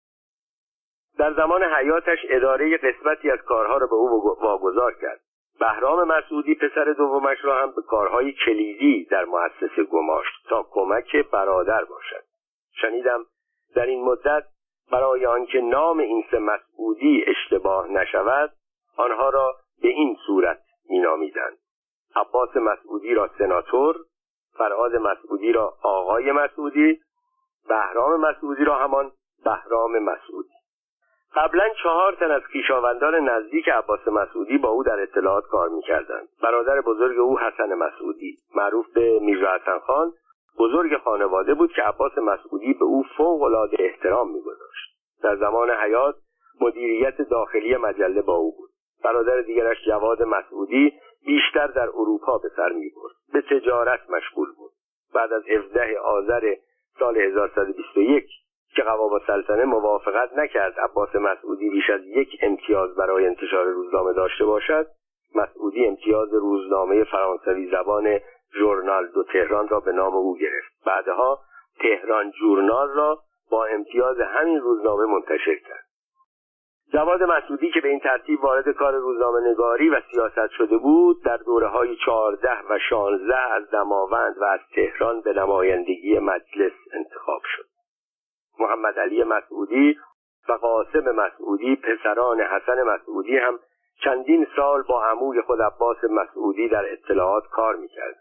در 1.18 1.34
زمان 1.34 1.64
حیاتش 1.64 2.20
اداره 2.30 2.78
قسمتی 2.78 3.32
از 3.32 3.40
کارها 3.40 3.78
را 3.78 3.88
به 3.88 3.96
او 3.96 4.38
واگذار 4.42 4.94
کرد. 5.02 5.20
بهرام 5.60 6.08
مسعودی 6.08 6.56
پسر 6.56 6.94
دومش 6.98 7.38
را 7.44 7.62
هم 7.62 7.72
به 7.72 7.82
کارهای 7.82 8.34
کلیدی 8.46 9.08
در 9.12 9.26
مؤسسه 9.26 9.84
گماشت 9.84 10.48
تا 10.50 10.66
کمک 10.72 11.16
برادر 11.32 11.84
باشد. 11.84 12.24
شنیدم 12.82 13.26
در 13.76 13.86
این 13.86 14.04
مدت 14.04 14.44
برای 14.92 15.26
آنکه 15.26 15.62
نام 15.62 16.00
این 16.00 16.24
سه 16.32 16.40
مسعودی 16.40 17.26
اشتباه 17.28 17.88
نشود 17.88 18.52
آنها 18.98 19.30
را 19.30 19.56
به 19.82 19.88
این 19.88 20.18
صورت 20.28 20.60
مینامیدند. 20.90 21.58
عباس 22.16 22.56
مسعودی 22.56 23.14
را 23.14 23.30
سناتور 23.38 23.96
فرهاد 24.58 24.96
مسعودی 24.96 25.52
را 25.52 25.74
آقای 25.84 26.32
مسعودی 26.32 27.00
بهرام 27.70 28.20
مسعودی 28.20 28.64
را 28.64 28.76
همان 28.76 29.12
بهرام 29.46 30.00
مسعودی. 30.00 30.53
قبلا 31.36 31.70
چهار 31.84 32.14
تن 32.14 32.32
از 32.32 32.42
خویشاوندان 32.52 33.30
نزدیک 33.30 33.70
عباس 33.70 34.08
مسعودی 34.08 34.58
با 34.58 34.70
او 34.70 34.84
در 34.84 35.00
اطلاعات 35.00 35.44
کار 35.48 35.70
می‌کردند. 35.70 36.28
برادر 36.44 36.82
بزرگ 36.82 37.20
او 37.20 37.40
حسن 37.40 37.74
مسعودی 37.74 38.38
معروف 38.56 38.86
به 38.94 39.20
میرزا 39.20 39.54
حسن 39.54 39.80
خان 39.80 40.14
بزرگ 40.60 40.98
خانواده 40.98 41.54
بود 41.54 41.72
که 41.74 41.82
عباس 41.82 42.18
مسعودی 42.18 42.74
به 42.74 42.86
او 42.86 43.04
فوق 43.18 43.42
العاده 43.42 43.78
احترام 43.80 44.32
میگذاشت. 44.32 44.94
در 45.24 45.36
زمان 45.36 45.70
حیات 45.70 46.16
مدیریت 46.62 47.22
داخلی 47.22 47.78
مجله 47.78 48.22
با 48.22 48.36
او 48.36 48.56
بود. 48.58 48.70
برادر 49.04 49.42
دیگرش 49.42 49.78
جواد 49.86 50.24
مسعودی 50.24 50.94
بیشتر 51.26 51.68
در 51.68 51.90
اروپا 51.90 52.38
به 52.38 52.50
سر 52.56 52.70
می‌برد. 52.70 53.16
به 53.34 53.42
تجارت 53.42 54.10
مشغول 54.10 54.48
بود. 54.58 54.72
بعد 55.14 55.34
از 55.34 55.44
17 55.48 56.00
آذر 56.00 56.56
سال 57.00 57.18
1121 57.18 58.26
که 58.76 58.84
قوام 58.84 59.20
سلطنه 59.28 59.66
موافقت 59.66 60.38
نکرد. 60.38 60.80
عباس 60.80 61.16
مسعودی 61.16 61.70
بیش 61.70 61.90
از 61.90 62.02
یک 62.06 62.30
امتیاز 62.42 62.96
برای 62.96 63.28
انتشار 63.28 63.66
روزنامه 63.66 64.14
داشته 64.14 64.46
باشد. 64.46 64.88
مسعودی 65.36 65.86
امتیاز 65.86 66.34
روزنامه 66.34 67.04
فرانسوی 67.04 67.72
زبان 67.72 68.20
ژورنال 68.54 69.08
دو 69.08 69.24
تهران 69.24 69.68
را 69.68 69.80
به 69.80 69.92
نام 69.92 70.14
او 70.14 70.38
گرفت. 70.38 70.86
بعدها 70.86 71.40
تهران 71.80 72.32
جورنال 72.32 72.90
را 72.94 73.20
با 73.52 73.66
امتیاز 73.66 74.20
همین 74.20 74.60
روزنامه 74.60 75.06
منتشر 75.06 75.56
کرد. 75.56 75.84
جواد 76.94 77.24
مسعودی 77.24 77.72
که 77.72 77.82
به 77.82 77.90
این 77.90 78.00
ترتیب 78.00 78.44
وارد 78.44 78.70
کار 78.70 78.94
روزنامه 78.94 79.50
نگاری 79.50 79.90
و 79.90 80.02
سیاست 80.12 80.52
شده 80.58 80.78
بود 80.78 81.24
در 81.24 81.38
دوره 81.38 81.68
های 81.68 81.96
چهارده 81.96 82.52
و 82.70 82.80
شانزده 82.90 83.54
از 83.54 83.72
دماوند 83.72 84.38
و 84.38 84.44
از 84.44 84.60
تهران 84.76 85.22
به 85.22 85.34
نمایندگی 85.34 86.20
مجلس 86.20 86.74
انتخاب 86.94 87.42
شد. 87.56 87.73
محمد 88.60 89.00
علی 89.00 89.24
مسعودی 89.24 89.98
و 90.50 90.54
قاسم 90.54 91.12
مسعودی 91.12 91.76
پسران 91.76 92.42
حسن 92.42 92.84
مسعودی 92.84 93.38
هم 93.38 93.60
چندین 94.04 94.48
سال 94.56 94.82
با 94.82 95.06
عموی 95.06 95.42
خود 95.42 95.62
عباس 95.62 95.98
مسعودی 96.04 96.70
در 96.70 96.92
اطلاعات 96.92 97.44
کار 97.48 97.76
می‌کرد. 97.76 98.16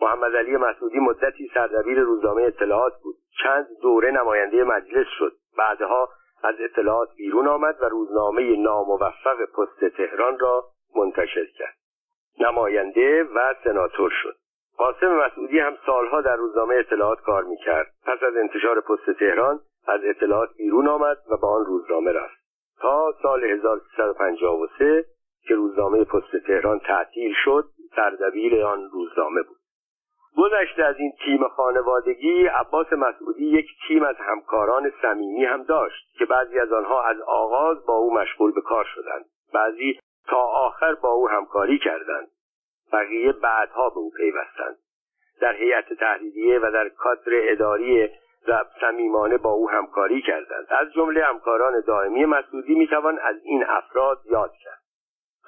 محمد 0.00 0.36
علی 0.36 0.56
مسعودی 0.56 0.98
مدتی 0.98 1.50
سردبیر 1.54 2.00
روزنامه 2.00 2.42
اطلاعات 2.42 2.92
بود. 3.02 3.16
چند 3.42 3.66
دوره 3.82 4.10
نماینده 4.10 4.64
مجلس 4.64 5.06
شد. 5.18 5.32
بعدها 5.58 6.08
از 6.44 6.54
اطلاعات 6.58 7.08
بیرون 7.16 7.48
آمد 7.48 7.76
و 7.82 7.84
روزنامه 7.84 8.56
ناموفق 8.56 9.44
پست 9.44 9.96
تهران 9.96 10.38
را 10.38 10.64
منتشر 10.96 11.46
کرد. 11.58 11.76
نماینده 12.40 13.24
و 13.24 13.54
سناتور 13.64 14.12
شد. 14.22 14.36
قاسم 14.78 15.16
مسعودی 15.16 15.58
هم 15.58 15.76
سالها 15.86 16.20
در 16.20 16.36
روزنامه 16.36 16.74
اطلاعات 16.74 17.20
کار 17.20 17.44
می‌کرد. 17.44 17.86
پس 18.06 18.22
از 18.22 18.36
انتشار 18.36 18.80
پست 18.80 19.10
تهران 19.18 19.60
از 19.88 20.00
اطلاعات 20.04 20.50
بیرون 20.56 20.88
آمد 20.88 21.16
و 21.30 21.36
به 21.36 21.46
آن 21.46 21.64
روزنامه 21.66 22.12
رفت. 22.12 22.36
تا 22.80 23.14
سال 23.22 23.44
1353 23.44 25.04
که 25.48 25.54
روزنامه 25.54 26.04
پست 26.04 26.36
تهران 26.46 26.78
تعطیل 26.78 27.34
شد 27.44 27.64
سردبیر 27.96 28.64
آن 28.64 28.90
روزنامه 28.92 29.42
بود. 29.42 29.56
گذشته 30.38 30.84
از 30.84 30.96
این 30.98 31.12
تیم 31.24 31.48
خانوادگی 31.48 32.46
عباس 32.46 32.92
مسعودی 32.92 33.44
یک 33.44 33.66
تیم 33.88 34.02
از 34.02 34.16
همکاران 34.18 34.92
صمیمی 35.02 35.44
هم 35.44 35.62
داشت 35.62 36.18
که 36.18 36.24
بعضی 36.24 36.58
از 36.58 36.72
آنها 36.72 37.02
از 37.02 37.20
آغاز 37.20 37.86
با 37.86 37.94
او 37.94 38.14
مشغول 38.14 38.52
به 38.52 38.60
کار 38.60 38.84
شدند. 38.94 39.24
بعضی 39.54 40.00
تا 40.28 40.36
آخر 40.36 40.94
با 40.94 41.08
او 41.08 41.28
همکاری 41.28 41.78
کردند. 41.78 42.28
بقیه 42.92 43.32
بعدها 43.32 43.90
به 43.90 43.98
او 43.98 44.10
پیوستند. 44.10 44.76
در 45.40 45.54
هیئت 45.54 45.92
تحریریه 45.92 46.58
و 46.58 46.70
در 46.70 46.88
کادر 46.88 47.32
اداری 47.32 48.08
و 48.48 48.64
صمیمانه 48.80 49.36
با 49.36 49.50
او 49.50 49.70
همکاری 49.70 50.22
کردند. 50.22 50.66
از 50.68 50.92
جمله 50.92 51.24
همکاران 51.24 51.80
دائمی 51.86 52.24
مسعودی 52.24 52.74
می‌توان 52.74 53.18
از 53.18 53.36
این 53.42 53.64
افراد 53.68 54.20
یاد 54.30 54.52
کرد. 54.64 54.82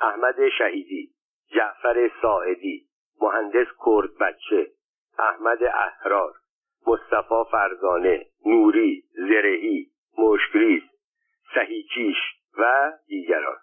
احمد 0.00 0.48
شهیدی 0.58 1.10
جعفر 1.54 2.10
ساعدی 2.22 2.86
مهندس 3.20 3.66
کرد 3.86 4.18
بچه 4.20 4.70
احمد 5.18 5.62
احرار 5.62 6.32
مصطفی 6.86 7.44
فرزانه 7.50 8.26
نوری 8.46 9.04
زرهی 9.12 9.86
مشکریز 10.18 10.82
سهیکیش 11.54 12.16
و 12.58 12.92
دیگران. 13.06 13.56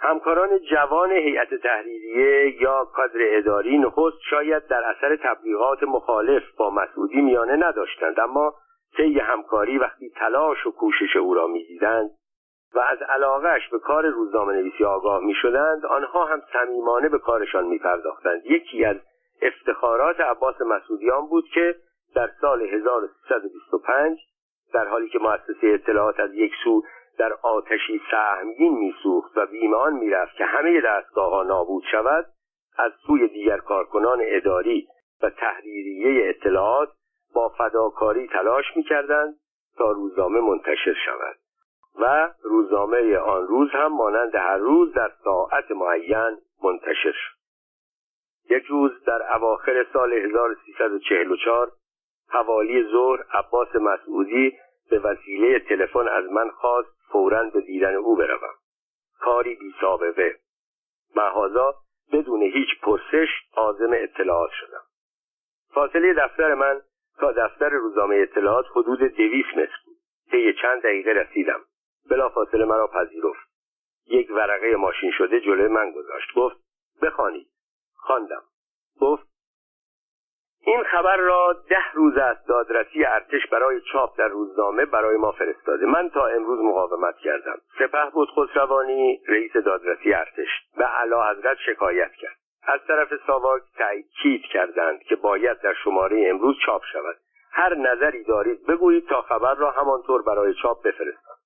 همکاران 0.00 0.58
جوان 0.58 1.12
هیئت 1.12 1.54
تحریریه 1.54 2.62
یا 2.62 2.84
کادر 2.84 3.18
اداری 3.20 3.78
نخست 3.78 4.16
شاید 4.30 4.66
در 4.66 4.82
اثر 4.84 5.16
تبلیغات 5.16 5.82
مخالف 5.82 6.42
با 6.56 6.70
مسعودی 6.70 7.20
میانه 7.20 7.56
نداشتند 7.56 8.20
اما 8.20 8.54
طی 8.96 9.18
همکاری 9.18 9.78
وقتی 9.78 10.10
تلاش 10.10 10.66
و 10.66 10.70
کوشش 10.70 11.16
او 11.16 11.34
را 11.34 11.46
می‌دیدند 11.46 12.10
و 12.74 12.78
از 12.78 12.98
علاقهش 13.02 13.68
به 13.68 13.78
کار 13.78 14.06
روزنامه 14.06 14.52
نویسی 14.52 14.84
آگاه 14.84 15.20
می 15.20 15.34
شدند 15.34 15.86
آنها 15.86 16.24
هم 16.24 16.42
صمیمانه 16.52 17.08
به 17.08 17.18
کارشان 17.18 17.66
می 17.66 17.78
پرداختند 17.78 18.46
یکی 18.46 18.84
از 18.84 18.96
افتخارات 19.42 20.20
عباس 20.20 20.60
مسعودیان 20.60 21.26
بود 21.26 21.44
که 21.54 21.74
در 22.14 22.30
سال 22.40 22.62
1325 22.62 24.18
در 24.74 24.88
حالی 24.88 25.08
که 25.08 25.18
مؤسسه 25.18 25.66
اطلاعات 25.66 26.20
از 26.20 26.34
یک 26.34 26.52
سو 26.64 26.82
در 27.18 27.32
آتشی 27.42 28.00
سهمگین 28.10 28.78
میسوخت 28.78 29.36
و 29.36 29.46
بیمان 29.46 29.92
می‌رفت 29.92 30.36
که 30.36 30.44
همه 30.44 30.80
دستگاه 30.80 31.30
ها 31.30 31.42
نابود 31.42 31.84
شود 31.90 32.26
از 32.78 32.92
سوی 33.06 33.28
دیگر 33.28 33.58
کارکنان 33.58 34.18
اداری 34.22 34.86
و 35.22 35.30
تحریریه 35.30 36.28
اطلاعات 36.28 36.88
با 37.34 37.48
فداکاری 37.48 38.28
تلاش 38.28 38.64
می‌کردند 38.76 39.34
تا 39.78 39.90
روزنامه 39.90 40.40
منتشر 40.40 40.94
شود. 41.04 41.36
و 42.00 42.28
روزنامه 42.42 43.18
آن 43.18 43.46
روز 43.46 43.70
هم 43.70 43.92
مانند 43.92 44.34
هر 44.34 44.56
روز 44.56 44.92
در 44.92 45.10
ساعت 45.24 45.70
معین 45.70 46.36
منتشر 46.62 47.12
شد. 47.12 47.36
یک 48.50 48.64
روز 48.64 49.04
در 49.04 49.34
اواخر 49.34 49.86
سال 49.92 50.12
1344 50.12 51.72
حوالی 52.28 52.84
ظهر 52.92 53.24
عباس 53.32 53.76
مسعودی 53.76 54.58
به 54.90 54.98
وسیله 54.98 55.58
تلفن 55.58 56.08
از 56.08 56.24
من 56.24 56.50
خواست 56.50 56.95
فورا 57.12 57.50
به 57.50 57.60
دیدن 57.60 57.94
او 57.94 58.16
بروم. 58.16 58.54
کاری 59.20 59.54
بی 59.54 59.74
سابقه. 59.80 60.36
محازا 61.16 61.74
بدون 62.12 62.42
هیچ 62.42 62.80
پرسش 62.82 63.28
عازم 63.56 63.90
اطلاعات 63.92 64.50
شدم. 64.52 64.82
فاصله 65.74 66.14
دفتر 66.14 66.54
من 66.54 66.80
تا 67.18 67.32
دفتر 67.32 67.68
روزنامه 67.68 68.16
اطلاعات 68.16 68.64
حدود 68.70 68.98
دویست 68.98 69.56
متر 69.56 69.76
بود. 69.86 69.96
طی 70.30 70.54
چند 70.62 70.82
دقیقه 70.82 71.10
رسیدم. 71.10 71.60
بلافاصله 72.10 72.64
مرا 72.64 72.86
پذیرفت. 72.86 73.48
یک 74.06 74.30
ورقه 74.30 74.76
ماشین 74.76 75.10
شده 75.10 75.40
جلوی 75.40 75.68
من 75.68 75.90
گذاشت. 75.90 76.34
گفت 76.36 76.56
بخوانید 77.02 77.48
خواندم. 77.94 78.42
گفت 79.00 79.26
این 80.68 80.84
خبر 80.84 81.16
را 81.16 81.52
ده 81.68 81.92
روز 81.94 82.16
از 82.16 82.36
دادرسی 82.46 83.04
ارتش 83.04 83.46
برای 83.52 83.80
چاپ 83.80 84.18
در 84.18 84.28
روزنامه 84.28 84.84
برای 84.84 85.16
ما 85.16 85.32
فرستاده. 85.32 85.86
من 85.86 86.10
تا 86.10 86.26
امروز 86.26 86.60
مقاومت 86.60 87.16
کردم. 87.16 87.58
سپه 87.78 88.10
بود 88.12 88.28
خسروانی 88.30 89.20
رئیس 89.28 89.52
دادرسی 89.52 90.12
ارتش. 90.12 90.48
به 90.76 90.84
علا 90.84 91.30
حضرت 91.30 91.56
شکایت 91.66 92.12
کرد. 92.12 92.36
از 92.62 92.80
طرف 92.88 93.08
ساواک 93.26 93.62
تأکید 93.78 94.42
کردند 94.52 95.02
که 95.02 95.16
باید 95.16 95.60
در 95.60 95.74
شماره 95.84 96.26
امروز 96.28 96.56
چاپ 96.66 96.82
شود. 96.92 97.16
هر 97.52 97.74
نظری 97.74 98.24
دارید 98.24 98.66
بگویید 98.66 99.08
تا 99.08 99.22
خبر 99.22 99.54
را 99.54 99.70
همانطور 99.70 100.22
برای 100.22 100.54
چاپ 100.54 100.82
بفرستم. 100.82 101.36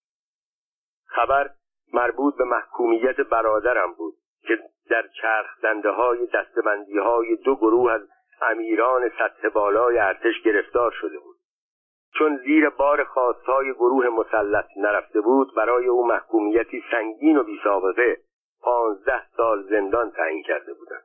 خبر 1.07 1.51
مربوط 1.93 2.37
به 2.37 2.45
محکومیت 2.45 3.21
برادرم 3.21 3.93
بود 3.93 4.15
که 4.43 4.59
در 4.91 5.05
چرخ 5.23 5.61
دنده 5.63 5.91
های 5.91 6.27
دستبندی 6.27 6.99
های 6.99 7.37
دو 7.37 7.57
گروه 7.57 7.93
از 7.93 8.01
امیران 8.43 9.09
سطح 9.19 9.49
بالای 9.49 9.99
ارتش 9.99 10.43
گرفتار 10.45 10.91
شده 10.91 11.19
بود. 11.19 11.37
چون 12.19 12.37
زیر 12.37 12.69
بار 12.69 13.05
خواستهای 13.05 13.73
گروه 13.73 14.09
مسلط 14.09 14.67
نرفته 14.77 15.21
بود 15.21 15.55
برای 15.57 15.87
او 15.87 16.07
محکومیتی 16.07 16.85
سنگین 16.91 17.37
و 17.37 17.43
بیسابقه 17.43 18.17
پانزده 18.63 19.23
سال 19.37 19.63
زندان 19.63 20.11
تعیین 20.11 20.43
کرده 20.43 20.75
بودند. 20.75 21.05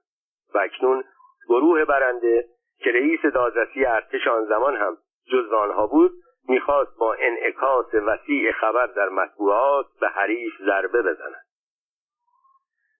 و 0.53 0.57
اکنون 0.57 1.03
گروه 1.49 1.86
برنده 1.86 2.45
که 2.79 2.91
رئیس 2.91 3.21
دادرسی 3.33 3.86
ارتش 3.86 4.27
آن 4.27 4.45
زمان 4.45 4.75
هم 4.75 4.97
جز 5.31 5.51
آنها 5.51 5.88
بود 5.88 6.11
می‌خواست 6.47 6.97
با 6.97 7.13
انعکاس 7.13 7.93
وسیع 7.93 8.51
خبر 8.51 8.86
در 8.86 9.09
مطبوعات 9.09 9.86
به 10.01 10.07
حریف 10.07 10.53
ضربه 10.65 11.01
بزند. 11.01 11.45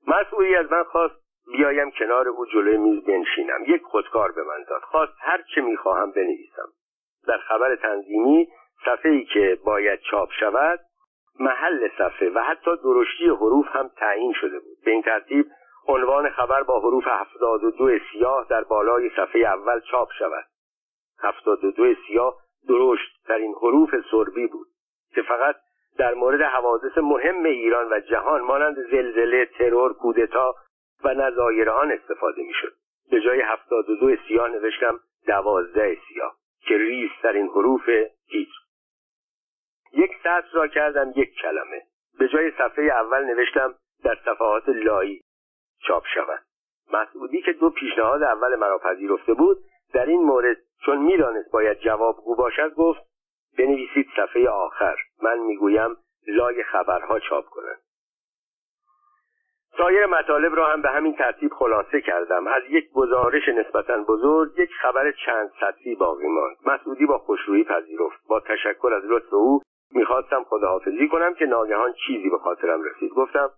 مسئولی 0.07 0.55
از 0.55 0.71
من 0.71 0.83
خواست 0.83 1.24
بیایم 1.51 1.91
کنار 1.91 2.27
او 2.27 2.45
جلوی 2.45 2.77
میز 2.77 3.03
بنشینم. 3.03 3.63
یک 3.67 3.83
خودکار 3.83 4.31
به 4.31 4.43
من 4.43 4.63
داد. 4.69 4.81
خواست 4.81 5.13
هر 5.19 5.41
چه 5.55 5.61
می‌خواهم 5.61 6.11
بنویسم. 6.11 6.69
در 7.27 7.37
خبر 7.37 7.75
تنظیمی 7.75 8.47
صفحه 8.85 9.11
ای 9.11 9.25
که 9.25 9.57
باید 9.65 9.99
چاپ 9.99 10.29
شود 10.39 10.79
محل 11.39 11.89
صفحه 11.97 12.29
و 12.29 12.39
حتی 12.39 12.71
درشتی 12.83 13.29
حروف 13.29 13.65
هم 13.67 13.91
تعیین 13.97 14.33
شده 14.33 14.59
بود. 14.59 14.77
به 14.85 14.91
این 14.91 15.01
ترتیب 15.01 15.45
عنوان 15.87 16.29
خبر 16.29 16.63
با 16.63 16.79
حروف 16.79 17.03
هفتاد 17.07 17.63
و 17.63 17.71
دو 17.71 17.99
سیاه 18.11 18.45
در 18.49 18.63
بالای 18.63 19.09
صفحه 19.09 19.41
اول 19.41 19.79
چاپ 19.79 20.09
شود. 20.19 20.45
هفتاد 21.23 21.63
و 21.63 21.71
دو 21.71 21.95
سیاه 22.07 22.35
درشت 22.69 23.27
در 23.27 23.35
این 23.35 23.55
حروف 23.61 23.89
سربی 24.11 24.47
بود 24.47 24.67
که 25.15 25.21
فقط 25.21 25.55
در 25.97 26.13
مورد 26.13 26.41
حوادث 26.41 26.97
مهم 26.97 27.43
ایران 27.43 27.87
و 27.91 27.99
جهان 27.99 28.41
مانند 28.41 28.75
زلزله 28.91 29.45
ترور 29.45 29.93
کودتا 29.93 30.55
و 31.03 31.13
نظایر 31.13 31.69
آن 31.69 31.91
استفاده 31.91 32.43
می‌شد. 32.43 32.73
به 33.11 33.21
جای 33.21 33.41
هفتاد 33.41 33.89
و 33.89 33.95
دو 33.95 34.15
سیاه 34.27 34.49
نوشتم 34.49 34.99
دوازده 35.27 35.97
سیاه 36.07 36.35
که 36.59 36.77
ریز 36.77 37.09
این 37.23 37.47
حروف 37.47 37.85
تیتر 38.29 38.51
یک 39.93 40.11
سطر 40.19 40.47
را 40.53 40.67
کردم 40.67 41.13
یک 41.15 41.35
کلمه. 41.41 41.81
به 42.19 42.27
جای 42.27 42.51
صفحه 42.51 42.83
اول 42.83 43.23
نوشتم 43.23 43.75
در 44.03 44.17
صفحات 44.25 44.63
لایی 44.69 45.21
چاپ 45.79 46.03
شود. 46.13 46.39
مسعودی 46.93 47.41
که 47.41 47.53
دو 47.53 47.69
پیشنهاد 47.69 48.23
اول 48.23 48.55
مرا 48.55 48.77
پذیرفته 48.77 49.33
بود 49.33 49.57
در 49.93 50.05
این 50.05 50.23
مورد 50.23 50.57
چون 50.85 50.97
می‌دانست 50.97 51.51
باید 51.51 51.79
جوابگو 51.79 52.35
باشد 52.35 52.73
گفت 52.73 53.01
بنویسید 53.57 54.07
صفحه 54.15 54.49
آخر. 54.49 54.95
من 55.23 55.39
می‌گویم 55.39 55.97
لای 56.27 56.63
خبرها 56.63 57.19
چاپ 57.19 57.45
کنند. 57.45 57.84
سایر 59.78 60.05
مطالب 60.05 60.55
را 60.55 60.67
هم 60.67 60.82
به 60.82 60.89
همین 60.89 61.15
ترتیب 61.15 61.53
خلاصه 61.53 62.01
کردم. 62.01 62.47
از 62.47 62.63
یک 62.69 62.91
گزارش 62.91 63.49
نسبتا 63.49 63.97
بزرگ 63.97 64.51
یک 64.57 64.69
خبر 64.82 65.11
چند 65.26 65.51
سطری 65.61 65.95
باقی 65.95 66.28
ماند. 66.28 66.57
مسعودی 66.65 67.05
با 67.05 67.17
خوشرویی 67.17 67.63
پذیرفت. 67.63 68.28
با 68.28 68.39
تشکر 68.39 68.93
از 68.93 69.03
لطف 69.05 69.34
او 69.34 69.61
می‌خواستم 69.91 70.43
خداحافظی 70.43 71.07
کنم 71.07 71.34
که 71.34 71.45
ناگهان 71.45 71.93
چیزی 72.07 72.30
به 72.30 72.38
خاطرم 72.38 72.84
رسید. 72.84 73.11
گفتم 73.13 73.49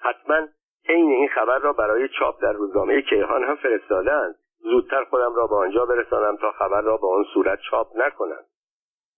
حتما 0.00 0.46
عین 0.88 1.10
این 1.10 1.28
خبر 1.28 1.58
را 1.58 1.72
برای 1.72 2.08
چاپ 2.08 2.42
در 2.42 2.52
روزنامه 2.52 3.02
کیهان 3.02 3.44
هم 3.44 3.56
فرستادند 3.56 4.34
زودتر 4.58 5.04
خودم 5.04 5.34
را 5.34 5.46
به 5.46 5.54
آنجا 5.54 5.86
برسانم 5.86 6.36
تا 6.36 6.52
خبر 6.52 6.80
را 6.80 6.96
به 6.96 7.06
آن 7.06 7.24
صورت 7.34 7.58
چاپ 7.70 7.86
نکنند 7.96 8.44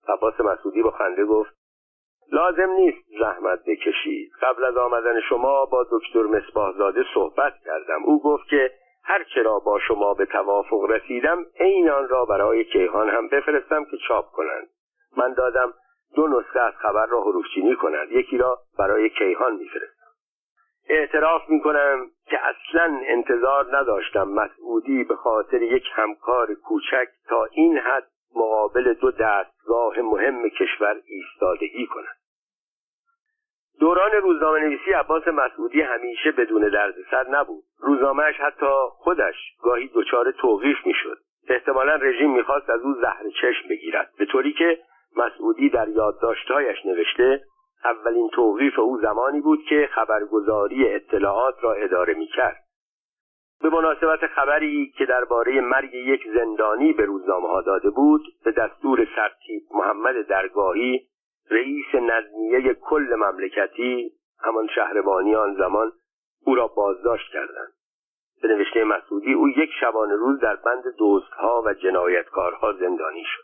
عباس 0.08 0.40
مسعودی 0.40 0.82
با 0.82 0.90
خنده 0.90 1.24
گفت 1.24 1.59
لازم 2.32 2.70
نیست 2.70 2.98
زحمت 3.20 3.64
بکشید 3.66 4.32
قبل 4.42 4.64
از 4.64 4.76
آمدن 4.76 5.20
شما 5.20 5.64
با 5.64 5.86
دکتر 5.90 6.22
مصباحزاده 6.22 7.04
صحبت 7.14 7.52
کردم. 7.64 8.04
او 8.04 8.22
گفت 8.22 8.48
که 8.48 8.70
هر 9.04 9.24
چرا 9.34 9.58
با 9.58 9.78
شما 9.78 10.14
به 10.14 10.26
توافق 10.26 10.84
رسیدم 10.90 11.46
عین 11.60 11.90
آن 11.90 12.08
را 12.08 12.24
برای 12.24 12.64
کیهان 12.64 13.08
هم 13.08 13.28
بفرستم 13.28 13.84
که 13.84 13.96
چاپ 14.08 14.30
کنند. 14.32 14.68
من 15.16 15.32
دادم 15.32 15.72
دو 16.14 16.28
نسخه 16.28 16.60
از 16.60 16.74
خبر 16.74 17.06
را 17.06 17.22
حروفچینی 17.22 17.76
کنند. 17.76 18.12
یکی 18.12 18.38
را 18.38 18.58
برای 18.78 19.10
کیهان 19.10 19.56
میفرستم. 19.56 20.10
اعتراف 20.88 21.48
می‌کنم 21.48 22.10
که 22.26 22.38
اصلا 22.42 23.00
انتظار 23.04 23.76
نداشتم 23.76 24.28
مسعودی 24.28 25.04
به 25.04 25.16
خاطر 25.16 25.62
یک 25.62 25.84
همکار 25.94 26.54
کوچک 26.54 27.08
تا 27.28 27.44
این 27.44 27.78
حد 27.78 28.06
مقابل 28.36 28.94
دو 28.94 29.10
دستگاه 29.10 30.00
مهم 30.00 30.48
کشور 30.48 30.96
ایستادگی 31.06 31.86
کند. 31.86 32.19
دوران 33.80 34.12
روزنامه 34.12 34.60
نویسی 34.60 34.92
عباس 34.92 35.28
مسعودی 35.28 35.80
همیشه 35.80 36.32
بدون 36.32 36.68
دردسر 36.68 37.28
نبود. 37.30 37.64
روزنامهش 37.78 38.36
حتی 38.40 38.66
خودش 38.88 39.34
گاهی 39.62 39.90
دچار 39.94 40.30
توقیف 40.30 40.76
می‌شد. 40.86 41.18
احتمالا 41.48 41.94
رژیم 41.94 42.30
می‌خواست 42.32 42.70
از 42.70 42.80
او 42.80 42.94
زهر 42.94 43.22
چشم 43.40 43.68
بگیرد. 43.70 44.10
به 44.18 44.24
طوری 44.24 44.52
که 44.52 44.78
مسعودی 45.16 45.70
در 45.70 45.88
یادداشتهایش 45.88 46.86
نوشته 46.86 47.42
اولین 47.84 48.28
توقیف 48.28 48.78
او 48.78 48.98
زمانی 48.98 49.40
بود 49.40 49.64
که 49.68 49.88
خبرگزاری 49.92 50.94
اطلاعات 50.94 51.54
را 51.60 51.72
اداره 51.72 52.14
می‌کرد. 52.14 52.56
به 53.62 53.68
مناسبت 53.68 54.26
خبری 54.26 54.92
که 54.98 55.06
درباره 55.06 55.60
مرگ 55.60 55.94
یک 55.94 56.20
زندانی 56.34 56.92
به 56.92 57.04
روزنامه 57.04 57.48
ها 57.48 57.62
داده 57.62 57.90
بود 57.90 58.22
به 58.44 58.52
دستور 58.52 59.08
سرتیب 59.16 59.62
محمد 59.74 60.26
درگاهی 60.26 61.09
رئیس 61.50 61.94
نظمیه 61.94 62.74
کل 62.74 63.14
مملکتی 63.16 64.12
همان 64.44 64.66
شهربانی 64.74 65.34
آن 65.34 65.54
زمان 65.54 65.92
او 66.46 66.54
را 66.54 66.66
بازداشت 66.66 67.32
کردند. 67.32 67.72
به 68.42 68.48
نوشته 68.48 68.84
مسعودی 68.84 69.32
او 69.32 69.48
یک 69.48 69.70
شبانه 69.80 70.14
روز 70.14 70.40
در 70.40 70.56
بند 70.56 70.84
دزدها 70.98 71.62
و 71.66 71.74
جنایتکارها 71.74 72.72
زندانی 72.72 73.24
شد. 73.24 73.42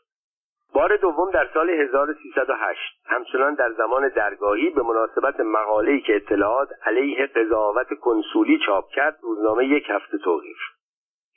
بار 0.74 0.96
دوم 0.96 1.30
در 1.30 1.48
سال 1.54 1.70
1308 1.70 2.80
همچنان 3.04 3.54
در 3.54 3.72
زمان 3.72 4.08
درگاهی 4.08 4.70
به 4.70 4.82
مناسبت 4.82 5.40
مقاله‌ای 5.40 6.00
که 6.00 6.16
اطلاعات 6.16 6.68
علیه 6.84 7.26
قضاوت 7.26 7.88
کنسولی 8.00 8.58
چاپ 8.66 8.88
کرد 8.88 9.18
روزنامه 9.22 9.66
یک 9.66 9.84
هفته 9.88 10.18
توقیف 10.18 10.56
شد. 10.56 10.76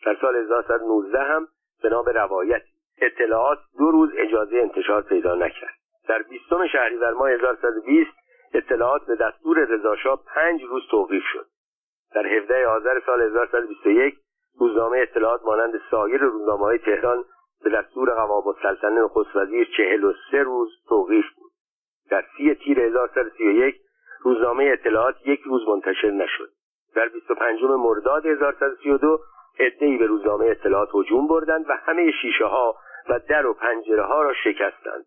در 0.06 0.18
سال 0.22 0.36
1119 0.36 1.20
هم 1.20 1.48
به 1.84 2.12
روایت 2.12 2.62
اطلاعات 3.02 3.60
دو 3.78 3.92
روز 3.92 4.10
اجازه 4.18 4.58
انتشار 4.58 5.02
پیدا 5.02 5.36
نکرد. 5.36 5.79
در 6.10 6.22
بیستم 6.22 6.68
شهریور 6.68 7.14
ماه 7.14 7.30
1120 7.30 8.12
اطلاعات 8.54 9.06
به 9.06 9.16
دستور 9.16 9.58
رضاشاه 9.58 10.24
پنج 10.36 10.64
روز 10.64 10.84
توقیف 10.92 11.24
شد. 11.34 11.46
در 12.16 12.28
17 12.28 12.68
آذر 12.68 13.00
سال 13.06 13.22
1121 13.22 14.16
روزنامه 14.60 14.98
اطلاعات 14.98 15.42
مانند 15.46 15.82
سایر 15.92 16.22
روزنامه 16.22 16.64
های 16.64 16.78
تهران 16.78 17.26
به 17.64 17.70
دستور 17.70 18.14
قوام 18.14 18.48
السلطنه 18.48 19.02
نخست 19.02 19.36
وزیر 19.36 19.68
چهل 19.78 20.04
و 20.04 20.14
سه 20.32 20.44
روز 20.44 20.70
توقیف 20.88 21.26
بود. 21.36 21.52
در 22.12 22.26
سی 22.38 22.56
تیر 22.56 22.80
1131 22.80 23.76
روزنامه 24.24 24.64
اطلاعات 24.64 25.16
یک 25.26 25.42
روز 25.42 25.68
منتشر 25.68 26.12
نشد. 26.12 26.50
در 26.96 27.08
25 27.08 27.64
مرداد 27.64 28.26
1132 28.26 29.20
عدهای 29.60 29.98
به 29.98 30.06
روزنامه 30.06 30.46
اطلاعات 30.46 30.90
هجوم 30.94 31.28
بردند 31.28 31.66
و 31.70 31.74
همه 31.74 32.12
شیشه 32.22 32.46
ها 32.46 32.76
و 33.10 33.20
در 33.30 33.46
و 33.46 33.54
پنجره 33.54 34.04
ها 34.04 34.22
را 34.22 34.34
شکستند. 34.34 35.06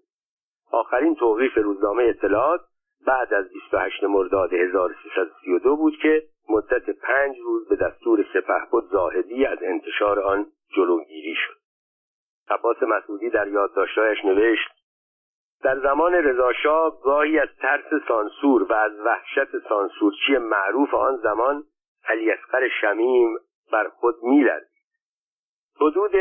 آخرین 0.73 1.15
توقیف 1.15 1.57
روزنامه 1.57 2.03
اطلاعات 2.03 2.61
بعد 3.07 3.35
از 3.35 3.49
28 3.49 4.05
مرداد 4.05 4.53
1332 4.53 5.77
بود 5.77 5.97
که 6.03 6.23
مدت 6.49 6.91
پنج 6.91 7.37
روز 7.45 7.69
به 7.69 7.77
دستور 7.77 8.27
سپهبد 8.35 8.85
زاهدی 8.91 9.47
از 9.47 9.59
انتشار 9.63 10.21
آن 10.21 10.47
جلوگیری 10.77 11.35
شد. 11.35 11.55
عباس 12.49 12.83
مسعودی 12.83 13.31
در 13.31 13.49
یادداشتهایش 13.49 14.25
نوشت 14.25 14.69
در 15.63 15.81
زمان 15.81 16.13
رضاشاه 16.13 17.01
گاهی 17.03 17.39
از 17.39 17.49
ترس 17.61 18.03
سانسور 18.09 18.63
و 18.63 18.73
از 18.73 18.93
وحشت 19.01 19.69
سانسورچی 19.69 20.39
معروف 20.39 20.95
آن 20.95 21.17
زمان 21.17 21.65
علی 22.05 22.31
اصغر 22.31 22.69
شمیم 22.81 23.39
بر 23.73 23.89
خود 23.89 24.15
میلرزید. 24.23 24.69
حدود 25.81 26.13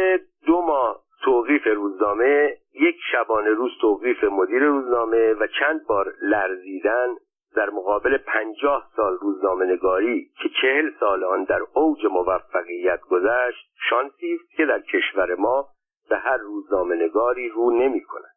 دو 0.45 0.61
ماه 0.61 1.03
توقیف 1.23 1.67
روزنامه 1.67 2.57
یک 2.73 2.95
شبانه 3.11 3.49
روز 3.49 3.71
توقیف 3.81 4.23
مدیر 4.23 4.63
روزنامه 4.63 5.33
و 5.33 5.47
چند 5.59 5.87
بار 5.87 6.13
لرزیدن 6.21 7.07
در 7.55 7.69
مقابل 7.69 8.17
پنجاه 8.17 8.87
سال 8.95 9.17
روزنامه 9.21 9.65
نگاری 9.65 10.31
که 10.43 10.49
چهل 10.61 10.91
سال 10.99 11.23
آن 11.23 11.43
در 11.43 11.59
اوج 11.73 12.05
موفقیت 12.05 12.99
گذشت 13.01 13.71
شانسی 13.89 14.33
است 14.41 14.51
که 14.57 14.65
در 14.65 14.79
کشور 14.81 15.35
ما 15.35 15.67
به 16.09 16.17
هر 16.17 16.37
روزنامه 16.37 16.95
نگاری 16.95 17.49
رو 17.49 17.71
نمی 17.71 18.01
کند. 18.01 18.35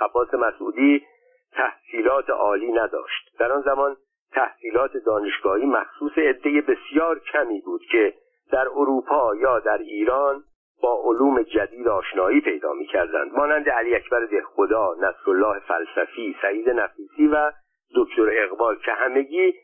عباس 0.00 0.34
مسعودی 0.34 1.06
تحصیلات 1.52 2.30
عالی 2.30 2.72
نداشت. 2.72 3.38
در 3.38 3.52
آن 3.52 3.62
زمان 3.62 3.96
تحصیلات 4.32 4.96
دانشگاهی 4.96 5.66
مخصوص 5.66 6.18
عده 6.18 6.60
بسیار 6.60 7.18
کمی 7.18 7.60
بود 7.60 7.82
که 7.90 8.14
در 8.52 8.68
اروپا 8.68 9.36
یا 9.36 9.58
در 9.58 9.78
ایران 9.78 10.44
با 10.82 11.02
علوم 11.04 11.42
جدید 11.42 11.88
آشنایی 11.88 12.40
پیدا 12.40 12.72
می 12.72 12.86
کردند 12.86 13.32
مانند 13.32 13.68
علی 13.68 13.94
اکبر 13.94 14.24
دهخدا 14.24 14.94
نصرالله 14.94 15.60
فلسفی 15.60 16.36
سعید 16.42 16.70
نفیسی 16.70 17.26
و 17.26 17.52
دکتر 17.96 18.30
اقبال 18.44 18.76
که 18.76 18.92
همگی 18.92 19.54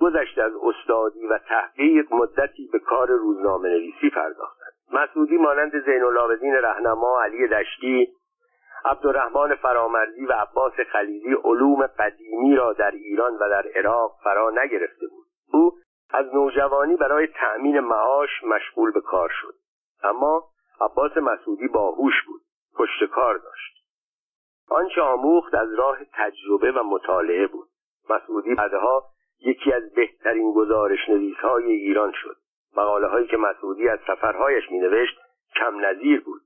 گذشته 0.00 0.42
از 0.42 0.52
استادی 0.62 1.26
و 1.26 1.38
تحقیق 1.38 2.12
مدتی 2.12 2.68
به 2.72 2.78
کار 2.78 3.08
روزنامه 3.08 3.68
نویسی 3.68 4.10
پرداختند. 4.10 4.72
مسعودی 4.92 5.36
مانند 5.36 5.84
زین 5.84 6.02
العابدین 6.02 6.54
رهنما 6.54 7.22
علی 7.22 7.48
دشتی 7.48 8.08
عبدالرحمن 8.84 9.54
فرامرزی 9.54 10.26
و 10.26 10.32
عباس 10.32 10.72
خلیلی 10.92 11.34
علوم 11.44 11.86
قدیمی 11.86 12.56
را 12.56 12.72
در 12.72 12.90
ایران 12.90 13.34
و 13.34 13.48
در 13.50 13.66
عراق 13.74 14.16
فرا 14.24 14.50
نگرفته 14.50 15.06
بود. 15.06 15.26
او 15.52 15.72
از 16.10 16.34
نوجوانی 16.34 16.96
برای 16.96 17.26
تأمین 17.26 17.80
معاش 17.80 18.44
مشغول 18.44 18.92
به 18.92 19.00
کار 19.00 19.30
شد. 19.42 19.54
اما 20.02 20.44
عباس 20.80 21.16
مسعودی 21.16 21.68
باهوش 21.68 22.14
بود 22.26 22.40
پشت 22.74 23.04
کار 23.10 23.38
داشت. 23.38 23.76
آنچه 24.68 25.00
آموخت 25.00 25.54
از 25.54 25.74
راه 25.74 25.98
تجربه 26.12 26.72
و 26.72 26.82
مطالعه 26.82 27.46
بود. 27.46 27.68
مسعودی 28.10 28.54
بعدها 28.54 29.04
یکی 29.40 29.72
از 29.72 29.94
بهترین 29.94 30.52
گزارش 30.52 31.08
نویس 31.08 31.36
های 31.36 31.72
ایران 31.72 32.12
شد. 32.12 32.36
مقاله 32.76 33.06
هایی 33.06 33.26
که 33.26 33.36
مسعودی 33.36 33.88
از 33.88 33.98
سفرهایش 34.06 34.70
می 34.70 34.78
نوشت 34.78 35.18
کم 35.56 35.86
نظیر 35.86 36.20
بود. 36.20 36.40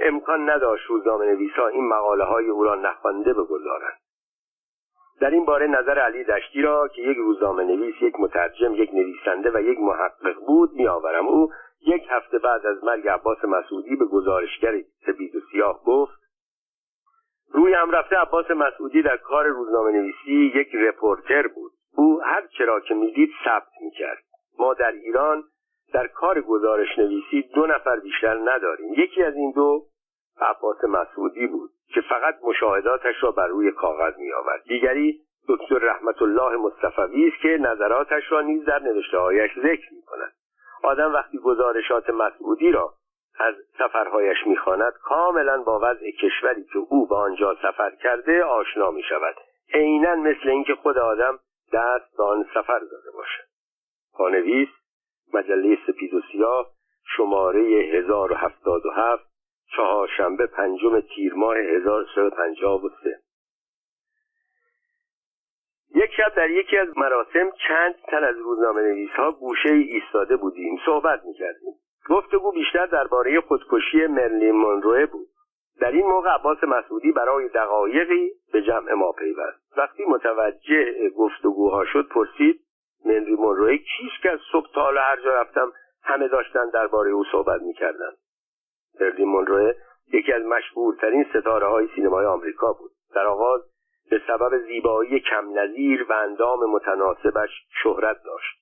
امکان 0.00 0.50
نداشت 0.50 0.86
روزنامه 0.86 1.26
نویسا 1.26 1.66
این 1.66 1.88
مقاله 1.88 2.24
های 2.24 2.48
او 2.48 2.64
را 2.64 2.74
نخوانده 2.74 3.32
بگذارند. 3.32 3.98
در 5.20 5.30
این 5.30 5.44
باره 5.44 5.66
نظر 5.66 5.98
علی 5.98 6.24
دشتی 6.24 6.62
را 6.62 6.88
که 6.88 7.02
یک 7.02 7.16
روزنامه 7.16 7.64
نویس 7.64 7.94
یک 8.00 8.20
مترجم 8.20 8.74
یک 8.74 8.90
نویسنده 8.94 9.50
و 9.54 9.60
یک 9.60 9.78
محقق 9.80 10.34
بود 10.46 10.72
میآورم. 10.72 11.26
او 11.26 11.52
یک 11.86 12.02
هفته 12.10 12.38
بعد 12.38 12.66
از 12.66 12.84
مرگ 12.84 13.08
عباس 13.08 13.44
مسعودی 13.44 13.96
به 13.96 14.04
گزارشگر 14.04 14.80
سپید 15.06 15.36
و 15.36 15.40
سیاه 15.52 15.84
گفت 15.84 16.22
روی 17.52 17.74
هم 17.74 17.90
رفته 17.90 18.16
عباس 18.16 18.50
مسعودی 18.50 19.02
در 19.02 19.16
کار 19.16 19.46
روزنامه 19.46 19.92
نویسی 19.92 20.52
یک 20.54 20.74
رپورتر 20.74 21.46
بود. 21.46 21.72
او 21.96 22.22
هر 22.22 22.46
چرا 22.46 22.80
که 22.80 22.94
می‌دید 22.94 23.30
ثبت 23.44 23.72
می‌کرد. 23.80 24.22
ما 24.58 24.74
در 24.74 24.92
ایران 24.92 25.44
در 25.92 26.06
کار 26.06 26.40
گزارش 26.40 26.98
نویسی 26.98 27.42
دو 27.54 27.66
نفر 27.66 28.00
بیشتر 28.00 28.34
نداریم. 28.44 28.94
یکی 28.96 29.22
از 29.22 29.34
این 29.34 29.52
دو 29.52 29.86
عباس 30.40 30.84
مسعودی 30.84 31.46
بود 31.46 31.70
که 31.94 32.00
فقط 32.00 32.38
مشاهداتش 32.42 33.14
را 33.22 33.30
بر 33.30 33.46
روی 33.46 33.72
کاغذ 33.72 34.18
می 34.18 34.32
آورد 34.32 34.62
دیگری 34.64 35.20
دکتر 35.48 35.78
رحمت 35.78 36.22
الله 36.22 36.56
مصطفوی 36.56 37.28
است 37.28 37.42
که 37.42 37.48
نظراتش 37.48 38.32
را 38.32 38.40
نیز 38.40 38.64
در 38.64 38.78
نوشتههایش 38.78 39.50
ذکر 39.58 39.94
می 39.94 40.02
کند 40.06 40.32
آدم 40.82 41.14
وقتی 41.14 41.38
گزارشات 41.38 42.10
مسعودی 42.10 42.72
را 42.72 42.94
از 43.38 43.54
سفرهایش 43.78 44.46
می‌خواند 44.46 44.92
کاملا 44.92 45.62
با 45.62 45.78
وضع 45.82 46.10
کشوری 46.10 46.64
که 46.64 46.78
او 46.88 47.06
به 47.06 47.16
آنجا 47.16 47.56
سفر 47.62 47.90
کرده 48.02 48.44
آشنا 48.44 48.90
می 48.90 49.02
شود 49.02 49.34
عینا 49.74 50.14
مثل 50.14 50.48
اینکه 50.48 50.74
خود 50.74 50.98
آدم 50.98 51.38
دست 51.72 52.16
به 52.16 52.24
آن 52.24 52.46
سفر 52.54 52.78
داده 52.78 53.10
باشد. 53.14 53.44
پانویس 54.14 54.68
مجله 55.34 55.78
سپید 55.86 56.14
و 56.14 56.20
سیاه 56.32 56.66
شماره 57.16 57.60
1077 57.62 59.24
چهارشنبه 59.76 60.46
پنجم 60.46 61.00
تیر 61.00 61.34
ماه 61.34 61.56
1353 61.56 63.18
یک 65.94 66.10
شب 66.16 66.34
در 66.36 66.50
یکی 66.50 66.78
از 66.78 66.88
مراسم 66.98 67.50
چند 67.68 67.94
تن 68.08 68.24
از 68.24 68.38
روزنامه 68.38 68.82
نویس 68.82 69.10
ها 69.10 69.30
گوشه 69.30 69.68
ایستاده 69.68 70.36
بودیم 70.36 70.78
صحبت 70.86 71.24
می‌کردیم. 71.24 71.72
گفتگو 72.10 72.52
بیشتر 72.52 72.86
درباره 72.86 73.40
خودکشی 73.40 74.06
مرلین 74.06 74.50
مونروه 74.50 75.06
بود. 75.06 75.28
در 75.80 75.90
این 75.90 76.06
موقع 76.06 76.30
عباس 76.30 76.64
مسعودی 76.64 77.12
برای 77.12 77.48
دقایقی 77.48 78.30
به 78.52 78.62
جمع 78.62 78.92
ما 78.92 79.12
پیوست. 79.12 79.78
وقتی 79.78 80.04
متوجه 80.04 81.10
گفتگوها 81.16 81.84
شد 81.84 82.08
پرسید 82.08 82.60
مرلین 83.04 83.36
مونروه 83.36 83.76
کیست 83.76 84.22
که 84.22 84.30
از 84.30 84.38
صبح 84.52 84.66
تا 84.74 84.86
هر 84.86 85.20
جا 85.24 85.40
رفتم 85.40 85.72
همه 86.02 86.28
داشتن 86.28 86.70
درباره 86.74 87.10
او 87.10 87.24
صحبت 87.32 87.62
می‌کردند 87.62 88.16
مرلین 89.00 89.28
مونروه 89.28 89.72
یکی 90.12 90.32
از 90.32 90.42
مشهورترین 90.42 91.26
ستاره 91.30 91.66
های 91.66 91.88
سینمای 91.94 92.26
آمریکا 92.26 92.72
بود. 92.72 92.90
در 93.14 93.26
آغاز 93.26 93.71
به 94.12 94.20
سبب 94.26 94.58
زیبایی 94.58 95.20
کم 95.20 95.58
نظیر 95.58 96.06
و 96.08 96.12
اندام 96.12 96.70
متناسبش 96.70 97.50
شهرت 97.82 98.16
داشت. 98.24 98.58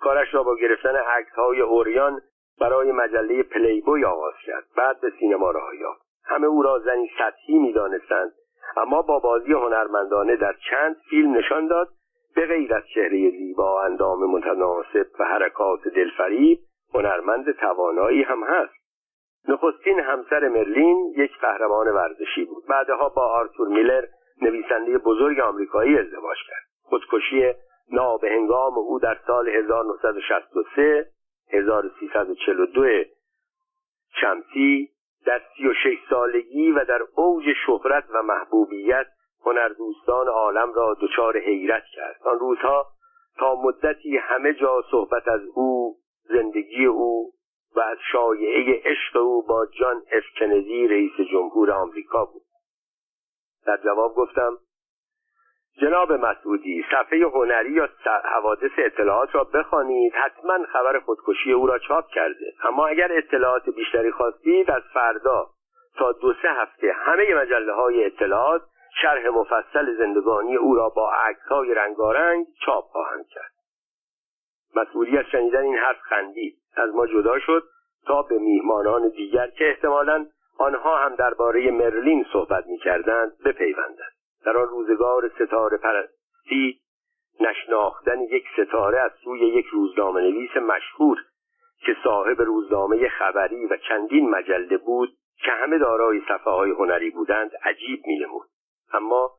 کارش 0.00 0.34
را 0.34 0.42
با 0.42 0.56
گرفتن 0.56 0.96
عکس 0.96 1.32
های 1.32 1.60
اوریان 1.60 2.20
برای 2.60 2.92
مجله 2.92 3.42
پلیبوی 3.42 4.04
آغاز 4.04 4.34
کرد. 4.46 4.64
بعد 4.76 5.00
به 5.00 5.12
سینما 5.18 5.50
راه 5.50 5.76
یافت. 5.76 6.02
همه 6.24 6.46
او 6.46 6.62
را 6.62 6.78
زنی 6.78 7.10
سطحی 7.18 7.58
می‌دانستند 7.58 8.32
اما 8.76 9.02
با 9.02 9.18
بازی 9.18 9.52
هنرمندانه 9.52 10.36
در 10.36 10.54
چند 10.70 10.96
فیلم 11.10 11.36
نشان 11.36 11.66
داد 11.66 11.88
به 12.34 12.46
غیر 12.46 12.74
از 12.74 12.82
چهره 12.94 13.30
زیبا 13.30 13.82
اندام 13.82 14.30
متناسب 14.30 15.06
و 15.18 15.24
حرکات 15.24 15.88
دلفریب 15.88 16.58
هنرمند 16.94 17.52
توانایی 17.52 18.22
هم 18.22 18.44
هست. 18.44 18.74
نخستین 19.48 20.00
همسر 20.00 20.48
مرلین 20.48 21.14
یک 21.16 21.38
قهرمان 21.40 21.88
ورزشی 21.88 22.44
بود. 22.44 22.66
بعدها 22.68 23.08
با 23.08 23.26
آرتور 23.26 23.68
میلر 23.68 24.04
نویسنده 24.42 24.98
بزرگ 24.98 25.40
آمریکایی 25.40 25.98
ازدواج 25.98 26.38
کرد. 26.48 26.62
خودکشی 26.82 27.52
نابهنگام 27.92 28.78
او 28.78 28.98
در 28.98 29.18
سال 29.26 29.48
1963 29.48 31.06
1342 31.52 33.04
شمسی 34.20 34.88
در 35.26 35.40
36 35.56 35.98
سالگی 36.10 36.72
و 36.72 36.84
در 36.84 37.00
اوج 37.14 37.44
شهرت 37.66 38.04
و 38.14 38.22
محبوبیت 38.22 39.06
هنردوستان 39.44 40.28
عالم 40.28 40.72
را 40.72 40.96
دچار 41.00 41.38
حیرت 41.38 41.84
کرد. 41.94 42.16
آن 42.24 42.38
روزها 42.38 42.86
تا 43.38 43.54
مدتی 43.54 44.16
همه 44.16 44.54
جا 44.54 44.82
صحبت 44.90 45.28
از 45.28 45.40
او 45.54 45.96
زندگی 46.28 46.86
او 46.86 47.32
و 47.76 47.80
از 47.80 47.98
شایعه 48.12 48.82
عشق 48.84 49.16
او 49.16 49.42
با 49.42 49.66
جان 49.66 49.96
اف 50.12 50.24
کندی 50.38 50.88
رئیس 50.88 51.28
جمهور 51.32 51.70
آمریکا 51.70 52.24
بود. 52.24 52.42
در 53.66 53.76
جواب 53.76 54.14
گفتم 54.14 54.58
جناب 55.80 56.12
مسعودی 56.12 56.84
صفحه 56.90 57.26
هنری 57.26 57.70
یا 57.70 57.88
حوادث 58.24 58.70
اطلاعات 58.78 59.34
را 59.34 59.44
بخوانید 59.44 60.14
حتما 60.14 60.58
خبر 60.72 60.98
خودکشی 60.98 61.52
او 61.52 61.66
را 61.66 61.78
چاپ 61.78 62.08
کرده. 62.08 62.54
اما 62.64 62.86
اگر 62.86 63.08
اطلاعات 63.12 63.70
بیشتری 63.70 64.10
خواستید 64.10 64.70
از 64.70 64.82
فردا 64.94 65.46
تا 65.96 66.12
دو 66.12 66.32
سه 66.42 66.48
هفته 66.48 66.92
همه 66.92 67.34
مجله 67.34 67.72
های 67.72 68.04
اطلاعات 68.04 68.62
شرح 69.02 69.28
مفصل 69.28 69.96
زندگانی 69.98 70.56
او 70.56 70.74
را 70.74 70.88
با 70.88 71.12
عکس 71.12 71.46
های 71.48 71.74
رنگارنگ 71.74 72.46
چاپ 72.66 72.84
خواهند 72.84 73.26
کرد. 73.26 73.52
مسئولی 74.76 75.18
از 75.18 75.24
شنیدن 75.24 75.62
این 75.62 75.76
حرف 75.76 76.00
خندید. 76.00 76.56
از 76.76 76.94
ما 76.94 77.06
جدا 77.06 77.38
شد 77.38 77.62
تا 78.06 78.22
به 78.22 78.38
میهمانان 78.38 79.08
دیگر 79.08 79.46
که 79.46 79.68
احتمالا 79.68 80.26
آنها 80.60 80.98
هم 80.98 81.14
درباره 81.14 81.70
مرلین 81.70 82.26
صحبت 82.32 82.66
می‌کردند 82.66 83.32
بپیوندند. 83.44 84.12
در 84.44 84.56
آن 84.56 84.68
روزگار 84.68 85.28
ستاره 85.28 85.76
پرستی 85.76 86.80
نشناختن 87.40 88.20
یک 88.20 88.44
ستاره 88.56 89.00
از 89.00 89.10
سوی 89.24 89.38
یک 89.38 89.66
روزنامه 89.66 90.20
نویس 90.20 90.56
مشهور 90.56 91.18
که 91.86 91.96
صاحب 92.04 92.42
روزنامه 92.42 93.08
خبری 93.08 93.66
و 93.66 93.76
چندین 93.76 94.30
مجله 94.30 94.76
بود 94.76 95.08
که 95.44 95.50
همه 95.50 95.78
دارای 95.78 96.20
صفحه 96.20 96.52
های 96.52 96.70
هنری 96.70 97.10
بودند 97.10 97.50
عجیب 97.64 98.02
مینمود. 98.06 98.46
اما 98.92 99.30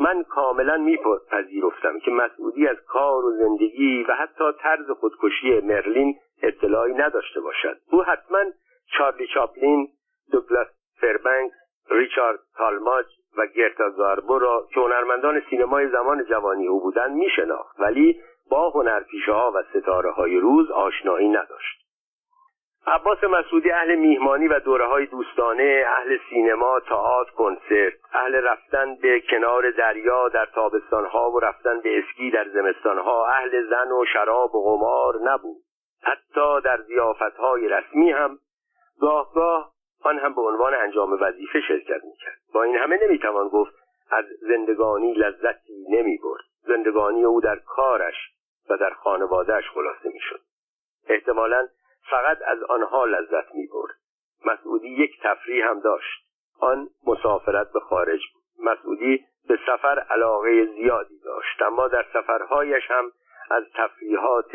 من 0.00 0.22
کاملا 0.22 0.76
میپذیرفتم 0.76 1.98
که 1.98 2.10
مسعودی 2.10 2.68
از 2.68 2.76
کار 2.86 3.24
و 3.24 3.36
زندگی 3.36 4.04
و 4.08 4.14
حتی 4.14 4.44
طرز 4.62 4.90
خودکشی 4.90 5.60
مرلین 5.60 6.18
اطلاعی 6.42 6.94
نداشته 6.94 7.40
باشد. 7.40 7.76
او 7.90 8.02
حتما 8.02 8.44
چارلی 8.98 9.26
چاپلین 9.26 9.88
دوگلاس 10.32 10.68
فربنکس 11.00 11.54
ریچارد 11.90 12.38
تالماج 12.56 13.06
و 13.36 13.46
گرتا 13.46 13.90
زاربو 13.90 14.38
را 14.38 14.66
که 14.74 14.80
هنرمندان 14.80 15.42
سینمای 15.50 15.88
زمان 15.88 16.24
جوانی 16.24 16.66
او 16.66 16.80
بودند 16.80 17.16
میشناخت 17.16 17.80
ولی 17.80 18.20
با 18.50 18.70
هنرپیشه 18.70 19.32
ها 19.32 19.52
و 19.54 19.62
ستاره 19.62 20.10
های 20.10 20.36
روز 20.36 20.70
آشنایی 20.70 21.28
نداشت. 21.28 21.80
عباس 22.86 23.24
مسعودی 23.24 23.70
اهل 23.70 23.96
میهمانی 23.96 24.48
و 24.48 24.60
دوره 24.60 24.86
های 24.86 25.06
دوستانه 25.06 25.84
اهل 25.88 26.18
سینما 26.30 26.80
تئاتر 26.80 27.30
کنسرت 27.30 27.92
اهل 28.12 28.34
رفتن 28.34 28.94
به 28.94 29.22
کنار 29.30 29.70
دریا 29.70 30.28
در 30.28 30.46
تابستانها 30.46 31.30
و 31.30 31.40
رفتن 31.40 31.80
به 31.80 31.98
اسکی 31.98 32.30
در 32.30 32.48
زمستانها 32.48 33.26
اهل 33.26 33.68
زن 33.70 33.92
و 33.92 34.04
شراب 34.12 34.54
و 34.54 34.64
قمار 34.64 35.14
نبود. 35.22 35.56
حتی 36.02 36.60
در 36.64 36.78
های 37.38 37.68
رسمی 37.68 38.10
هم 38.10 38.38
گاه 39.00 39.32
گاه 39.34 39.72
آن 40.02 40.18
هم 40.18 40.34
به 40.34 40.42
عنوان 40.42 40.74
انجام 40.74 41.18
وظیفه 41.20 41.60
شرکت 41.60 42.04
می‌کرد. 42.04 42.38
با 42.54 42.62
این 42.62 42.76
همه 42.76 42.98
نمی‌توان 43.02 43.48
گفت 43.48 43.72
از 44.10 44.24
زندگانی 44.40 45.14
لذتی 45.14 45.86
نمی‌برد. 45.88 46.44
زندگانی 46.62 47.24
او 47.24 47.40
در 47.40 47.56
کارش 47.56 48.14
و 48.70 48.76
در 48.76 48.90
خانوادهش 48.90 49.64
خلاصه 49.68 50.08
می‌شد. 50.12 50.40
احتمالا 51.08 51.68
فقط 52.10 52.38
از 52.46 52.62
آنها 52.62 53.04
لذت 53.04 53.54
می‌برد. 53.54 53.94
مسعودی 54.44 54.88
یک 54.88 55.10
تفریح 55.22 55.66
هم 55.66 55.80
داشت. 55.80 56.24
آن 56.60 56.88
مسافرت 57.06 57.72
به 57.72 57.80
خارج 57.80 58.20
بود. 58.34 58.66
مسعودی 58.66 59.24
به 59.48 59.58
سفر 59.66 59.98
علاقه 60.10 60.66
زیادی 60.66 61.18
داشت 61.24 61.62
اما 61.62 61.88
در 61.88 62.06
سفرهایش 62.12 62.90
هم 62.90 63.12
از 63.50 63.64
تفریحات 63.74 64.52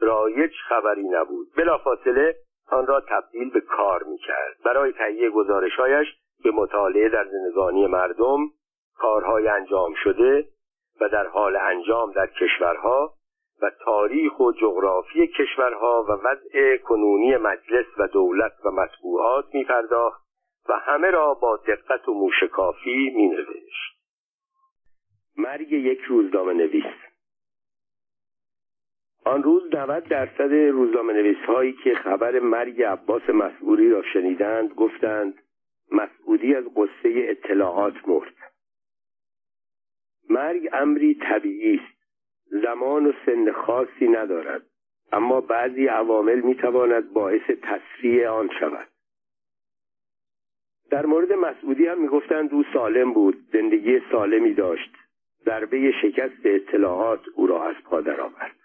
رایج 0.00 0.52
خبری 0.68 1.08
نبود. 1.08 1.46
بلافاصله 1.56 2.36
آن 2.70 2.86
را 2.86 3.00
تبدیل 3.00 3.50
به 3.50 3.60
کار 3.60 4.02
می‌کرد 4.02 4.56
برای 4.64 4.92
تهیه 4.92 5.30
گزارشهایش 5.30 6.08
به 6.44 6.50
مطالعه 6.50 7.08
در 7.08 7.24
زندگانی 7.24 7.86
مردم 7.86 8.38
کارهای 8.96 9.48
انجام 9.48 9.94
شده 9.94 10.48
و 11.00 11.08
در 11.08 11.26
حال 11.26 11.56
انجام 11.56 12.12
در 12.12 12.26
کشورها 12.26 13.14
و 13.62 13.70
تاریخ 13.84 14.40
و 14.40 14.52
جغرافی 14.52 15.26
کشورها 15.26 16.04
و 16.08 16.12
وضع 16.12 16.76
کنونی 16.76 17.36
مجلس 17.36 17.86
و 17.98 18.06
دولت 18.06 18.52
و 18.64 18.70
مطبوعات 18.70 19.54
می 19.54 19.64
پرداخت 19.64 20.24
و 20.68 20.72
همه 20.72 21.10
را 21.10 21.34
با 21.34 21.56
دقت 21.56 22.08
و 22.08 22.14
موشکافی 22.14 23.12
می 23.16 23.28
نوشت. 23.28 23.94
مرگ 25.36 25.72
یک 25.72 26.00
روزنامه 26.00 26.52
نویس 26.52 27.13
آن 29.24 29.42
روز 29.42 29.74
90 29.74 30.04
درصد 30.08 30.52
روزنامه 30.52 31.12
نویس 31.12 31.38
هایی 31.38 31.72
که 31.72 31.94
خبر 31.94 32.40
مرگ 32.40 32.82
عباس 32.82 33.30
مسعودی 33.30 33.88
را 33.88 34.02
شنیدند 34.02 34.74
گفتند 34.74 35.34
مسعودی 35.92 36.54
از 36.54 36.64
قصه 36.64 37.12
اطلاعات 37.14 37.94
مرد. 38.08 38.34
مرگ 40.30 40.68
امری 40.72 41.14
طبیعی 41.14 41.74
است. 41.74 41.94
زمان 42.62 43.06
و 43.06 43.12
سن 43.26 43.52
خاصی 43.52 44.08
ندارد. 44.08 44.62
اما 45.12 45.40
بعضی 45.40 45.86
عوامل 45.86 46.40
می‌تواند 46.40 47.12
باعث 47.12 47.42
تسریع 47.62 48.28
آن 48.28 48.50
شود. 48.60 48.88
در 50.90 51.06
مورد 51.06 51.32
مسعودی 51.32 51.86
هم 51.86 52.00
می‌گفتند 52.00 52.54
او 52.54 52.64
سالم 52.72 53.12
بود 53.12 53.36
زندگی 53.52 54.00
سالمی 54.10 54.54
داشت. 54.54 54.90
ضربه 55.44 55.92
شکست 56.02 56.40
اطلاعات 56.44 57.20
او 57.34 57.46
را 57.46 57.68
از 57.68 57.76
پا 57.84 58.00
درآورد. 58.00 58.63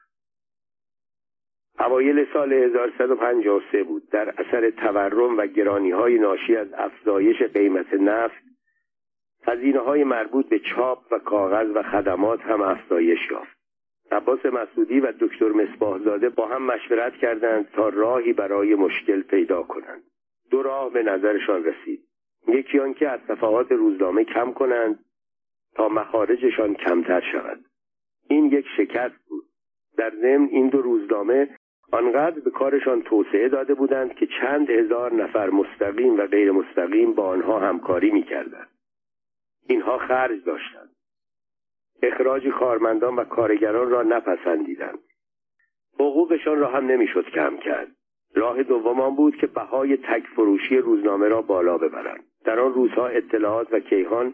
اوایل 1.80 2.26
سال 2.34 2.54
1153 2.54 3.84
بود. 3.84 4.10
در 4.10 4.30
اثر 4.30 4.70
تورم 4.70 5.38
و 5.38 5.46
گرانی 5.46 5.92
های 5.92 6.20
ناشی 6.20 6.56
از 6.56 6.68
افزایش 6.74 7.42
قیمت 7.42 7.94
نفت 7.94 8.44
هزینه 9.48 9.80
های 9.80 10.04
مربوط 10.04 10.50
به 10.50 10.60
چاپ 10.60 11.00
و 11.12 11.20
کاغذ 11.20 11.68
و 11.76 11.84
خدمات 11.84 12.42
هم 12.42 12.62
افزایش 12.62 13.20
یافت. 13.32 13.60
عباس 14.12 14.46
مسعودی 14.46 15.00
و 15.00 15.14
دکتر 15.20 15.50
مصباحزاده 15.50 16.30
با 16.30 16.48
هم 16.48 16.64
مشورت 16.64 17.14
کردند 17.14 17.70
تا 17.72 17.90
راهی 17.90 18.34
برای 18.34 18.76
مشکل 18.76 19.22
پیدا 19.22 19.64
کنند. 19.64 20.04
دو 20.52 20.64
راه 20.64 20.94
به 20.94 21.04
نظرشان 21.04 21.64
رسید. 21.64 22.04
یکی 22.48 22.80
آنکه 22.80 23.10
از 23.10 23.20
صفحات 23.28 23.72
روزنامه 23.72 24.24
کم 24.24 24.52
کنند 24.54 25.06
تا 25.76 25.90
مخارجشان 25.90 26.74
کمتر 26.74 27.22
شود. 27.32 27.66
این 28.30 28.46
یک 28.46 28.66
شکست 28.78 29.30
بود. 29.30 29.46
در 29.98 30.14
ضمن 30.22 30.48
این 30.52 30.70
دو 30.70 30.82
روزنامه 30.82 31.50
آنقدر 31.92 32.40
به 32.40 32.52
کارشان 32.52 33.02
توسعه 33.02 33.50
داده 33.50 33.74
بودند 33.74 34.14
که 34.14 34.28
چند 34.42 34.70
هزار 34.70 35.14
نفر 35.14 35.50
مستقیم 35.50 36.20
و 36.20 36.26
غیر 36.26 36.52
مستقیم 36.52 37.14
با 37.14 37.28
آنها 37.28 37.60
همکاری 37.60 38.12
می‌کردند. 38.12 38.70
اینها 39.68 39.98
خرج 39.98 40.44
داشتند. 40.44 40.90
اخراج 42.04 42.48
کارمندان 42.48 43.16
و 43.16 43.24
کارگران 43.24 43.90
را 43.90 44.04
نپسندیدند. 44.04 45.00
حقوقشان 45.94 46.60
را 46.60 46.68
هم 46.68 46.86
نمی‌شد 46.86 47.30
کم 47.30 47.58
کرد. 47.58 47.88
راه 48.36 48.64
دوم 48.64 49.16
بود 49.16 49.36
که 49.36 49.48
بهای 49.48 49.98
تک 49.98 50.24
فروشی 50.36 50.78
روزنامه 50.78 51.28
را 51.28 51.42
بالا 51.42 51.78
ببرند. 51.78 52.24
در 52.46 52.60
آن 52.60 52.74
روزها 52.74 53.08
اطلاعات 53.08 53.74
و 53.74 53.80
کیهان 53.80 54.34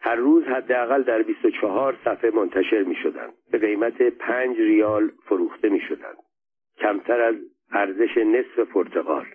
هر 0.00 0.14
روز 0.14 0.44
حداقل 0.44 1.02
در 1.02 1.22
24 1.22 1.96
صفحه 2.04 2.30
منتشر 2.30 2.82
می 2.82 2.94
شدند. 2.94 3.32
به 3.50 3.58
قیمت 3.58 4.02
5 4.02 4.56
ریال 4.56 5.10
فروخته 5.28 5.68
می 5.68 5.80
شدند. 5.80 6.16
کمتر 6.82 7.20
از 7.20 7.34
ارزش 7.70 8.16
نصف 8.16 8.58
پرتغال. 8.58 9.26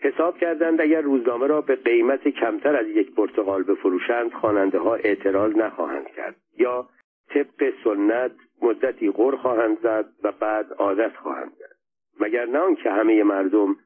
حساب 0.00 0.38
کردند 0.38 0.80
اگر 0.80 1.00
روزنامه 1.00 1.46
را 1.46 1.60
به 1.60 1.76
قیمت 1.76 2.28
کمتر 2.28 2.76
از 2.76 2.86
یک 2.86 3.14
پرتغال 3.14 3.62
بفروشند 3.62 4.32
خواننده 4.32 4.78
ها 4.78 4.94
اعتراض 4.94 5.56
نخواهند 5.56 6.06
کرد. 6.06 6.36
یا 6.58 6.88
طبق 7.28 7.72
سنت 7.84 8.32
مدتی 8.62 9.10
غر 9.10 9.36
خواهند 9.36 9.80
زد 9.80 10.08
و 10.22 10.32
بعد 10.32 10.72
عادت 10.72 11.16
خواهند 11.16 11.52
کرد 11.58 11.76
مگر 12.20 12.46
نه 12.46 12.58
آنکه 12.58 12.90
همه 12.90 13.22
مردم 13.22 13.76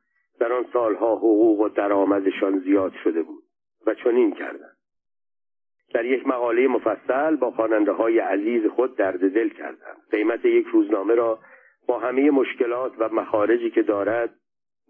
در 0.40 0.52
آن 0.52 0.66
سالها 0.72 1.16
حقوق 1.16 1.60
و 1.60 1.68
درآمدشان 1.68 2.58
زیاد 2.58 2.92
شده 3.04 3.22
بود 3.22 3.42
و 3.86 3.94
چنین 3.94 4.32
کردند. 4.34 4.76
در 5.94 6.04
یک 6.04 6.26
مقاله 6.26 6.68
مفصل 6.68 7.36
با 7.36 7.50
خواننده 7.50 7.92
های 7.92 8.18
عزیز 8.18 8.66
خود 8.66 8.96
درد 8.96 9.34
دل 9.34 9.48
کردند. 9.48 9.96
قیمت 10.10 10.44
یک 10.44 10.66
روزنامه 10.66 11.14
را 11.14 11.38
با 11.86 11.98
همه 11.98 12.30
مشکلات 12.30 12.92
و 12.98 13.08
مخارجی 13.08 13.70
که 13.70 13.82
دارد 13.82 14.34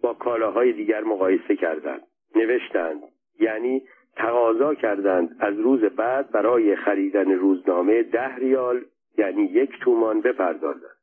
با 0.03 0.14
کالاهای 0.14 0.72
دیگر 0.72 1.05
مقایسه 1.05 1.57
کردند 1.57 2.03
نوشتند 2.34 3.03
یعنی 3.40 3.82
تقاضا 4.16 4.74
کردند 4.74 5.36
از 5.40 5.59
روز 5.59 5.80
بعد 5.80 6.30
برای 6.30 6.76
خریدن 6.76 7.30
روزنامه 7.30 8.03
ده 8.03 8.36
ریال 8.36 8.84
یعنی 9.18 9.42
یک 9.42 9.70
تومان 9.80 10.20
بپردازند. 10.20 10.97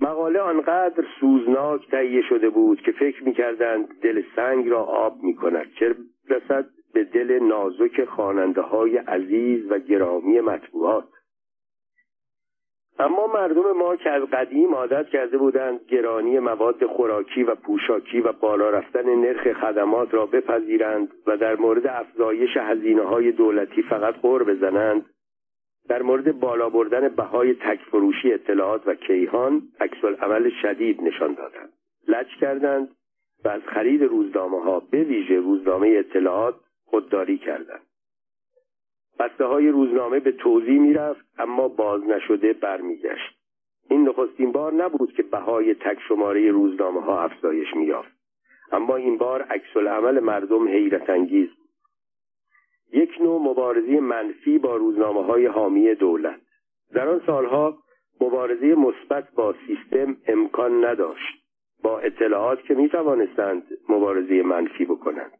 مقاله 0.00 0.40
آنقدر 0.40 1.04
سوزناک 1.20 1.90
تهیه 1.90 2.22
شده 2.28 2.50
بود 2.50 2.80
که 2.80 2.92
فکر 2.92 3.24
می‌کردند 3.24 4.00
دل 4.00 4.22
سنگ 4.36 4.68
را 4.68 4.84
آب 4.84 5.22
می‌کند 5.22 5.66
چه 5.78 5.94
رسد 6.28 6.66
به 6.94 7.04
دل 7.04 7.38
نازک 7.42 8.04
خواننده 8.04 8.60
های 8.60 8.96
عزیز 8.96 9.70
و 9.70 9.78
گرامی 9.78 10.40
مطبوعات. 10.40 11.08
اما 12.98 13.26
مردم 13.26 13.72
ما 13.72 13.96
که 13.96 14.10
از 14.10 14.22
قدیم 14.22 14.74
عادت 14.74 15.08
کرده 15.08 15.38
بودند 15.38 15.80
گرانی 15.88 16.38
مواد 16.38 16.86
خوراکی 16.86 17.42
و 17.42 17.54
پوشاکی 17.54 18.20
و 18.20 18.32
بالا 18.32 18.70
رفتن 18.70 19.14
نرخ 19.14 19.52
خدمات 19.52 20.14
را 20.14 20.26
بپذیرند 20.26 21.08
و 21.26 21.36
در 21.36 21.56
مورد 21.56 21.86
افزایش 21.86 22.56
هزینه 22.56 23.02
های 23.02 23.32
دولتی 23.32 23.82
فقط 23.82 24.14
غور 24.14 24.44
بزنند 24.44 25.06
در 25.88 26.02
مورد 26.02 26.40
بالا 26.40 26.68
بردن 26.68 27.08
بهای 27.08 27.54
تکفروشی 27.54 28.32
اطلاعات 28.32 28.86
و 28.86 28.94
کیهان 28.94 29.62
عمل 30.20 30.50
شدید 30.62 31.02
نشان 31.02 31.34
دادند. 31.34 31.72
لج 32.08 32.26
کردند 32.40 32.88
و 33.44 33.48
از 33.48 33.62
خرید 33.66 34.02
روزنامه 34.02 34.62
ها 34.62 34.80
به 34.90 35.02
ویژه 35.02 35.36
روزنامه 35.36 35.88
اطلاعات 35.98 36.54
خودداری 36.84 37.38
کردند. 37.38 37.82
بسته 39.18 39.44
های 39.44 39.68
روزنامه 39.68 40.20
به 40.20 40.32
توضیح 40.32 40.80
می‌رفت 40.80 41.24
اما 41.38 41.68
باز 41.68 42.02
نشده 42.04 42.52
برمیگشت. 42.52 43.38
این 43.90 44.08
نخستین 44.08 44.52
بار 44.52 44.72
نبود 44.72 45.12
که 45.12 45.22
بهای 45.22 45.74
تک 45.74 45.98
شماره 46.08 46.50
روزنامه 46.50 47.00
ها 47.00 47.22
افزایش 47.22 47.74
مییافت. 47.76 48.12
اما 48.72 48.96
این 48.96 49.18
بار 49.18 49.42
عکس 49.42 49.76
عمل 49.76 50.20
مردم 50.20 50.68
حیرت 50.68 51.10
انگیز 51.10 51.48
یک 52.92 53.20
نوع 53.20 53.40
مبارزه 53.40 54.00
منفی 54.00 54.58
با 54.58 54.76
روزنامه 54.76 55.24
های 55.24 55.46
حامی 55.46 55.94
دولت. 55.94 56.40
در 56.94 57.08
آن 57.08 57.22
سالها 57.26 57.78
مبارزه 58.20 58.66
مثبت 58.66 59.30
با 59.34 59.54
سیستم 59.66 60.16
امکان 60.26 60.84
نداشت. 60.84 61.42
با 61.82 61.98
اطلاعات 61.98 62.62
که 62.62 62.74
می 62.74 62.88
توانستند 62.88 63.62
مبارزه 63.88 64.42
منفی 64.42 64.84
بکنند. 64.84 65.32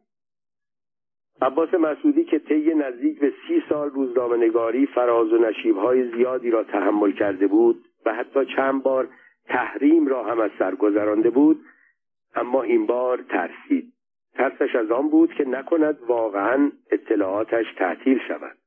عباس 1.41 1.73
مسعودی 1.73 2.23
که 2.23 2.39
طی 2.39 2.73
نزدیک 2.73 3.19
به 3.19 3.33
سی 3.47 3.63
سال 3.69 3.89
روزنامه 3.89 4.37
نگاری 4.37 4.85
فراز 4.85 5.33
و 5.33 5.37
نشیبهای 5.37 6.11
زیادی 6.11 6.49
را 6.49 6.63
تحمل 6.63 7.11
کرده 7.11 7.47
بود 7.47 7.85
و 8.05 8.13
حتی 8.13 8.45
چند 8.45 8.83
بار 8.83 9.09
تحریم 9.45 10.07
را 10.07 10.23
هم 10.23 10.39
از 10.39 10.51
سر 10.59 10.75
گذرانده 10.75 11.29
بود 11.29 11.65
اما 12.35 12.63
این 12.63 12.85
بار 12.85 13.17
ترسید. 13.21 13.93
ترسش 14.33 14.75
از 14.75 14.91
آن 14.91 15.09
بود 15.09 15.33
که 15.33 15.45
نکند 15.45 15.99
واقعا 16.07 16.71
اطلاعاتش 16.91 17.65
تعطیل 17.77 18.19
شود. 18.27 18.57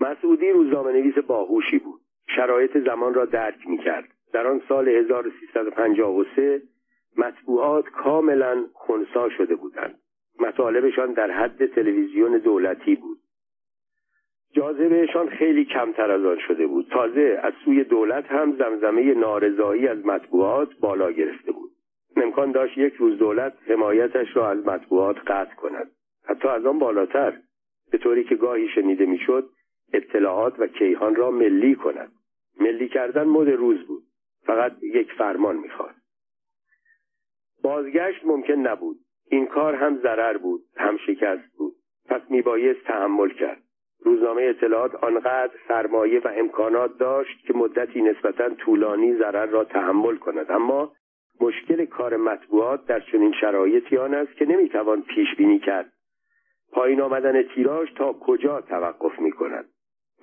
مسعودی 0.00 0.50
روزنامه 0.50 0.92
نویس 0.92 1.18
باهوشی 1.18 1.78
بود. 1.78 2.00
شرایط 2.36 2.78
زمان 2.78 3.14
را 3.14 3.24
درک 3.24 3.66
می 3.66 3.78
کرد 3.78 4.08
در 4.32 4.46
آن 4.46 4.62
سال 4.68 4.88
1353 4.88 6.62
مطبوعات 7.16 7.88
کاملا 7.88 8.66
خونسا 8.74 9.28
شده 9.28 9.54
بودند. 9.54 9.98
مطالبشان 10.40 11.12
در 11.12 11.30
حد 11.30 11.66
تلویزیون 11.66 12.38
دولتی 12.38 12.96
بود. 12.96 13.18
جاذبهشان 14.52 15.28
خیلی 15.28 15.64
کمتر 15.64 16.10
از 16.10 16.24
آن 16.24 16.38
شده 16.48 16.66
بود. 16.66 16.88
تازه 16.90 17.40
از 17.42 17.52
سوی 17.64 17.84
دولت 17.84 18.26
هم 18.26 18.56
زمزمه 18.56 19.14
نارضایی 19.14 19.88
از 19.88 20.06
مطبوعات 20.06 20.68
بالا 20.80 21.12
گرفته 21.12 21.52
بود. 21.52 21.70
امکان 22.16 22.52
داشت 22.52 22.78
یک 22.78 22.94
روز 22.94 23.18
دولت 23.18 23.52
حمایتش 23.66 24.36
را 24.36 24.50
از 24.50 24.66
مطبوعات 24.66 25.16
قطع 25.26 25.54
کند. 25.54 25.90
حتی 26.24 26.48
از 26.48 26.66
آن 26.66 26.78
بالاتر 26.78 27.38
به 27.90 27.98
طوری 27.98 28.24
که 28.24 28.34
گاهی 28.34 28.68
شنیده 28.68 29.06
می‌شد 29.06 29.50
اطلاعات 29.92 30.60
و 30.60 30.66
کیهان 30.66 31.14
را 31.14 31.30
ملی 31.30 31.74
کند. 31.74 32.12
ملی 32.60 32.88
کردن 32.88 33.24
مد 33.24 33.48
روز 33.48 33.86
بود. 33.86 34.02
فقط 34.46 34.72
یک 34.82 35.12
فرمان 35.12 35.56
می‌خواست. 35.56 36.00
بازگشت 37.62 38.24
ممکن 38.24 38.52
نبود. 38.52 38.96
این 39.30 39.46
کار 39.46 39.74
هم 39.74 39.96
ضرر 39.96 40.36
بود 40.36 40.62
هم 40.76 40.96
شکست 40.96 41.56
بود. 41.58 41.74
پس 42.08 42.20
میبایست 42.30 42.84
تحمل 42.84 43.28
کرد. 43.28 43.62
روزنامه 44.04 44.42
اطلاعات 44.42 44.94
آنقدر 44.94 45.54
سرمایه 45.68 46.20
و 46.20 46.28
امکانات 46.36 46.98
داشت 46.98 47.46
که 47.46 47.54
مدتی 47.54 48.02
نسبتا 48.02 48.48
طولانی 48.48 49.16
ضرر 49.16 49.46
را 49.46 49.64
تحمل 49.64 50.16
کند. 50.16 50.50
اما 50.50 50.92
مشکل 51.40 51.84
کار 51.84 52.16
مطبوعات 52.16 52.86
در 52.86 53.00
چنین 53.00 53.32
شرایطی 53.40 53.96
آن 53.96 54.14
است 54.14 54.36
که 54.36 54.44
نمی‌توان 54.44 55.02
پیش 55.02 55.34
بینی 55.36 55.58
کرد. 55.58 55.92
پایین 56.72 57.00
آمدن 57.00 57.42
تیراژ 57.42 57.88
تا 57.96 58.12
کجا 58.12 58.60
توقف 58.60 59.18
می 59.18 59.32
کند 59.32 59.64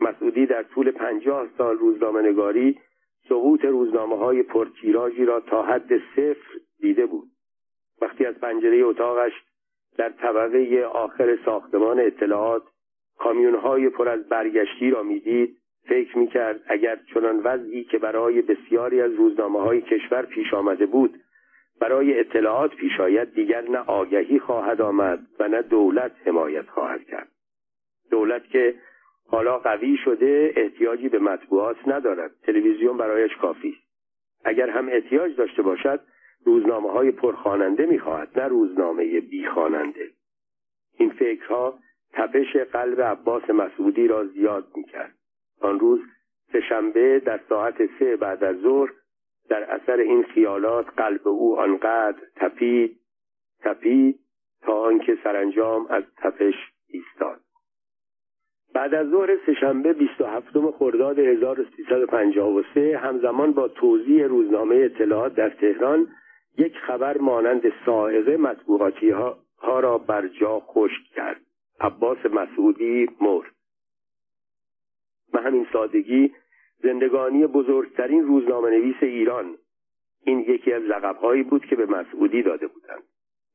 مسعودی 0.02 0.46
در 0.46 0.64
طول 0.64 0.92
پنجاه 0.92 1.48
سال 1.58 1.78
روزنامه 1.78 2.22
نگاری 2.22 2.80
سقوط 3.30 3.66
روزنامه 3.66 4.18
های 4.18 4.44
پرتیراژی 4.44 5.26
را 5.26 5.40
تا 5.40 5.64
حد 5.64 5.98
صفر 5.98 6.60
دیده 6.80 7.06
بود 7.06 7.28
وقتی 8.02 8.26
از 8.26 8.36
پنجره 8.54 8.78
اتاقش 8.78 9.32
در 9.98 10.10
طبقه 10.10 10.86
آخر 10.86 11.38
ساختمان 11.46 12.00
اطلاعات 12.00 12.64
کامیونهای 13.18 13.90
پر 13.90 14.10
از 14.10 14.30
برگشتی 14.30 14.90
را 14.90 15.04
می‌دید. 15.04 15.58
فکر 15.88 16.18
می‌کرد 16.18 16.62
اگر 16.68 17.00
چنان 17.14 17.40
وضعی 17.44 17.84
که 17.84 17.98
برای 17.98 18.42
بسیاری 18.42 19.02
از 19.02 19.14
روزنامه 19.14 19.62
های 19.62 19.82
کشور 19.82 20.26
پیش 20.26 20.54
آمده 20.54 20.86
بود 20.86 21.14
برای 21.82 22.20
اطلاعات 22.20 22.76
پیش 22.76 23.00
آید 23.00 23.34
دیگر 23.34 23.62
نه 23.62 23.78
آگهی 23.78 24.40
خواهد 24.40 24.82
آمد 24.82 25.20
و 25.40 25.48
نه 25.48 25.62
دولت 25.62 26.12
حمایت 26.26 26.70
خواهد 26.70 27.04
کرد. 27.04 27.28
دولت 28.12 28.50
که 28.50 28.76
حالا 29.28 29.58
قوی 29.58 29.98
شده 30.06 30.54
احتیاجی 30.56 31.10
به 31.10 31.20
مطبوعات 31.20 31.78
ندارد. 31.88 32.32
تلویزیون 32.44 32.98
برایش 32.98 33.36
کافی 33.36 33.70
است. 33.70 33.88
اگر 34.46 34.70
هم 34.70 34.90
احتیاج 34.90 35.36
داشته 35.36 35.62
باشد 35.62 36.00
روزنامه 36.46 36.92
های 36.92 37.12
پرخواننده 37.12 37.86
می‌خواهد 37.86 38.40
نه 38.40 38.48
روزنامه 38.48 39.20
بیخواننده. 39.20 40.10
این 40.98 41.10
فکرها 41.10 41.80
تپش 42.14 42.56
قلب 42.56 43.02
عباس 43.02 43.50
مسعودی 43.50 44.08
را 44.08 44.26
زیاد 44.26 44.68
می‌کرد. 44.76 45.16
آن 45.62 45.80
روز 45.80 46.00
سهشنبه 46.52 47.20
در 47.26 47.40
ساعت 47.50 47.76
سه 48.00 48.16
بعد 48.16 48.44
از 48.44 48.56
ظهر 48.58 48.90
در 49.50 49.64
اثر 49.64 50.00
این 50.00 50.24
خیالات 50.24 50.86
قلب 50.98 51.28
او 51.28 51.60
آنقدر 51.60 52.22
تپید 52.36 53.00
تپید 53.60 54.20
تا 54.62 54.74
آنکه 54.74 55.18
سرانجام 55.24 55.88
از 55.90 56.04
تپش 56.18 56.54
ایستاد. 56.88 57.40
بعد 58.74 58.94
از 58.94 59.08
ظهر 59.10 59.38
سهشنبه 59.46 59.94
27 59.94 60.72
خرداد 60.80 61.20
1353 61.20 62.98
همزمان 62.98 63.52
با 63.52 63.68
توضیح 63.68 64.26
روزنامه 64.26 64.76
اطلاعات 64.76 65.36
در 65.36 65.50
تهران 65.50 66.08
یک 66.58 66.78
خبر 66.78 67.18
مانند 67.18 67.62
سائقه 67.86 68.38
مطبوعاتی 68.38 69.10
ها, 69.10 69.38
را 69.62 69.98
بر 69.98 70.28
جا 70.28 70.60
خشک 70.60 71.04
کرد. 71.16 71.42
عباس 71.80 72.26
مسعودی 72.26 73.10
مرد. 73.22 73.52
به 75.34 75.42
همین 75.42 75.68
سادگی 75.74 76.34
زندگانی 76.84 77.48
بزرگترین 77.48 78.24
روزنامه 78.24 78.70
نویس 78.70 78.96
ایران. 79.02 79.56
این 80.26 80.40
یکی 80.40 80.74
از 80.74 80.84
لقبهایی 80.84 81.44
بود 81.44 81.66
که 81.66 81.76
به 81.76 81.86
مسعودی 81.86 82.42
داده 82.42 82.68
بودند. 82.68 83.04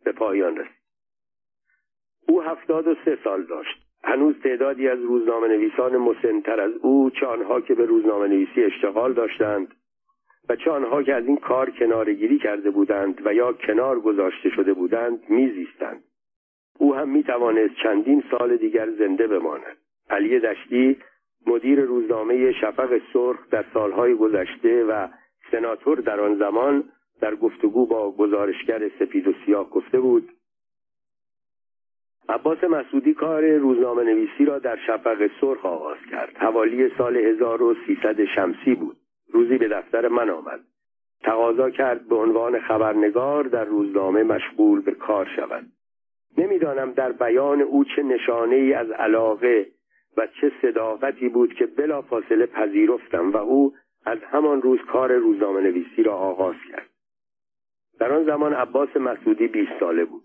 به 0.05 0.13
پایان 0.13 0.57
رسید. 0.57 0.79
او 2.29 2.43
هفتاد 2.43 2.87
و 2.87 2.95
سه 3.05 3.19
سال 3.25 3.43
داشت. 3.43 3.89
هنوز 4.05 4.35
تعدادی 4.43 4.89
از 4.89 4.99
روزنامه 4.99 5.49
نویسان 5.49 5.97
مسنتر 5.97 6.61
از 6.61 6.73
او 6.73 7.11
چه 7.11 7.27
آنها 7.27 7.61
که 7.61 7.75
به 7.75 7.85
روزنامه 7.85 8.29
نویسی 8.29 8.65
اشتغال 8.65 9.13
داشتند 9.13 9.75
و 10.49 10.57
چه 10.57 10.71
آنها 10.71 11.03
که 11.03 11.15
از 11.15 11.27
این 11.27 11.37
کار 11.37 11.71
کنارگیری 11.71 12.39
کرده 12.39 12.71
بودند 12.71 13.27
و 13.27 13.35
یا 13.35 13.53
کنار 13.53 14.01
گذاشته 14.01 14.51
شده 14.51 14.73
بودند 14.75 15.21
میزیستند. 15.29 16.05
او 16.79 16.95
هم 16.95 17.09
می‌توانست 17.09 17.75
چندین 17.83 18.25
سال 18.31 18.57
دیگر 18.57 18.91
زنده 18.91 19.27
بماند. 19.27 19.77
علی 20.11 20.41
دشتی 20.41 20.97
مدیر 21.47 21.81
روزنامه 21.81 22.53
شفق 22.53 23.01
سرخ 23.13 23.51
در 23.51 23.65
سالهای 23.75 24.15
گذشته 24.15 24.85
و 24.85 25.09
سناتور 25.51 25.99
در 25.99 26.21
آن 26.21 26.39
زمان 26.39 26.85
در 27.21 27.35
گفتگو 27.35 27.87
با 27.87 28.11
گزارشگر 28.11 28.89
سپید 28.99 29.29
و 29.29 29.33
سیاه 29.47 29.71
گفته 29.71 30.01
بود 30.01 30.29
عباس 32.29 32.65
مسعودی 32.65 33.15
کار 33.15 33.57
روزنامه 33.57 34.03
نویسی 34.03 34.45
را 34.45 34.59
در 34.59 34.77
شفق 34.87 35.31
سرخ 35.41 35.67
آغاز 35.67 35.99
کرد. 36.11 36.37
حوالی 36.37 36.91
سال 36.99 37.17
1300 37.17 38.25
شمسی 38.25 38.75
بود. 38.75 38.97
روزی 39.33 39.59
به 39.59 39.69
دفتر 39.69 40.09
من 40.09 40.31
آمد. 40.31 40.61
تقاضا 41.23 41.71
کرد 41.71 42.09
به 42.09 42.15
عنوان 42.15 42.61
خبرنگار 42.61 43.45
در 43.45 43.65
روزنامه 43.65 44.23
مشغول 44.23 44.81
به 44.81 44.93
کار 44.93 45.29
شود. 45.37 45.67
نمی‌دانم 46.39 46.93
در 46.93 47.13
بیان 47.13 47.61
او 47.61 47.85
چه 47.85 48.03
نشانه 48.03 48.57
ای 48.57 48.73
از 48.73 48.91
علاقه 48.91 49.67
و 50.17 50.27
چه 50.41 50.53
صداقتی 50.63 51.29
بود 51.29 51.55
که 51.55 51.67
بلا 51.67 52.03
فاصله 52.03 52.47
پذیرفتم 52.47 53.31
و 53.31 53.37
او 53.37 53.75
از 54.07 54.19
همان 54.31 54.63
روز 54.63 54.79
کار 54.93 55.13
روزنامه 55.13 55.61
نویسی 55.61 56.03
را 56.03 56.15
آغاز 56.15 56.57
کرد. 56.71 56.89
در 58.01 58.13
آن 58.13 58.25
زمان 58.25 58.55
عباس 58.55 58.97
مسعودی 58.97 59.47
20 59.47 59.71
ساله 59.81 60.05
بود. 60.05 60.23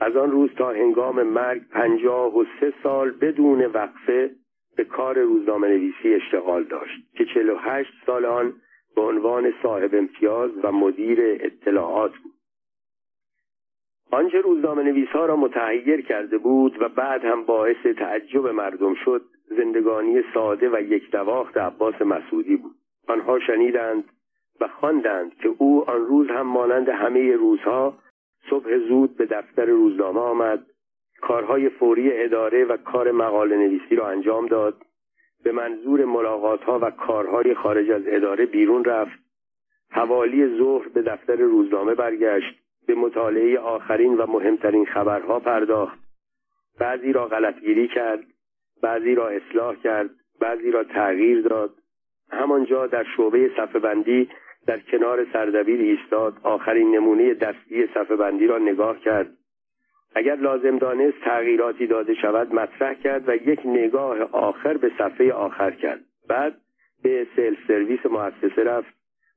از 0.00 0.16
آن 0.16 0.30
روز 0.30 0.50
تا 0.54 0.70
هنگام 0.70 1.22
مرگ 1.22 1.62
پنجاه 1.70 2.38
و 2.38 2.44
سه 2.60 2.72
سال 2.82 3.10
بدون 3.10 3.66
وقفه 3.66 4.30
به 4.76 4.84
کار 4.84 5.18
روزنامه 5.18 5.68
نویسی 5.68 6.14
اشتغال 6.14 6.64
داشت 6.64 7.16
که 7.16 7.24
چهل 7.24 7.50
و 7.50 7.56
هشت 7.56 7.92
سال 8.06 8.24
آن 8.24 8.52
به 8.96 9.02
عنوان 9.02 9.54
صاحب 9.62 9.94
امتیاز 9.94 10.50
و 10.62 10.72
مدیر 10.72 11.18
اطلاعات 11.20 12.12
بود. 12.12 12.32
آنچه 14.10 14.40
روزنامه 14.40 14.82
نویس 14.82 15.08
ها 15.08 15.26
را 15.26 15.36
متحیر 15.36 16.00
کرده 16.00 16.38
بود 16.38 16.82
و 16.82 16.88
بعد 16.88 17.24
هم 17.24 17.44
باعث 17.44 17.86
تعجب 17.98 18.46
مردم 18.46 18.94
شد 18.94 19.22
زندگانی 19.56 20.22
ساده 20.34 20.70
و 20.70 20.80
یک 20.80 21.10
دواخت 21.10 21.56
عباس 21.56 22.02
مسعودی 22.02 22.56
بود. 22.56 22.74
آنها 23.08 23.38
شنیدند 23.38 24.04
و 24.60 24.68
خواندند 24.68 25.34
که 25.34 25.54
او 25.58 25.90
آن 25.90 26.06
روز 26.06 26.28
هم 26.28 26.46
مانند 26.46 26.88
همه 26.88 27.36
روزها 27.36 27.98
صبح 28.50 28.78
زود 28.78 29.16
به 29.16 29.26
دفتر 29.26 29.64
روزنامه 29.64 30.20
آمد 30.20 30.66
کارهای 31.24 31.68
فوری 31.68 32.12
اداره 32.12 32.64
و 32.64 32.76
کار 32.76 33.10
مقاله 33.10 33.56
نویسی 33.56 33.96
را 33.96 34.08
انجام 34.08 34.46
داد. 34.46 34.74
به 35.44 35.52
منظور 35.52 36.04
ملاقات 36.04 36.64
ها 36.64 36.78
و 36.78 36.90
کارهای 36.90 37.54
خارج 37.54 37.90
از 37.90 38.02
اداره 38.06 38.46
بیرون 38.46 38.84
رفت. 38.84 39.18
حوالی 39.90 40.58
ظهر 40.58 40.88
به 40.88 41.02
دفتر 41.02 41.36
روزنامه 41.36 41.94
برگشت. 41.94 42.54
به 42.86 42.94
مطالعه 42.94 43.58
آخرین 43.58 44.16
و 44.16 44.26
مهمترین 44.26 44.86
خبرها 44.86 45.40
پرداخت. 45.40 45.98
بعضی 46.80 47.12
را 47.12 47.26
غلطگیری 47.26 47.88
کرد 47.88 48.24
بعضی 48.82 49.14
را 49.14 49.28
اصلاح 49.28 49.76
کرد 49.76 50.10
بعضی 50.40 50.70
را 50.70 50.84
تغییر 50.84 51.42
داد. 51.42 51.70
همانجا 52.30 52.86
در 52.86 53.04
شعبه 53.16 53.50
صفحه 53.56 53.78
بندی 53.78 54.28
در 54.66 54.78
کنار 54.78 55.26
سردبیر 55.32 55.80
ایستاد. 55.80 56.34
آخرین 56.42 56.96
نمونه 56.96 57.34
دستی 57.34 57.86
صفحه 57.86 58.16
بندی 58.16 58.46
را 58.46 58.58
نگاه 58.58 59.00
کرد. 59.00 59.36
اگر 60.14 60.34
لازم 60.36 60.78
دانست 60.78 61.20
تغییراتی 61.20 61.86
داده 61.86 62.14
شود 62.14 62.54
مطرح 62.54 62.94
کرد 62.94 63.28
و 63.28 63.34
یک 63.34 63.60
نگاه 63.64 64.18
آخر 64.32 64.76
به 64.76 64.90
صفحه 64.98 65.32
آخر 65.32 65.70
کرد. 65.70 66.00
بعد 66.28 66.56
به 67.02 67.26
سیل 67.36 67.56
سرویس 67.68 68.06
مؤسسه 68.06 68.64
رفت. 68.64 68.94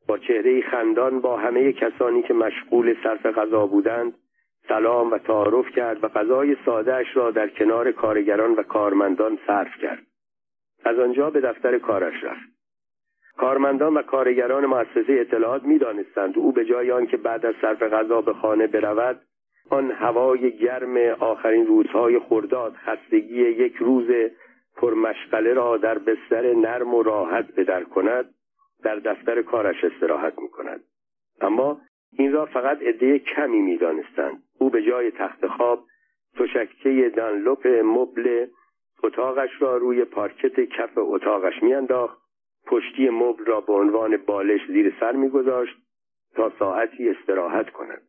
با 0.07 0.17
چهره 0.17 0.61
خندان 0.61 1.21
با 1.21 1.37
همه 1.37 1.73
کسانی 1.73 2.21
که 2.21 2.33
مشغول 2.33 2.95
صرف 3.03 3.25
غذا 3.25 3.67
بودند 3.67 4.13
سلام 4.67 5.11
و 5.11 5.17
تعارف 5.17 5.69
کرد 5.69 6.03
و 6.03 6.07
غذای 6.07 6.57
سادهش 6.65 7.07
را 7.17 7.31
در 7.31 7.47
کنار 7.47 7.91
کارگران 7.91 8.53
و 8.53 8.63
کارمندان 8.63 9.39
صرف 9.47 9.77
کرد. 9.81 10.03
از 10.85 10.99
آنجا 10.99 11.29
به 11.29 11.41
دفتر 11.41 11.77
کارش 11.77 12.23
رفت. 12.23 12.57
کارمندان 13.37 13.93
و 13.93 14.01
کارگران 14.01 14.65
مؤسسه 14.65 15.13
اطلاعات 15.13 15.63
می‌دانستند 15.63 16.37
او 16.37 16.51
به 16.51 16.65
جای 16.65 16.91
آنکه 16.91 17.17
بعد 17.17 17.45
از 17.45 17.55
صرف 17.61 17.83
غذا 17.83 18.21
به 18.21 18.33
خانه 18.33 18.67
برود 18.67 19.21
آن 19.69 19.91
هوای 19.91 20.57
گرم 20.57 20.97
آخرین 21.19 21.67
روزهای 21.67 22.19
خرداد 22.19 22.73
خستگی 22.73 23.41
یک 23.41 23.75
روز 23.75 24.07
پرمشغله 24.75 25.53
را 25.53 25.77
در 25.77 25.97
بستر 25.97 26.53
نرم 26.53 26.93
و 26.93 27.03
راحت 27.03 27.55
بدر 27.55 27.83
کند 27.83 28.33
در 28.83 28.95
دفتر 28.95 29.41
کارش 29.41 29.83
استراحت 29.83 30.39
می 30.39 30.49
کند 30.49 30.83
اما 31.41 31.81
این 32.13 32.31
را 32.31 32.45
فقط 32.45 32.81
عده 32.81 33.19
کمی 33.19 33.61
می 33.61 33.77
دانستند. 33.77 34.43
او 34.59 34.69
به 34.69 34.83
جای 34.83 35.11
تخت 35.11 35.47
خواب 35.47 35.83
تشکچه 36.35 37.09
دنلوپ 37.09 37.67
مبل 37.67 38.47
اتاقش 39.03 39.49
را 39.59 39.77
روی 39.77 40.05
پارکت 40.05 40.59
کف 40.59 40.97
اتاقش 40.97 41.63
میانداخت. 41.63 42.17
پشتی 42.65 43.09
مبل 43.09 43.45
را 43.45 43.61
به 43.61 43.73
عنوان 43.73 44.17
بالش 44.17 44.61
زیر 44.67 44.93
سر 44.99 45.11
میگذاشت 45.11 45.77
تا 46.35 46.51
ساعتی 46.59 47.09
استراحت 47.09 47.69
کند. 47.69 48.01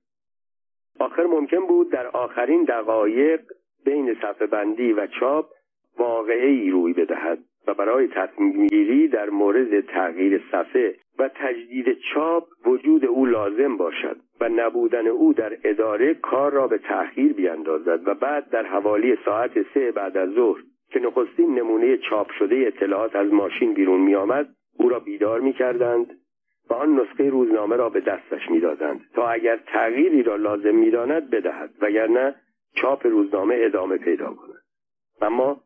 آخر 0.99 1.27
ممکن 1.27 1.66
بود 1.66 1.91
در 1.91 2.07
آخرین 2.07 2.65
دقایق 2.65 3.41
بین 3.85 4.15
صفحه 4.15 4.47
بندی 4.47 4.93
و 4.93 5.07
چاپ 5.07 5.47
واقعه 5.99 6.49
ای 6.49 6.70
روی 6.70 6.93
بدهد 6.93 7.39
و 7.66 7.75
برای 7.75 8.09
تصمیم 8.09 8.66
گیری 8.66 9.09
در 9.09 9.31
مورد 9.31 9.81
تغییر 9.81 10.43
صفحه 10.53 10.95
و 11.19 11.31
تجدید 11.35 11.99
چاپ 12.15 12.45
وجود 12.66 13.05
او 13.05 13.27
لازم 13.27 13.77
باشد 13.77 14.16
و 14.41 14.49
نبودن 14.49 15.07
او 15.07 15.33
در 15.33 15.59
اداره 15.65 16.15
کار 16.15 16.53
را 16.53 16.66
به 16.66 16.79
تأخیر 16.79 17.33
بیاندازد 17.33 18.09
و 18.09 18.15
بعد 18.15 18.51
در 18.51 18.66
حوالی 18.66 19.16
ساعت 19.25 19.53
سه 19.75 19.93
بعد 19.93 20.16
از 20.16 20.31
ظهر 20.31 20.61
که 20.91 21.01
نخستین 21.01 21.55
نمونه 21.55 21.97
چاپ 21.97 22.31
شده 22.39 22.65
اطلاعات 22.66 23.16
از 23.16 23.33
ماشین 23.33 23.75
بیرون 23.75 24.01
می 24.01 24.15
آمد 24.15 24.49
او 24.79 24.89
را 24.89 24.99
بیدار 24.99 25.41
می 25.41 25.53
کردند 25.53 26.07
و 26.70 26.74
آن 26.74 27.01
نسخه 27.01 27.31
روزنامه 27.31 27.77
را 27.77 27.89
به 27.89 28.01
دستش 28.01 28.51
می‌دادند. 28.51 29.01
تا 29.15 29.28
اگر 29.28 29.57
تغییری 29.57 30.23
را 30.23 30.36
لازم 30.36 30.74
می‌داند 30.74 31.31
بدهد 31.31 31.70
وگرنه 31.81 32.35
چاپ 32.74 33.07
روزنامه 33.07 33.57
ادامه 33.59 33.97
پیدا 33.97 34.35
کند. 34.35 34.62
اما 35.23 35.61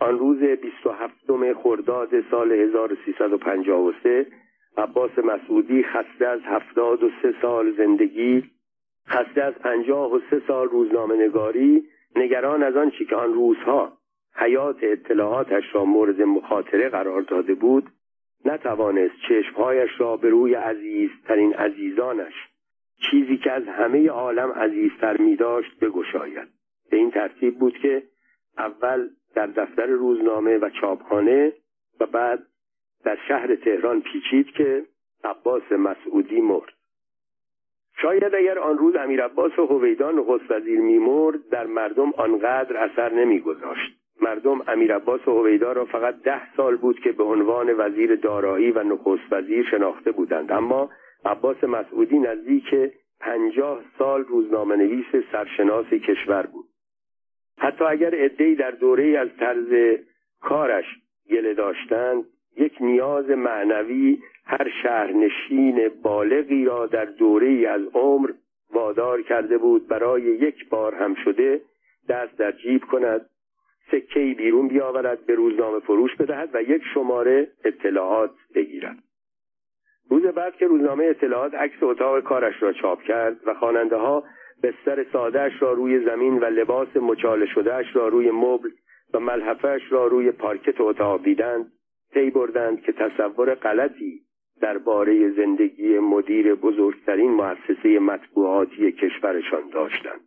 آن 0.00 0.18
روز 0.18 0.38
27 0.38 1.14
خرداد 1.62 2.30
سال 2.30 2.52
1353 2.52 4.26
عباس 4.76 5.18
مسعودی 5.18 5.82
خسته 5.82 6.26
از 6.26 6.40
73 6.44 7.34
سال 7.42 7.72
زندگی 7.76 8.44
خسته 9.08 9.42
از 9.42 9.54
53 9.54 10.42
سال 10.46 10.68
روزنامه 10.68 11.16
نگاری 11.16 11.82
نگران 12.16 12.62
از 12.62 12.76
آنچه 12.76 13.04
که 13.04 13.16
آن 13.16 13.34
روزها 13.34 13.92
حیات 14.34 14.76
اطلاعاتش 14.82 15.64
را 15.72 15.84
مورد 15.84 16.22
مخاطره 16.22 16.88
قرار 16.88 17.22
داده 17.22 17.54
بود 17.54 17.90
نتوانست 18.44 19.14
چشمهایش 19.28 19.90
را 19.98 20.16
به 20.16 20.30
روی 20.30 20.54
عزیزترین 20.54 21.54
عزیزانش 21.54 22.34
چیزی 23.10 23.36
که 23.36 23.52
از 23.52 23.68
همه 23.68 24.08
عالم 24.08 24.50
عزیزتر 24.50 25.16
می 25.16 25.36
داشت 25.36 25.78
بگشاید. 25.80 26.48
به 26.90 26.96
این 26.96 27.10
ترتیب 27.10 27.58
بود 27.58 27.78
که 27.78 28.02
اول 28.58 29.08
در 29.34 29.46
دفتر 29.46 29.86
روزنامه 29.86 30.58
و 30.58 30.70
چاپخانه 30.80 31.52
و 32.00 32.06
بعد 32.06 32.42
در 33.04 33.18
شهر 33.28 33.54
تهران 33.56 34.00
پیچید 34.00 34.46
که 34.46 34.84
عباس 35.24 35.72
مسعودی 35.72 36.40
مرد. 36.40 36.72
شاید 38.02 38.34
اگر 38.34 38.58
آن 38.58 38.78
روز 38.78 38.96
امیر 38.96 39.24
عباس 39.24 39.52
هویدان 39.52 40.14
نخست 40.14 40.50
وزیر 40.50 40.80
میمرد 40.80 41.48
در 41.48 41.66
مردم 41.66 42.12
آنقدر 42.12 42.76
اثر 42.76 43.12
نمیگذاشت. 43.12 44.01
مردم 44.20 44.62
امیر 44.68 44.94
عباس 44.94 45.20
هویدا 45.20 45.72
را 45.72 45.84
فقط 45.84 46.22
ده 46.22 46.54
سال 46.56 46.76
بود 46.76 47.00
که 47.00 47.12
به 47.12 47.24
عنوان 47.24 47.74
وزیر 47.78 48.14
دارایی 48.14 48.70
و 48.70 48.82
نخست 48.82 49.22
وزیر 49.32 49.66
شناخته 49.70 50.12
بودند. 50.12 50.52
اما 50.52 50.90
عباس 51.24 51.64
مسعودی 51.64 52.18
نزدیک 52.18 52.74
پنجاه 53.20 53.80
سال 53.98 54.24
روزنامه 54.24 54.76
نویس 54.76 55.24
سرشناس 55.32 55.86
کشور 55.86 56.46
بود. 56.46 56.64
حتی 57.58 57.84
اگر 57.84 58.14
عدهای 58.14 58.54
در 58.54 58.70
دوره 58.70 59.18
از 59.18 59.28
طرز 59.38 59.98
کارش 60.40 60.84
گله 61.30 61.54
داشتند 61.54 62.24
یک 62.56 62.72
نیاز 62.80 63.30
معنوی 63.30 64.18
هر 64.44 64.68
شهرنشین 64.82 65.90
بالغی 66.02 66.64
را 66.64 66.86
در 66.86 67.04
دوره 67.04 67.68
از 67.68 67.82
عمر 67.94 68.30
وادار 68.72 69.22
کرده 69.22 69.58
بود 69.58 69.88
برای 69.88 70.22
یک 70.22 70.68
بار 70.68 70.94
هم 70.94 71.14
شده 71.14 71.60
دست 72.08 72.38
در 72.38 72.52
جیب 72.52 72.84
کند 72.84 73.26
سکه 73.90 74.34
بیرون 74.38 74.68
بیاورد 74.68 75.26
به 75.26 75.34
روزنامه 75.34 75.80
فروش 75.80 76.16
بدهد 76.16 76.50
و 76.54 76.62
یک 76.62 76.82
شماره 76.94 77.48
اطلاعات 77.64 78.30
بگیرد. 78.54 78.98
روز 80.10 80.22
بعد 80.22 80.56
که 80.56 80.66
روزنامه 80.66 81.04
اطلاعات 81.04 81.54
عکس 81.54 81.82
اتاق 81.82 82.20
کارش 82.20 82.62
را 82.62 82.72
چاپ 82.72 83.02
کرد 83.02 83.36
و 83.46 83.54
خواننده 83.54 83.96
ها 83.96 84.24
بستر 84.62 85.06
سادهش 85.12 85.52
را 85.60 85.72
روی 85.72 86.04
زمین 86.04 86.38
و 86.38 86.44
لباس 86.44 86.96
مچاله 86.96 87.46
شدهش 87.46 87.86
را 87.96 88.08
روی 88.08 88.30
مبل 88.30 88.70
و 89.14 89.20
ملحفهش 89.20 89.82
را 89.90 90.06
روی 90.06 90.30
پارکت 90.30 90.80
اتاق 90.80 91.24
دیدند 91.24 91.72
پی 92.12 92.30
بردند 92.30 92.82
که 92.82 92.92
تصور 92.92 93.54
غلطی 93.54 94.20
درباره 94.60 95.30
زندگی 95.30 95.98
مدیر 95.98 96.54
بزرگترین 96.54 97.30
مؤسسه 97.30 97.98
مطبوعاتی 97.98 98.92
کشورشان 98.92 99.68
داشتند. 99.72 100.20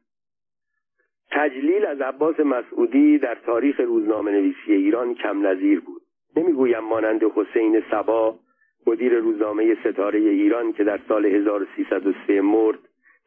تجلیل 1.35 1.85
از 1.85 2.01
عباس 2.01 2.39
مسعودی 2.39 3.17
در 3.17 3.35
تاریخ 3.35 3.79
روزنامه 3.79 4.31
نویسی 4.31 4.73
ایران 4.73 5.13
کم 5.13 5.47
نظیر 5.47 5.79
بود. 5.79 6.01
نمی‌گویم 6.37 6.79
مانند 6.79 7.21
حسین 7.23 7.83
سبا 7.91 8.39
مدیر 8.87 9.19
روزنامه 9.19 9.77
ستاره 9.83 10.19
ایران 10.19 10.73
که 10.73 10.83
در 10.83 10.99
سال 11.07 11.25
1303 11.25 12.41
مرد 12.41 12.79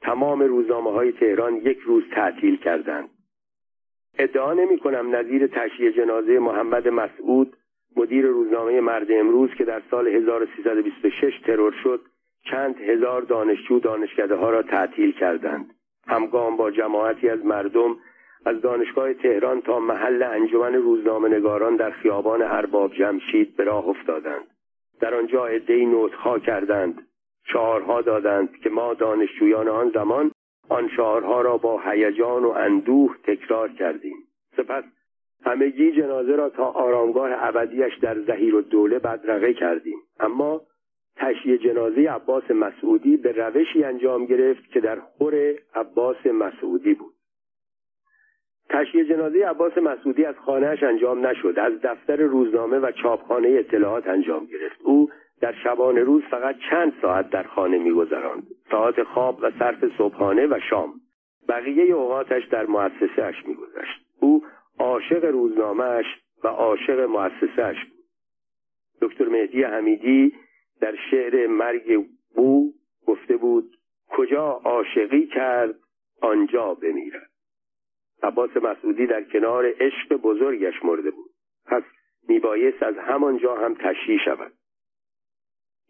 تمام 0.03 0.43
روزنامه 0.43 0.91
های 0.91 1.13
تهران 1.13 1.57
یک 1.57 1.79
روز 1.79 2.03
تعطیل 2.15 2.57
کردند. 2.57 3.09
ادعا 4.19 4.53
نمی 4.53 4.79
کنم 4.79 5.17
نظیر 5.17 5.47
تشییع 5.47 5.91
جنازه 5.91 6.39
محمد 6.39 6.89
مسعود 6.89 7.57
مدیر 7.97 8.27
روزنامه 8.27 8.81
مرد 8.81 9.13
امروز 9.13 9.51
که 9.59 9.65
در 9.65 9.83
سال 9.91 10.09
1326 10.09 11.41
ترور 11.47 11.75
شد 11.83 12.01
چند 12.51 12.81
هزار 12.81 13.23
دانشجو 13.23 13.79
دانشکده 13.79 14.35
ها 14.35 14.51
را 14.51 14.63
تعطیل 14.63 15.13
کردند. 15.13 15.75
همگام 16.09 16.57
با 16.57 16.71
جماعتی 16.71 17.29
از 17.29 17.45
مردم 17.45 17.97
از 18.47 18.61
دانشگاه 18.61 19.15
تهران 19.15 19.61
تا 19.61 19.81
محل 19.81 20.23
انجمن 20.23 20.75
روزنامه 20.75 21.29
نگاران 21.29 21.77
در 21.77 21.91
خیابان 21.91 22.43
ارباب 22.43 22.95
جمشید 22.95 23.57
به 23.57 23.65
راه 23.65 23.89
افتادند. 23.89 24.47
در 25.01 25.15
آنجا 25.15 25.47
عدهای 25.47 25.87
نوتخا 25.87 26.39
کردند 26.39 27.09
شعارها 27.45 28.03
دادند 28.03 28.61
که 28.63 28.71
ما 28.71 28.95
دانشجویان 28.95 29.69
آن 29.69 29.91
زمان 29.91 30.31
آن 30.69 30.89
شعارها 30.97 31.41
را 31.41 31.57
با 31.57 31.81
هیجان 31.81 32.45
و 32.45 32.49
اندوه 32.49 33.17
تکرار 33.25 33.69
کردیم. 33.69 34.17
سپس 34.57 34.85
همگی 35.45 35.93
جنازه 35.93 36.37
را 36.37 36.49
تا 36.49 36.65
آرامگاه 36.65 37.31
ابدیش 37.33 37.99
در 38.03 38.21
زهیر 38.21 38.55
و 38.55 38.61
دوله 38.61 38.99
بدرقه 38.99 39.55
کردیم. 39.55 39.99
اما 40.21 40.61
تشییع 41.19 41.57
جنازه 41.57 42.11
عباس 42.11 42.51
مسعودی 42.51 43.17
به 43.17 43.33
روشی 43.33 43.85
انجام 43.85 44.27
گرفت 44.27 44.73
که 44.73 44.81
در 44.81 45.01
خور 45.01 45.55
عباس 45.75 46.27
مسعودی 46.27 46.95
بود. 46.95 47.15
تشییع 48.71 49.05
جنازه 49.05 49.47
عباس 49.47 49.79
مسعودی 49.79 50.25
از 50.25 50.35
خانهاش 50.35 50.83
انجام 50.83 51.27
نشد. 51.27 51.59
از 51.59 51.81
دفتر 51.83 52.17
روزنامه 52.17 52.79
و 52.79 52.93
چاپخانه 52.93 53.49
اطلاعات 53.49 54.07
انجام 54.07 54.45
گرفت. 54.47 54.81
او 54.83 55.11
در 55.41 55.55
شبان 55.65 55.97
روز 55.97 56.23
فقط 56.31 56.57
چند 56.71 56.93
ساعت 57.03 57.31
در 57.31 57.43
خانه 57.43 57.79
میگذراند. 57.79 58.47
ساعت 58.71 59.03
خواب 59.03 59.39
و 59.43 59.51
صرف 59.59 59.85
صبحانه 59.99 60.47
و 60.47 60.59
شام. 60.71 60.93
بقیه 61.49 61.95
اوقاتش 61.95 62.45
در 62.45 62.67
مؤسسهاش 62.67 63.47
میگذشت. 63.47 64.01
او 64.21 64.45
عاشق 64.79 65.25
روزنامهش 65.25 66.07
و 66.45 66.49
عاشق 66.49 67.01
مؤسسهاش 67.01 67.85
بود. 67.85 67.99
دکتر 69.03 69.29
مهدی 69.29 69.63
حمیدی 69.63 70.33
در 70.81 70.95
شعر 71.11 71.47
مرگ 71.47 72.09
بو 72.35 72.73
گفته 73.07 73.37
بود 73.37 73.77
کجا 74.09 74.61
عاشقی 74.65 75.27
کرد 75.27 75.75
آنجا 76.23 76.75
بمیرد. 76.75 77.31
عباس 78.23 78.57
مسعودی 78.57 79.07
در 79.07 79.23
کنار 79.23 79.73
عشق 79.81 80.17
بزرگش 80.17 80.85
مرده 80.85 81.11
بود. 81.11 81.31
پس 81.67 81.83
میبایست 82.29 82.83
از 82.83 82.95
همانجا 82.99 83.57
هم 83.57 83.75
تشییع 83.75 84.19
شود. 84.25 84.53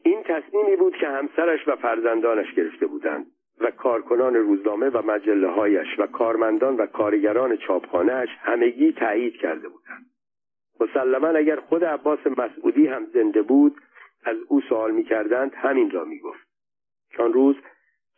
این 0.05 0.23
تصمیمی 0.23 0.77
بود 0.77 0.97
که 0.97 1.09
همسرش 1.09 1.69
و 1.69 1.77
فرزندانش 1.77 2.55
گرفته 2.55 2.87
بودند 2.87 3.27
و 3.61 3.71
کارکنان 3.71 4.35
روزنامه 4.35 4.89
و 4.89 5.03
مجله 5.07 5.49
هایش 5.49 5.99
و 5.99 6.07
کارمندان 6.07 6.77
و 6.77 6.87
کارگران 6.87 7.57
چاپخانهاش 7.57 8.29
همگی 8.41 8.93
تایید 8.93 9.37
کرده 9.37 9.69
بودند. 9.69 10.07
مسلما 10.81 11.29
اگر 11.29 11.57
خود 11.57 11.85
عباس 11.85 12.19
مسعودی 12.27 12.87
هم 12.87 13.07
زنده 13.15 13.43
بود 13.43 13.77
از 14.25 14.37
او 14.49 14.61
سوال 14.61 14.91
می‌کردند 14.91 15.53
همین 15.55 15.91
را 15.91 16.05
می‌گفت. 16.05 16.49
آن 17.19 17.33
روز 17.33 17.57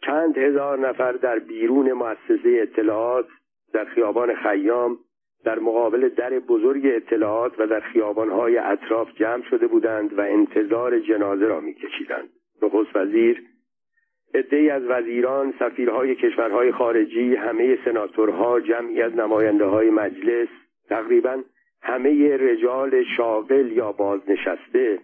چند 0.07 0.39
هزار 0.39 0.79
نفر 0.89 1.13
در 1.13 1.39
بیرون 1.39 1.93
مؤسسه 1.93 2.59
اطلاعات 2.63 3.27
در 3.73 3.85
خیابان 3.85 4.35
خیام 4.35 4.99
در 5.45 5.59
مقابل 5.59 6.09
در 6.09 6.39
بزرگ 6.39 6.83
اطلاعات 6.85 7.53
و 7.61 7.67
در 7.67 7.81
خیابانهای 7.81 8.59
اطراف 8.59 9.09
جمع 9.15 9.43
شده 9.43 9.67
بودند 9.67 10.19
و 10.19 10.21
انتظار 10.21 10.99
جنازه 10.99 11.47
را 11.47 11.61
میکشیدند. 11.61 12.29
نخست 12.63 12.97
وزیر 12.97 13.43
عدهای 14.35 14.71
از 14.71 14.83
وزیران 14.89 15.55
سفیرهای 15.59 16.15
کشورهای 16.15 16.73
خارجی 16.73 17.35
همه 17.35 17.79
سناتورها 17.85 18.61
جمعی 18.61 19.03
از 19.03 19.17
نماینده 19.17 19.65
های 19.65 19.91
مجلس 19.91 20.49
تقریبا 20.89 21.43
همه 21.83 22.37
رجال 22.37 23.05
شاغل 23.17 23.73
یا 23.73 23.93
بازنشسته 23.93 24.99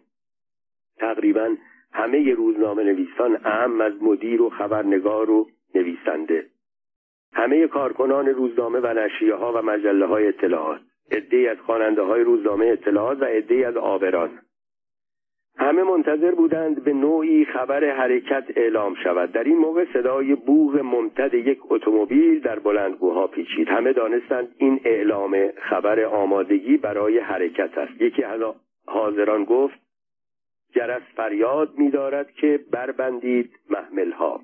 تقریبا 0.98 1.56
همه 1.92 2.34
روزنامه 2.34 2.84
نویسان 2.84 3.38
اهم 3.44 3.80
از 3.80 4.02
مدیر 4.02 4.42
و 4.42 4.50
خبرنگار 4.50 5.30
و 5.30 5.46
نویسنده. 5.74 6.46
همه 7.32 7.66
کارکنان 7.66 8.26
روزنامه 8.26 8.80
و 8.80 8.86
نشریه 8.86 9.34
ها 9.34 9.52
و 9.52 9.62
مجله 9.62 10.06
های 10.06 10.28
اطلاعات 10.28 10.80
عدهای 11.10 11.48
از 11.48 11.58
خواننده 11.58 12.02
های 12.02 12.22
روزنامه 12.22 12.66
اطلاعات 12.66 13.22
و 13.22 13.24
عدهای 13.24 13.64
از 13.64 13.76
آبران. 13.76 14.30
همه 15.58 15.82
منتظر 15.82 16.34
بودند 16.34 16.84
به 16.84 16.92
نوعی 16.92 17.44
خبر 17.44 17.84
حرکت 17.84 18.44
اعلام 18.56 18.94
شود. 18.94 19.32
در 19.32 19.44
این 19.44 19.58
موقع 19.58 19.84
صدای 19.92 20.34
بوغ 20.34 20.78
ممتد 20.78 21.34
یک 21.34 21.58
اتومبیل 21.70 22.40
در 22.40 22.58
بلندگوها 22.58 23.26
پیچید. 23.26 23.68
همه 23.68 23.92
دانستند 23.92 24.54
این 24.58 24.80
اعلام 24.84 25.48
خبر 25.70 26.04
آمادگی 26.04 26.76
برای 26.76 27.18
حرکت 27.18 27.78
است. 27.78 28.00
یکی 28.00 28.22
از 28.22 28.40
حاضران 28.86 29.44
گفت 29.44 29.85
جرس 30.76 31.02
فریاد 31.16 31.78
می‌دارد 31.78 32.30
که 32.30 32.60
بربندید 32.70 33.50
محملها. 33.70 34.40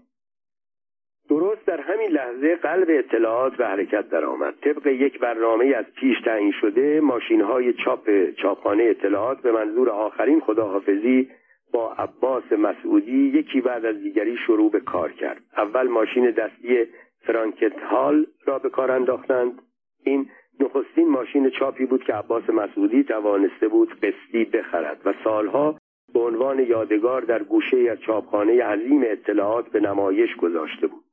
درست 1.29 1.67
در 1.67 1.81
همین 1.81 2.11
لحظه 2.11 2.57
قلب 2.57 2.87
اطلاعات 2.91 3.57
به 3.57 3.67
حرکت 3.67 4.09
درآمد. 4.09 4.55
طبق 4.55 4.87
یک 4.87 5.19
برنامه 5.19 5.65
از 5.65 5.85
پیش 5.85 6.21
تعیین 6.25 6.53
شده 6.61 7.01
ماشین 7.01 7.41
های 7.41 7.73
چاپ 7.73 8.31
چاپخانه 8.31 8.85
اطلاعات 8.85 9.41
به 9.43 9.53
منظور 9.53 9.91
آخرین 9.91 10.41
خداحافظی 10.41 11.31
با 11.73 11.93
عباس 11.93 12.53
مسعودی 12.53 13.29
یکی 13.39 13.61
بعد 13.61 13.85
از 13.85 13.97
دیگری 14.03 14.37
شروع 14.47 14.71
به 14.71 14.81
کار 14.81 15.13
کرد. 15.13 15.43
اول 15.57 15.89
ماشین 15.89 16.31
دستی 16.31 16.87
فرانکت 17.27 17.83
هال 17.83 18.27
را 18.47 18.59
به 18.59 18.71
کار 18.71 18.91
انداختند. 18.91 19.63
این 20.05 20.29
نخستین 20.61 21.09
ماشین 21.09 21.51
چاپی 21.51 21.87
بود 21.87 22.05
که 22.05 22.15
عباس 22.15 22.51
مسعودی 22.51 23.05
توانسته 23.05 23.69
بود 23.69 24.01
قسطی 24.01 24.45
بخرد 24.45 25.01
و 25.05 25.15
سالها 25.25 25.79
به 26.15 26.21
عنوان 26.21 26.59
یادگار 26.59 27.23
در 27.23 27.43
گوشه 27.43 27.91
از 27.91 28.01
چاپخانه 28.01 28.65
عظیم 28.65 29.03
اطلاعات 29.05 29.69
به 29.69 29.81
نمایش 29.81 30.37
گذاشته 30.37 30.87
بود. 30.87 31.05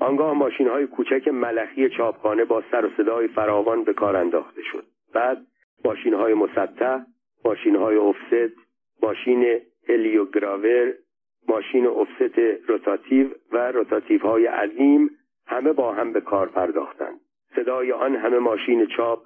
آنگاه 0.00 0.32
ماشین 0.32 0.68
های 0.68 0.86
کوچک 0.86 1.28
ملخی 1.28 1.88
چاپخانه 1.88 2.44
با 2.44 2.62
سر 2.70 2.86
و 2.86 2.90
صدای 2.96 3.28
فراوان 3.28 3.84
به 3.84 3.92
کار 3.92 4.16
انداخته 4.16 4.62
شد. 4.72 4.84
بعد 5.14 5.38
ماشین 5.84 6.14
های 6.14 6.34
مسطح 6.34 6.98
ماشین 7.44 7.76
های 7.76 7.96
افست 7.96 8.54
ماشین 9.02 9.60
هلیوگراور 9.88 10.92
ماشین 11.48 11.86
افست 11.86 12.38
روتاتیو 12.68 13.28
و 13.52 13.72
روتاتیو 13.72 14.20
های 14.20 14.46
عظیم 14.46 15.10
همه 15.46 15.72
با 15.72 15.92
هم 15.92 16.12
به 16.12 16.20
کار 16.20 16.48
پرداختند. 16.48 17.20
صدای 17.56 17.92
آن 17.92 18.16
همه 18.16 18.38
ماشین 18.38 18.86
چاپ 18.86 19.22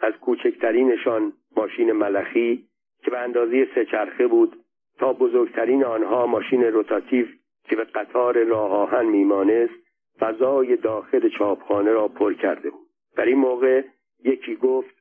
از 0.00 0.14
کوچکترینشان 0.14 1.32
ماشین 1.56 1.92
ملخی 1.92 2.67
که 3.04 3.10
به 3.10 3.18
اندازه 3.18 3.68
سه 3.74 3.84
چرخه 3.84 4.26
بود 4.26 4.56
تا 4.98 5.12
بزرگترین 5.12 5.84
آنها 5.84 6.26
ماشین 6.26 6.62
روتاتیو 6.62 7.26
که 7.64 7.76
به 7.76 7.84
قطار 7.84 8.44
راه 8.44 8.72
آهن 8.72 9.06
میمانست 9.06 9.74
فضای 10.20 10.76
داخل 10.76 11.28
چاپخانه 11.28 11.92
را 11.92 12.08
پر 12.08 12.34
کرده 12.34 12.70
بود. 12.70 12.86
در 13.16 13.24
این 13.24 13.38
موقع 13.38 13.82
یکی 14.24 14.56
گفت 14.56 14.98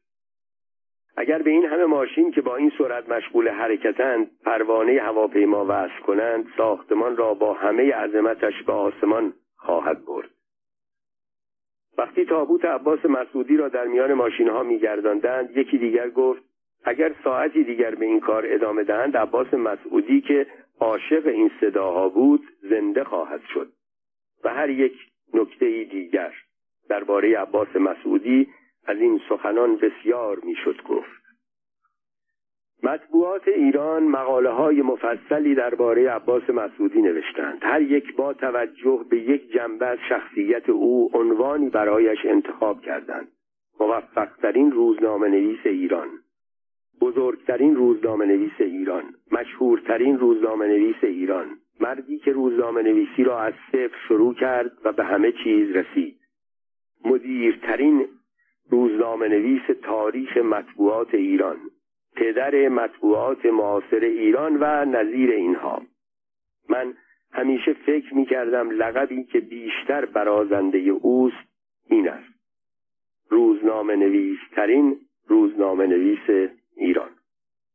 اگر 1.18 1.42
به 1.42 1.50
این 1.50 1.66
همه 1.66 1.86
ماشین 1.86 2.32
که 2.32 2.42
با 2.42 2.56
این 2.56 2.72
سرعت 2.78 3.10
مشغول 3.10 3.50
حرکتند 3.50 4.32
پروانه 4.46 5.02
هواپیما 5.02 5.66
وصل 5.70 6.00
کنند 6.06 6.46
ساختمان 6.58 7.18
را 7.18 7.34
با 7.34 7.54
همه 7.54 7.94
عظمتش 7.94 8.64
به 8.64 8.74
آسمان 8.74 9.34
خواهد 9.56 10.06
برد. 10.06 10.30
وقتی 11.98 12.26
تابوت 12.26 12.66
عباس 12.66 13.06
مسعودی 13.06 13.58
را 13.58 13.70
در 13.70 13.86
میان 13.86 14.14
ماشین 14.14 14.50
ها 14.50 14.66
یکی 15.56 15.78
دیگر 15.78 16.10
گفت 16.10 16.47
اگر 16.88 17.16
ساعتی 17.24 17.64
دیگر 17.64 17.96
به 17.96 18.06
این 18.06 18.20
کار 18.20 18.44
ادامه 18.48 18.84
دهند 18.84 19.18
عباس 19.18 19.54
مسعودی 19.54 20.22
که 20.22 20.48
عاشق 20.80 21.28
این 21.28 21.52
صداها 21.62 22.10
بود 22.10 22.48
زنده 22.70 23.04
خواهد 23.04 23.42
شد. 23.54 23.72
و 24.44 24.54
هر 24.54 24.70
یک 24.70 24.94
نکته 25.34 25.84
دیگر 25.84 26.34
درباره 26.90 27.40
عباس 27.40 27.76
مسعودی 27.76 28.48
از 28.86 28.98
این 28.98 29.22
سخنان 29.30 29.76
بسیار 29.76 30.40
می‌شد 30.44 30.84
گفت. 30.84 31.18
مطبوعات 32.84 33.48
ایران 33.48 34.04
مقاله 34.04 34.50
های 34.50 34.82
مفصلی 34.82 35.56
درباره 35.56 36.10
عباس 36.10 36.50
مسعودی 36.50 37.02
نوشتند. 37.02 37.60
هر 37.62 37.82
یک 37.82 38.16
با 38.16 38.34
توجه 38.34 39.06
به 39.10 39.18
یک 39.18 39.52
جنبه 39.52 39.86
از 39.86 39.98
شخصیت 40.10 40.70
او 40.70 41.10
عنوانی 41.14 41.70
برایش 41.70 42.26
انتخاب 42.26 42.82
کردند. 42.82 43.28
موفقترین 43.80 44.72
روزنامه 44.72 45.28
نویس 45.28 45.66
ایران. 45.66 46.10
بزرگترین 47.02 47.76
روزنامه 47.76 48.26
نویس 48.26 48.52
ایران 48.60 49.04
مشهورترین 49.32 50.20
روزنامه 50.20 50.68
نویس 50.68 51.04
ایران. 51.04 51.48
مردی 51.80 52.18
که 52.18 52.32
روزنامه 52.32 52.82
نویسی 52.82 53.24
را 53.24 53.40
از 53.40 53.54
صفر 53.72 53.98
شروع 54.08 54.34
کرد 54.34 54.72
و 54.84 54.92
به 54.92 55.04
همه 55.04 55.32
چیز 55.32 55.76
رسید. 55.76 56.18
مدیرترین 57.06 58.06
روزنامه 58.70 59.28
نویس 59.28 59.62
تاریخ 59.84 60.38
مطبوعات 60.38 61.14
ایران. 61.14 61.58
پدر 62.16 62.70
مطبوعات 62.70 63.46
معاصر 63.46 64.00
ایران 64.00 64.58
و 64.62 64.86
نظیر 64.86 65.32
اینها. 65.32 65.82
من 66.70 66.94
همیشه 67.32 67.74
فکر 67.74 68.14
می 68.14 68.26
کردم 68.26 68.70
لقبی 68.70 69.24
که 69.24 69.40
بیشتر 69.40 70.06
برازنده 70.06 70.78
اوست 70.78 71.48
این 71.90 72.10
است. 72.10 72.34
روزنامه 73.30 73.96
نویس 73.96 74.40
ترین 74.56 74.98
روزنامه 75.28 75.88
نویس 75.88 76.52
ایران 76.78 77.17